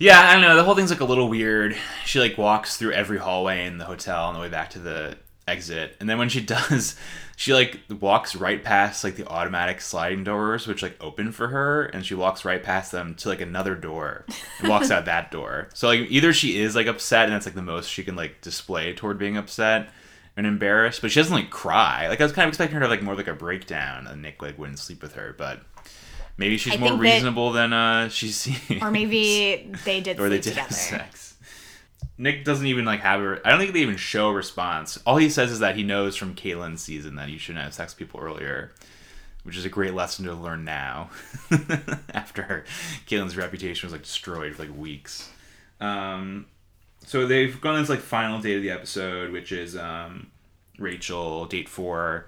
yeah, 0.00 0.18
I 0.18 0.32
don't 0.32 0.40
know. 0.40 0.56
The 0.56 0.64
whole 0.64 0.74
thing's 0.74 0.90
like 0.90 1.00
a 1.00 1.04
little 1.04 1.28
weird. 1.28 1.76
She 2.06 2.20
like 2.20 2.38
walks 2.38 2.78
through 2.78 2.92
every 2.92 3.18
hallway 3.18 3.66
in 3.66 3.76
the 3.76 3.84
hotel 3.84 4.24
on 4.24 4.34
the 4.34 4.40
way 4.40 4.48
back 4.48 4.70
to 4.70 4.78
the 4.78 5.18
exit, 5.46 5.94
and 6.00 6.08
then 6.08 6.16
when 6.16 6.30
she 6.30 6.40
does, 6.40 6.96
she 7.36 7.52
like 7.52 7.80
walks 8.00 8.34
right 8.34 8.64
past 8.64 9.04
like 9.04 9.16
the 9.16 9.28
automatic 9.28 9.82
sliding 9.82 10.24
doors, 10.24 10.66
which 10.66 10.82
like 10.82 10.96
open 11.02 11.32
for 11.32 11.48
her, 11.48 11.84
and 11.84 12.06
she 12.06 12.14
walks 12.14 12.46
right 12.46 12.62
past 12.62 12.92
them 12.92 13.14
to 13.16 13.28
like 13.28 13.42
another 13.42 13.74
door 13.74 14.24
and 14.58 14.70
walks 14.70 14.90
out 14.90 15.04
that 15.04 15.30
door. 15.30 15.68
So 15.74 15.86
like 15.88 16.10
either 16.10 16.32
she 16.32 16.58
is 16.58 16.74
like 16.74 16.86
upset, 16.86 17.24
and 17.24 17.34
that's 17.34 17.44
like 17.44 17.54
the 17.54 17.60
most 17.60 17.90
she 17.90 18.02
can 18.02 18.16
like 18.16 18.40
display 18.40 18.94
toward 18.94 19.18
being 19.18 19.36
upset. 19.36 19.90
And 20.36 20.46
embarrassed, 20.46 21.02
but 21.02 21.10
she 21.10 21.20
doesn't 21.20 21.34
like 21.34 21.50
cry. 21.50 22.08
Like 22.08 22.20
I 22.20 22.24
was 22.24 22.32
kind 22.32 22.46
of 22.46 22.50
expecting 22.50 22.74
her 22.74 22.80
to 22.80 22.86
have 22.86 22.90
like 22.90 23.02
more 23.02 23.16
like 23.16 23.26
a 23.26 23.34
breakdown, 23.34 24.06
and 24.06 24.22
Nick 24.22 24.40
like 24.40 24.58
wouldn't 24.58 24.78
sleep 24.78 25.02
with 25.02 25.12
her, 25.14 25.34
but 25.36 25.60
Maybe 26.36 26.56
she's 26.56 26.74
I 26.74 26.76
more 26.78 26.90
think 26.90 27.02
that- 27.02 27.12
reasonable 27.14 27.52
than 27.52 27.72
uh 27.72 28.08
she 28.08 28.28
seems. 28.28 28.82
Or 28.82 28.90
maybe 28.90 29.70
they 29.84 30.00
did 30.00 30.18
or 30.18 30.28
they 30.28 30.40
did 30.40 30.56
have 30.56 30.72
sex. 30.72 31.28
Nick 32.16 32.44
doesn't 32.44 32.66
even 32.66 32.84
like 32.84 33.00
have 33.00 33.20
a. 33.20 33.40
I 33.44 33.50
don't 33.50 33.58
think 33.60 33.72
they 33.72 33.80
even 33.80 33.96
show 33.96 34.28
a 34.28 34.32
response. 34.34 34.98
All 35.06 35.16
he 35.16 35.30
says 35.30 35.50
is 35.50 35.60
that 35.60 35.76
he 35.76 35.82
knows 35.82 36.16
from 36.16 36.34
Kaitlyn's 36.34 36.82
season 36.82 37.16
that 37.16 37.30
you 37.30 37.38
shouldn't 37.38 37.64
have 37.64 37.72
sex 37.72 37.92
with 37.94 37.98
people 37.98 38.20
earlier, 38.20 38.72
which 39.42 39.56
is 39.56 39.64
a 39.64 39.70
great 39.70 39.94
lesson 39.94 40.26
to 40.26 40.34
learn 40.34 40.64
now. 40.64 41.08
After 42.14 42.64
Kaitlyn's 43.06 43.36
reputation 43.38 43.86
was 43.86 43.92
like 43.92 44.02
destroyed 44.02 44.54
for 44.54 44.64
like 44.66 44.76
weeks. 44.76 45.30
Um, 45.80 46.44
so 47.06 47.26
they've 47.26 47.58
gone 47.58 47.76
on 47.76 47.80
this 47.82 47.88
like 47.88 48.00
final 48.00 48.38
date 48.40 48.56
of 48.56 48.62
the 48.62 48.70
episode, 48.70 49.32
which 49.32 49.50
is 49.50 49.74
um, 49.76 50.30
Rachel 50.78 51.46
date 51.46 51.70
four, 51.70 52.26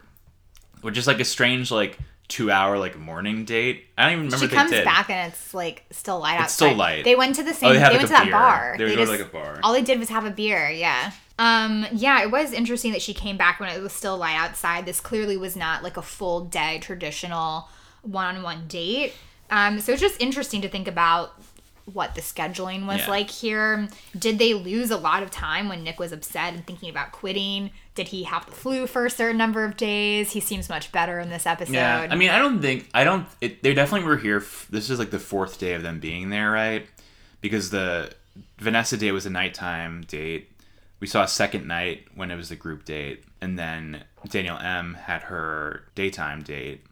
which 0.81 0.97
is 0.97 1.07
like 1.07 1.21
a 1.21 1.25
strange 1.25 1.71
like 1.71 1.99
two 2.33 2.51
hour 2.51 2.79
like 2.79 2.99
morning 2.99 3.45
date. 3.45 3.85
I 3.99 4.05
don't 4.05 4.13
even 4.13 4.25
remember 4.27 4.47
She 4.47 4.47
they 4.49 4.57
comes 4.57 4.71
did. 4.71 4.85
back 4.87 5.11
and 5.11 5.31
it's 5.31 5.53
like 5.53 5.85
still 5.91 6.19
light 6.19 6.35
outside. 6.35 6.45
It's 6.45 6.55
still 6.55 6.75
light. 6.75 7.05
They 7.05 7.15
went 7.15 7.37
to 7.37 7.43
the 7.43 7.53
same. 7.53 7.69
Oh, 7.69 7.73
they 7.75 7.79
they 7.79 7.85
had, 7.85 7.93
went 7.93 8.11
like, 8.11 8.23
to 8.23 8.29
a 8.29 8.31
that 8.31 8.33
bar. 8.33 8.75
They 8.79 8.85
They 8.85 8.97
going 8.97 9.07
to, 9.07 9.13
just- 9.13 9.21
like, 9.21 9.29
a 9.29 9.33
bar. 9.33 9.61
All 9.63 9.73
they 9.75 9.83
did 9.83 9.99
was 9.99 10.09
have 10.09 10.25
a 10.25 10.31
beer. 10.31 10.71
Yeah. 10.71 11.13
Um. 11.39 11.87
Yeah. 11.93 12.23
It 12.23 12.31
was 12.31 12.53
interesting 12.53 12.93
that 12.93 13.03
she 13.03 13.13
came 13.13 13.37
back 13.37 13.61
when 13.61 13.69
it 13.69 13.83
was 13.83 13.93
still 13.93 14.17
light 14.17 14.37
outside. 14.37 14.87
This 14.87 14.99
clearly 15.01 15.37
was 15.37 15.57
not 15.57 15.83
like 15.83 15.97
a 15.99 16.03
full 16.03 16.47
day 16.47 16.79
traditional 16.81 17.69
one-on-one 18.03 18.65
date. 18.69 19.13
Um. 19.51 19.79
So 19.81 19.93
it's 19.93 20.01
just 20.01 20.21
interesting 20.21 20.63
to 20.63 20.69
think 20.69 20.89
about 20.89 21.35
what 21.93 22.15
the 22.15 22.21
scheduling 22.21 22.87
was 22.87 23.01
Yeah. 23.01 23.11
like 23.11 23.31
here. 23.31 23.89
Did 24.19 24.39
they 24.39 24.55
lose 24.55 24.91
a 24.91 24.97
lot 24.97 25.23
of 25.23 25.31
time 25.31 25.69
when 25.69 25.83
Nick 25.83 25.99
was 25.99 26.13
upset 26.13 26.55
and 26.55 26.67
thinking 26.67 26.89
about 26.91 27.13
quitting? 27.13 27.71
Did 27.95 28.09
he 28.09 28.23
have 28.25 28.47
the 28.47 28.53
flu 28.53 28.87
for 28.87 29.05
a 29.07 29.11
certain 29.11 29.37
number 29.37 29.65
of 29.65 29.77
days? 29.77 30.33
He 30.33 30.41
seems 30.41 30.69
much 30.69 30.93
better 30.93 31.19
in 31.21 31.29
this 31.29 31.47
episode. 31.47 31.73
Yeah, 31.75 32.07
I 32.11 32.15
mean, 32.15 32.31
I 32.31 32.39
don't 32.39 32.61
think 32.61 32.89
I 32.95 33.05
don't. 33.05 33.27
It, 33.41 33.63
they 33.63 33.75
definitely 33.75 34.07
were 34.07 34.17
here. 34.17 34.39
F- 34.39 34.67
this 34.71 34.89
is 34.91 34.99
like 34.99 35.11
the 35.11 35.19
fourth 35.19 35.59
day 35.59 35.75
of 35.75 35.83
them 35.83 36.01
being 36.01 36.31
there, 36.31 36.51
right? 36.51 36.87
Because 37.41 37.71
the 37.71 38.13
Vanessa 38.59 38.97
day 38.97 39.11
was 39.13 39.27
a 39.27 39.31
nighttime 39.31 40.03
date. 40.03 40.49
We 41.01 41.07
saw 41.09 41.25
a 41.25 41.29
second 41.29 41.67
night 41.67 42.07
when 42.15 42.31
it 42.31 42.37
was 42.37 42.49
the 42.49 42.57
group 42.57 42.85
date, 42.85 43.25
and 43.41 43.59
then 43.59 44.05
Danielle 44.29 44.59
M 44.59 44.95
had 44.95 45.23
her 45.25 45.83
daytime 45.97 46.43
date. 46.43 46.85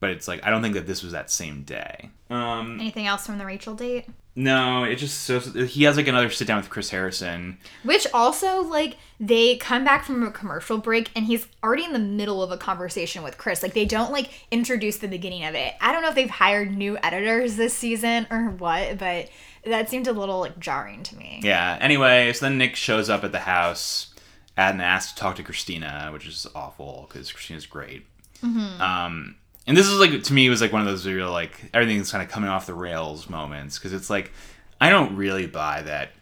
But 0.00 0.10
it's 0.10 0.28
like 0.28 0.44
I 0.44 0.50
don't 0.50 0.62
think 0.62 0.74
that 0.74 0.86
this 0.86 1.02
was 1.02 1.12
that 1.12 1.30
same 1.30 1.62
day. 1.62 2.10
Um, 2.30 2.78
Anything 2.80 3.06
else 3.06 3.26
from 3.26 3.38
the 3.38 3.46
Rachel 3.46 3.74
date? 3.74 4.06
no, 4.36 4.84
it 4.84 4.94
just 4.96 5.22
so 5.24 5.40
he 5.40 5.82
has 5.82 5.96
like 5.96 6.06
another 6.06 6.30
sit 6.30 6.46
down 6.46 6.58
with 6.58 6.70
Chris 6.70 6.90
Harrison. 6.90 7.58
Which 7.82 8.06
also, 8.14 8.62
like, 8.62 8.96
they 9.18 9.56
come 9.56 9.82
back 9.82 10.04
from 10.04 10.22
a 10.22 10.30
commercial 10.30 10.78
break 10.78 11.10
and 11.16 11.24
he's 11.26 11.48
already 11.64 11.82
in 11.84 11.92
the 11.92 11.98
middle 11.98 12.40
of 12.40 12.52
a 12.52 12.56
conversation 12.56 13.24
with 13.24 13.36
Chris. 13.36 13.64
Like, 13.64 13.74
they 13.74 13.84
don't, 13.84 14.12
like, 14.12 14.30
introduce 14.52 14.98
the 14.98 15.08
beginning 15.08 15.44
of 15.44 15.56
it. 15.56 15.74
I 15.80 15.90
don't 15.90 16.02
know 16.02 16.10
if 16.10 16.14
they've 16.14 16.30
hired 16.30 16.70
new 16.76 16.96
editors 17.02 17.56
this 17.56 17.74
season 17.74 18.28
or 18.30 18.50
what, 18.50 18.98
but 18.98 19.28
that 19.64 19.90
seemed 19.90 20.06
a 20.06 20.12
little, 20.12 20.38
like, 20.38 20.60
jarring 20.60 21.02
to 21.04 21.16
me. 21.16 21.40
Yeah. 21.42 21.76
Anyway, 21.80 22.32
so 22.32 22.46
then 22.46 22.58
Nick 22.58 22.76
shows 22.76 23.10
up 23.10 23.24
at 23.24 23.32
the 23.32 23.40
house 23.40 24.14
and 24.56 24.80
asks 24.80 25.14
to 25.14 25.18
talk 25.18 25.34
to 25.36 25.42
Christina, 25.42 26.10
which 26.12 26.28
is 26.28 26.46
awful 26.54 27.06
because 27.08 27.32
Christina's 27.32 27.66
great. 27.66 28.06
Um, 28.44 29.34
and 29.68 29.76
this 29.76 29.86
is 29.86 30.00
like 30.00 30.22
to 30.24 30.32
me 30.32 30.48
was 30.48 30.62
like 30.62 30.72
one 30.72 30.80
of 30.80 30.88
those 30.88 31.06
real 31.06 31.30
like 31.30 31.70
everything's 31.74 32.10
kind 32.10 32.24
of 32.24 32.30
coming 32.30 32.48
off 32.48 32.66
the 32.66 32.74
rails 32.74 33.28
moments 33.28 33.78
because 33.78 33.92
it's 33.92 34.08
like 34.10 34.32
I 34.80 34.88
don't 34.88 35.14
really 35.14 35.46
buy 35.46 35.82
that 35.82 36.12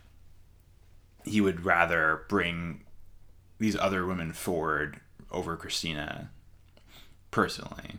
he 1.24 1.40
would 1.40 1.64
rather 1.64 2.24
bring 2.28 2.82
these 3.58 3.76
other 3.76 4.04
women 4.04 4.32
forward 4.32 5.00
over 5.30 5.56
Christina 5.56 6.30
personally. 7.30 7.96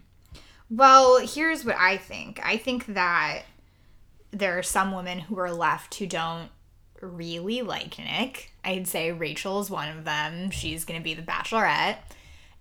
Well, 0.70 1.26
here's 1.26 1.64
what 1.64 1.78
I 1.78 1.96
think 1.98 2.42
I 2.44 2.58
think 2.58 2.86
that 2.88 3.44
there 4.32 4.58
are 4.60 4.64
some 4.64 4.94
women 4.94 5.20
who 5.20 5.40
are 5.40 5.52
left 5.52 5.96
who 5.96 6.08
don't 6.08 6.50
really 7.02 7.62
like 7.62 7.98
Nick. 7.98 8.52
I'd 8.66 8.88
say 8.88 9.14
Rachel's 9.14 9.70
one 9.70 9.96
of 9.96 10.04
them. 10.04 10.50
She's 10.52 10.84
going 10.84 11.00
to 11.00 11.04
be 11.04 11.14
the 11.14 11.22
bachelorette. 11.22 11.98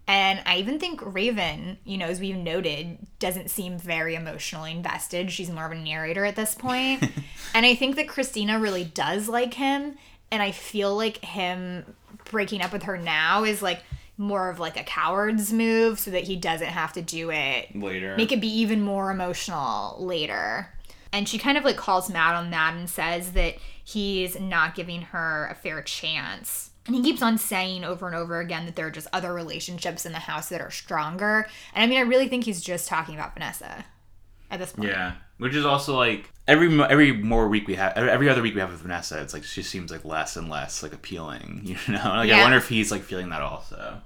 And 0.09 0.41
I 0.47 0.59
even 0.59 0.79
think 0.79 1.01
Raven, 1.05 1.79
you 1.85 1.99
know, 1.99 2.07
as 2.07 2.21
we've 2.21 2.37
noted, 2.37 2.99
doesn't 3.19 3.51
seem 3.51 3.77
very 3.77 4.15
emotionally 4.15 4.71
invested. 4.71 5.33
She's 5.33 5.51
more 5.51 5.67
of 5.67 5.73
a 5.73 5.77
narrator 5.77 6.25
at 6.25 6.37
this 6.37 6.55
point. 6.55 7.03
and 7.55 7.67
I 7.67 7.75
think 7.75 7.97
that 7.97 8.09
Christina 8.09 8.61
really 8.61 8.85
does 8.85 9.29
like 9.29 9.55
him. 9.55 9.97
And 10.31 10.43
I 10.43 10.53
feel 10.53 10.95
like 10.97 11.25
him 11.25 11.97
breaking 12.31 12.63
up 12.63 12.73
with 12.73 12.85
her 12.85 12.97
now 12.97 13.45
is 13.45 13.63
like 13.63 13.83
more 14.19 14.49
of 14.49 14.59
like 14.59 14.79
a 14.79 14.85
coward's 14.85 15.53
move 15.53 15.99
so 15.99 16.11
that 16.11 16.25
he 16.25 16.37
doesn't 16.37 16.69
have 16.69 16.93
to 16.95 17.03
do 17.03 17.31
it 17.31 17.75
Later. 17.75 18.17
make 18.17 18.33
it 18.33 18.41
be 18.41 18.49
even 18.61 18.81
more 18.83 19.11
emotional 19.11 19.97
later. 19.99 20.73
And 21.13 21.29
she 21.29 21.39
kind 21.39 21.59
of 21.59 21.65
like 21.65 21.77
calls 21.77 22.13
out 22.13 22.35
on 22.35 22.51
that 22.51 22.75
and 22.75 22.89
says 22.89 23.33
that 23.33 23.57
he's 23.83 24.39
not 24.39 24.75
giving 24.75 25.03
her 25.03 25.49
a 25.51 25.55
fair 25.55 25.83
chance. 25.83 26.71
And 26.87 26.95
he 26.95 27.03
keeps 27.03 27.23
on 27.23 27.39
saying 27.39 27.85
over 27.85 28.07
and 28.07 28.15
over 28.15 28.41
again 28.41 28.67
that 28.67 28.77
there 28.77 28.87
are 28.87 28.91
just 28.91 29.09
other 29.13 29.33
relationships 29.35 30.07
in 30.07 30.13
the 30.13 30.19
house 30.21 30.49
that 30.51 30.61
are 30.61 30.71
stronger. 30.71 31.49
And 31.75 31.83
I 31.83 31.87
mean, 31.87 31.99
I 31.99 32.03
really 32.03 32.29
think 32.29 32.45
he's 32.45 32.61
just 32.61 32.89
talking 32.89 33.15
about 33.15 33.35
Vanessa 33.35 33.85
at 34.51 34.59
this 34.59 34.73
point. 34.73 34.91
Yeah, 34.91 35.15
which 35.39 35.55
is 35.55 35.65
also 35.65 35.97
like 35.97 36.31
every 36.47 36.81
every 36.83 37.13
more 37.13 37.49
week 37.49 37.67
we 37.67 37.75
have 37.75 37.97
every 37.97 38.29
other 38.29 38.43
week 38.43 38.55
we 38.55 38.61
have 38.61 38.71
with 38.71 38.81
Vanessa. 38.81 39.21
It's 39.21 39.35
like 39.35 39.45
she 39.45 39.63
seems 39.63 39.91
like 39.91 40.05
less 40.05 40.37
and 40.37 40.49
less 40.49 40.83
like 40.83 40.93
appealing. 40.93 41.63
You 41.65 41.93
know, 41.93 42.05
like 42.05 42.31
I 42.31 42.43
wonder 42.43 42.59
if 42.59 42.69
he's 42.69 42.91
like 42.91 43.03
feeling 43.03 43.31
that 43.31 43.43
also 43.43 44.01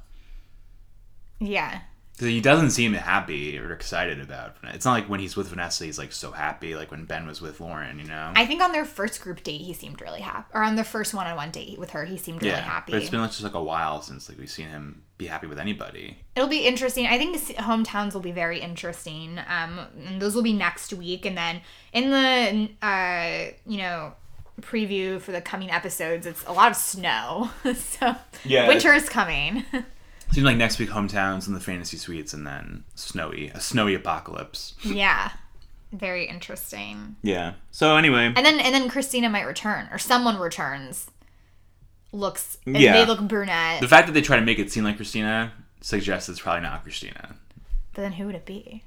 Yeah. 1.39 1.81
He 2.27 2.41
doesn't 2.41 2.71
seem 2.71 2.93
happy 2.95 3.59
or 3.59 3.73
excited 3.73 4.21
about. 4.21 4.59
Vanessa. 4.59 4.77
It's 4.77 4.85
not 4.85 4.93
like 4.93 5.09
when 5.09 5.21
he's 5.21 5.37
with 5.37 5.49
Vanessa, 5.49 5.85
he's 5.85 5.99
like 5.99 6.13
so 6.13 6.33
happy. 6.33 6.75
Like 6.75 6.91
when 6.91 7.05
Ben 7.05 7.27
was 7.27 7.41
with 7.41 7.61
Lauren, 7.61 7.99
you 7.99 8.07
know. 8.07 8.33
I 8.35 8.47
think 8.47 8.63
on 8.63 8.73
their 8.73 8.85
first 8.85 9.21
group 9.23 9.43
date, 9.43 9.61
he 9.61 9.73
seemed 9.73 10.01
really 10.01 10.21
happy. 10.21 10.49
Or 10.55 10.63
on 10.63 10.77
their 10.77 10.85
first 10.85 11.15
one 11.15 11.27
on 11.27 11.37
one 11.37 11.51
date 11.51 11.79
with 11.79 11.91
her, 11.91 12.05
he 12.05 12.17
seemed 12.17 12.43
really 12.43 12.55
yeah, 12.55 12.61
happy. 12.63 12.93
but 12.93 13.01
it's 13.03 13.11
been 13.11 13.21
like, 13.21 13.31
just 13.31 13.43
like 13.43 13.55
a 13.55 13.63
while 13.63 14.03
since 14.03 14.29
like 14.29 14.39
we've 14.39 14.51
seen 14.51 14.69
him 14.69 15.03
be 15.19 15.27
happy 15.27 15.47
with 15.47 15.59
anybody. 15.59 16.17
It'll 16.37 16.49
be 16.49 16.67
interesting. 16.67 17.07
I 17.07 17.19
think 17.19 17.39
the 17.47 17.55
hometowns 17.55 18.15
will 18.15 18.21
be 18.21 18.33
very 18.33 18.61
interesting. 18.61 19.39
Um, 19.49 19.81
and 20.07 20.21
those 20.21 20.35
will 20.35 20.43
be 20.43 20.53
next 20.53 20.93
week, 20.93 21.27
and 21.27 21.37
then 21.37 21.61
in 21.93 22.11
the 22.11 22.87
uh, 22.87 23.53
you 23.67 23.79
know 23.79 24.15
preview 24.61 25.21
for 25.21 25.33
the 25.33 25.41
coming 25.41 25.71
episodes, 25.71 26.27
it's 26.27 26.45
a 26.47 26.53
lot 26.53 26.71
of 26.71 26.77
snow. 26.77 27.51
so 27.75 28.15
Yeah. 28.45 28.69
winter 28.69 28.93
is 28.93 29.09
coming. 29.09 29.65
Seems 30.33 30.45
like 30.45 30.57
next 30.57 30.79
week 30.79 30.91
hometowns 30.91 31.47
and 31.47 31.57
the 31.57 31.61
fantasy 31.61 31.97
suites, 31.97 32.33
and 32.33 32.47
then 32.47 32.85
snowy 32.95 33.49
a 33.49 33.61
snowy 33.61 33.95
apocalypse. 33.95 34.75
yeah, 34.85 35.33
very 35.93 36.27
interesting. 36.29 37.17
Yeah. 37.23 37.55
So 37.73 37.97
anyway, 37.97 38.27
And 38.37 38.47
then 38.47 38.61
and 38.61 38.75
then 38.75 38.89
Christina 38.89 39.29
might 39.29 39.47
return, 39.47 39.89
or 39.91 39.99
someone 39.99 40.39
returns. 40.39 41.11
Looks 42.13 42.59
and 42.67 42.77
Yeah. 42.77 42.93
they 42.95 43.07
look 43.07 43.21
brunette, 43.21 43.81
the 43.81 43.87
fact 43.89 44.07
that 44.09 44.13
they 44.13 44.21
try 44.23 44.37
to 44.37 44.45
make 44.45 44.59
it 44.59 44.73
seem 44.73 44.83
like 44.85 44.97
Christina 44.97 45.53
suggests 45.81 46.29
it's 46.29 46.41
probably 46.41 46.63
not 46.63 46.83
Christina. 46.83 47.37
but 47.95 48.03
then 48.03 48.13
who 48.13 48.27
would 48.27 48.35
it 48.35 48.45
be? 48.47 48.83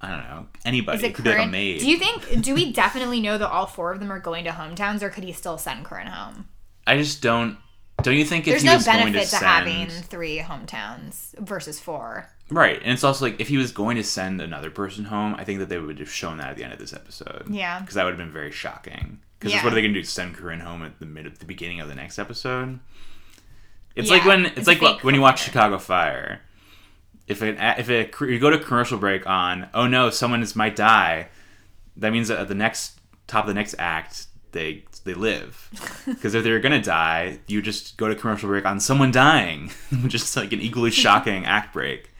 I 0.00 0.10
don't 0.10 0.24
know. 0.24 0.46
Anybody. 0.64 0.98
Is 0.98 1.04
it 1.04 1.06
it 1.10 1.14
could 1.14 1.24
be 1.24 1.30
like 1.30 1.46
a 1.46 1.50
maid. 1.50 1.80
Do 1.80 1.88
you 1.90 1.96
think? 1.98 2.42
Do 2.42 2.52
we 2.54 2.72
definitely 2.82 3.20
know 3.20 3.38
that 3.38 3.48
all 3.48 3.66
four 3.66 3.92
of 3.92 4.00
them 4.00 4.12
are 4.12 4.18
going 4.18 4.44
to 4.44 4.50
hometowns, 4.50 5.02
or 5.02 5.08
could 5.08 5.24
he 5.24 5.32
still 5.32 5.56
send 5.56 5.84
Corinne 5.84 6.08
home? 6.08 6.48
I 6.86 6.98
just 6.98 7.22
don't. 7.22 7.56
Don't 8.04 8.14
you 8.16 8.24
think 8.24 8.46
if 8.46 8.52
There's 8.52 8.62
he 8.62 8.68
no 8.68 8.76
was 8.76 8.84
going 8.86 8.98
benefit 8.98 9.24
to 9.24 9.30
to, 9.30 9.36
send 9.36 9.44
having 9.44 9.88
three 9.88 10.38
hometowns 10.38 11.36
versus 11.38 11.80
four. 11.80 12.28
right, 12.50 12.80
and 12.82 12.92
it's 12.92 13.02
also 13.02 13.24
like 13.24 13.40
if 13.40 13.48
he 13.48 13.56
was 13.56 13.72
going 13.72 13.96
to 13.96 14.04
send 14.04 14.40
another 14.40 14.70
person 14.70 15.06
home, 15.06 15.34
I 15.36 15.44
think 15.44 15.58
that 15.58 15.68
they 15.68 15.78
would 15.78 15.98
have 15.98 16.10
shown 16.10 16.38
that 16.38 16.50
at 16.50 16.56
the 16.56 16.64
end 16.64 16.72
of 16.72 16.78
this 16.78 16.92
episode. 16.92 17.46
Yeah. 17.50 17.80
because 17.80 17.94
that 17.94 18.04
would 18.04 18.10
have 18.10 18.18
been 18.18 18.30
very 18.32 18.52
shocking. 18.52 19.18
Because 19.38 19.52
Yeah. 19.52 19.64
what 19.64 19.72
are 19.72 19.74
they 19.74 19.82
going 19.82 19.94
to 19.94 20.00
do? 20.00 20.04
Send 20.04 20.34
Corinne 20.34 20.60
home 20.60 20.82
at 20.84 21.00
the 21.00 21.06
mid, 21.06 21.26
at 21.26 21.38
the 21.40 21.44
beginning 21.44 21.80
of 21.80 21.88
the 21.88 21.94
next 21.94 22.18
episode? 22.18 22.78
It's 23.96 24.10
like 24.10 24.24
when 24.24 24.46
it's 24.46 24.58
it's 24.58 24.66
like 24.68 24.78
fake 24.80 25.04
when 25.04 25.14
you 25.14 25.20
watch. 25.20 25.42
Chicago 25.42 25.78
Fire. 25.78 26.40
If 27.26 27.42
it 27.42 27.56
if 27.78 27.88
it 27.88 28.14
you 28.20 28.38
go 28.38 28.50
to 28.50 28.58
commercial 28.58 28.98
break 28.98 29.26
on 29.26 29.68
oh 29.72 29.86
no 29.86 30.10
someone 30.10 30.42
is 30.42 30.54
might 30.56 30.76
die, 30.76 31.28
that 31.96 32.12
means 32.12 32.28
that 32.28 32.38
at 32.38 32.48
the 32.48 32.54
next 32.54 32.98
top 33.26 33.44
of 33.44 33.48
the 33.48 33.54
next 33.54 33.74
act 33.78 34.26
they 34.52 34.84
they 35.04 35.14
live 35.14 35.70
because 36.06 36.34
if 36.34 36.42
they're 36.44 36.60
gonna 36.60 36.82
die 36.82 37.38
you 37.46 37.62
just 37.62 37.96
go 37.96 38.08
to 38.08 38.14
commercial 38.14 38.48
break 38.48 38.64
on 38.64 38.80
someone 38.80 39.10
dying 39.10 39.70
which 40.02 40.14
is 40.14 40.36
like 40.36 40.52
an 40.52 40.60
equally 40.60 40.90
shocking 41.04 41.44
act 41.44 41.72
break 41.72 42.10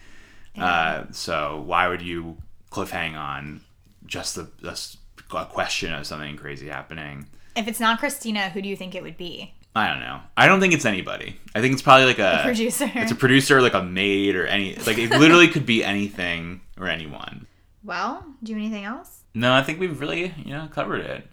uh, 0.59 1.05
so 1.11 1.63
why 1.67 1.89
would 1.89 2.01
you 2.01 2.37
cliffhang 2.71 3.17
on 3.19 3.61
just 4.07 4.37
the 4.37 4.49
just 4.63 4.99
a 5.35 5.45
question 5.47 5.93
of 5.93 6.07
something 6.07 6.37
crazy 6.37 6.69
happening 6.69 7.27
If 7.57 7.67
it's 7.67 7.81
not 7.81 7.99
Christina, 7.99 8.51
who 8.51 8.63
do 8.63 8.69
you 8.69 8.77
think 8.77 8.95
it 8.95 9.03
would 9.03 9.17
be? 9.17 9.53
I 9.75 9.89
don't 9.89 9.99
know 9.99 10.21
I 10.37 10.47
don't 10.47 10.61
think 10.61 10.73
it's 10.73 10.85
anybody 10.85 11.41
I 11.57 11.61
think 11.61 11.73
it's 11.73 11.83
probably 11.83 12.07
like 12.07 12.21
a, 12.21 12.43
Producer. 12.45 12.89
it's 12.95 13.11
a 13.11 13.17
producer 13.17 13.61
like 13.61 13.75
a 13.75 13.83
maid 13.83 14.37
or 14.37 14.47
any 14.47 14.77
like 14.77 14.99
it 14.99 15.11
literally 15.11 15.49
could 15.49 15.67
be 15.67 15.83
anything 15.83 16.61
or 16.79 16.87
anyone 16.87 17.49
well, 17.85 18.25
do 18.43 18.53
you 18.53 18.57
have 18.59 18.65
anything 18.65 18.85
else? 18.85 19.25
No, 19.35 19.53
I 19.53 19.63
think 19.63 19.79
we've 19.79 20.01
really, 20.01 20.33
you 20.43 20.55
know, 20.55 20.69
covered 20.73 21.03
it. 21.03 21.29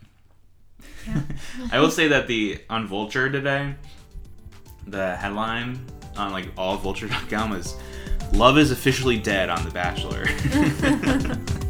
I 1.72 1.80
will 1.80 1.92
say 1.92 2.08
that 2.10 2.28
the 2.28 2.60
on 2.70 2.88
Vulture 2.88 3.30
today, 3.30 3.76
the 4.88 5.16
headline 5.16 5.86
on 6.18 6.32
like 6.32 6.48
all 6.58 6.78
vulture.com 6.78 7.54
is 7.54 7.76
Love 8.34 8.58
is 8.58 8.72
officially 8.72 9.18
dead 9.18 9.50
on 9.50 9.64
The 9.66 9.72
Bachelor. 9.72 10.26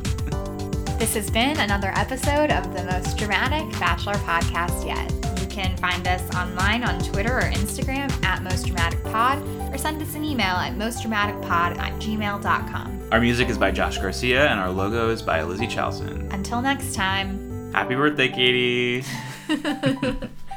This 1.02 1.16
has 1.16 1.32
been 1.32 1.60
another 1.60 1.92
episode 1.96 2.52
of 2.52 2.76
the 2.76 2.84
most 2.84 3.18
dramatic 3.18 3.68
Bachelor 3.80 4.14
podcast 4.14 4.86
yet. 4.86 5.12
You 5.42 5.48
can 5.48 5.76
find 5.78 6.08
us 6.08 6.22
online 6.36 6.84
on 6.84 7.00
Twitter 7.00 7.40
or 7.40 7.42
Instagram 7.42 8.12
at 8.24 8.44
Most 8.44 8.68
Dramatic 8.68 9.04
Pod, 9.06 9.42
or 9.74 9.80
send 9.80 10.00
us 10.00 10.14
an 10.14 10.24
email 10.24 10.56
at 10.56 10.74
mostdramaticpod 10.74 11.80
at 11.80 11.94
gmail.com. 11.94 13.10
Our 13.12 13.20
music 13.20 13.50
is 13.50 13.58
by 13.58 13.72
Josh 13.72 13.98
Garcia, 13.98 14.48
and 14.48 14.60
our 14.60 14.70
logo 14.70 15.10
is 15.10 15.24
by 15.24 15.42
Lizzy 15.42 15.66
Chalsen. 15.66 16.32
Until 16.32 16.62
next 16.62 16.94
time. 16.94 17.51
Happy 17.74 17.96
birthday, 17.96 18.28
Katie! 18.30 19.06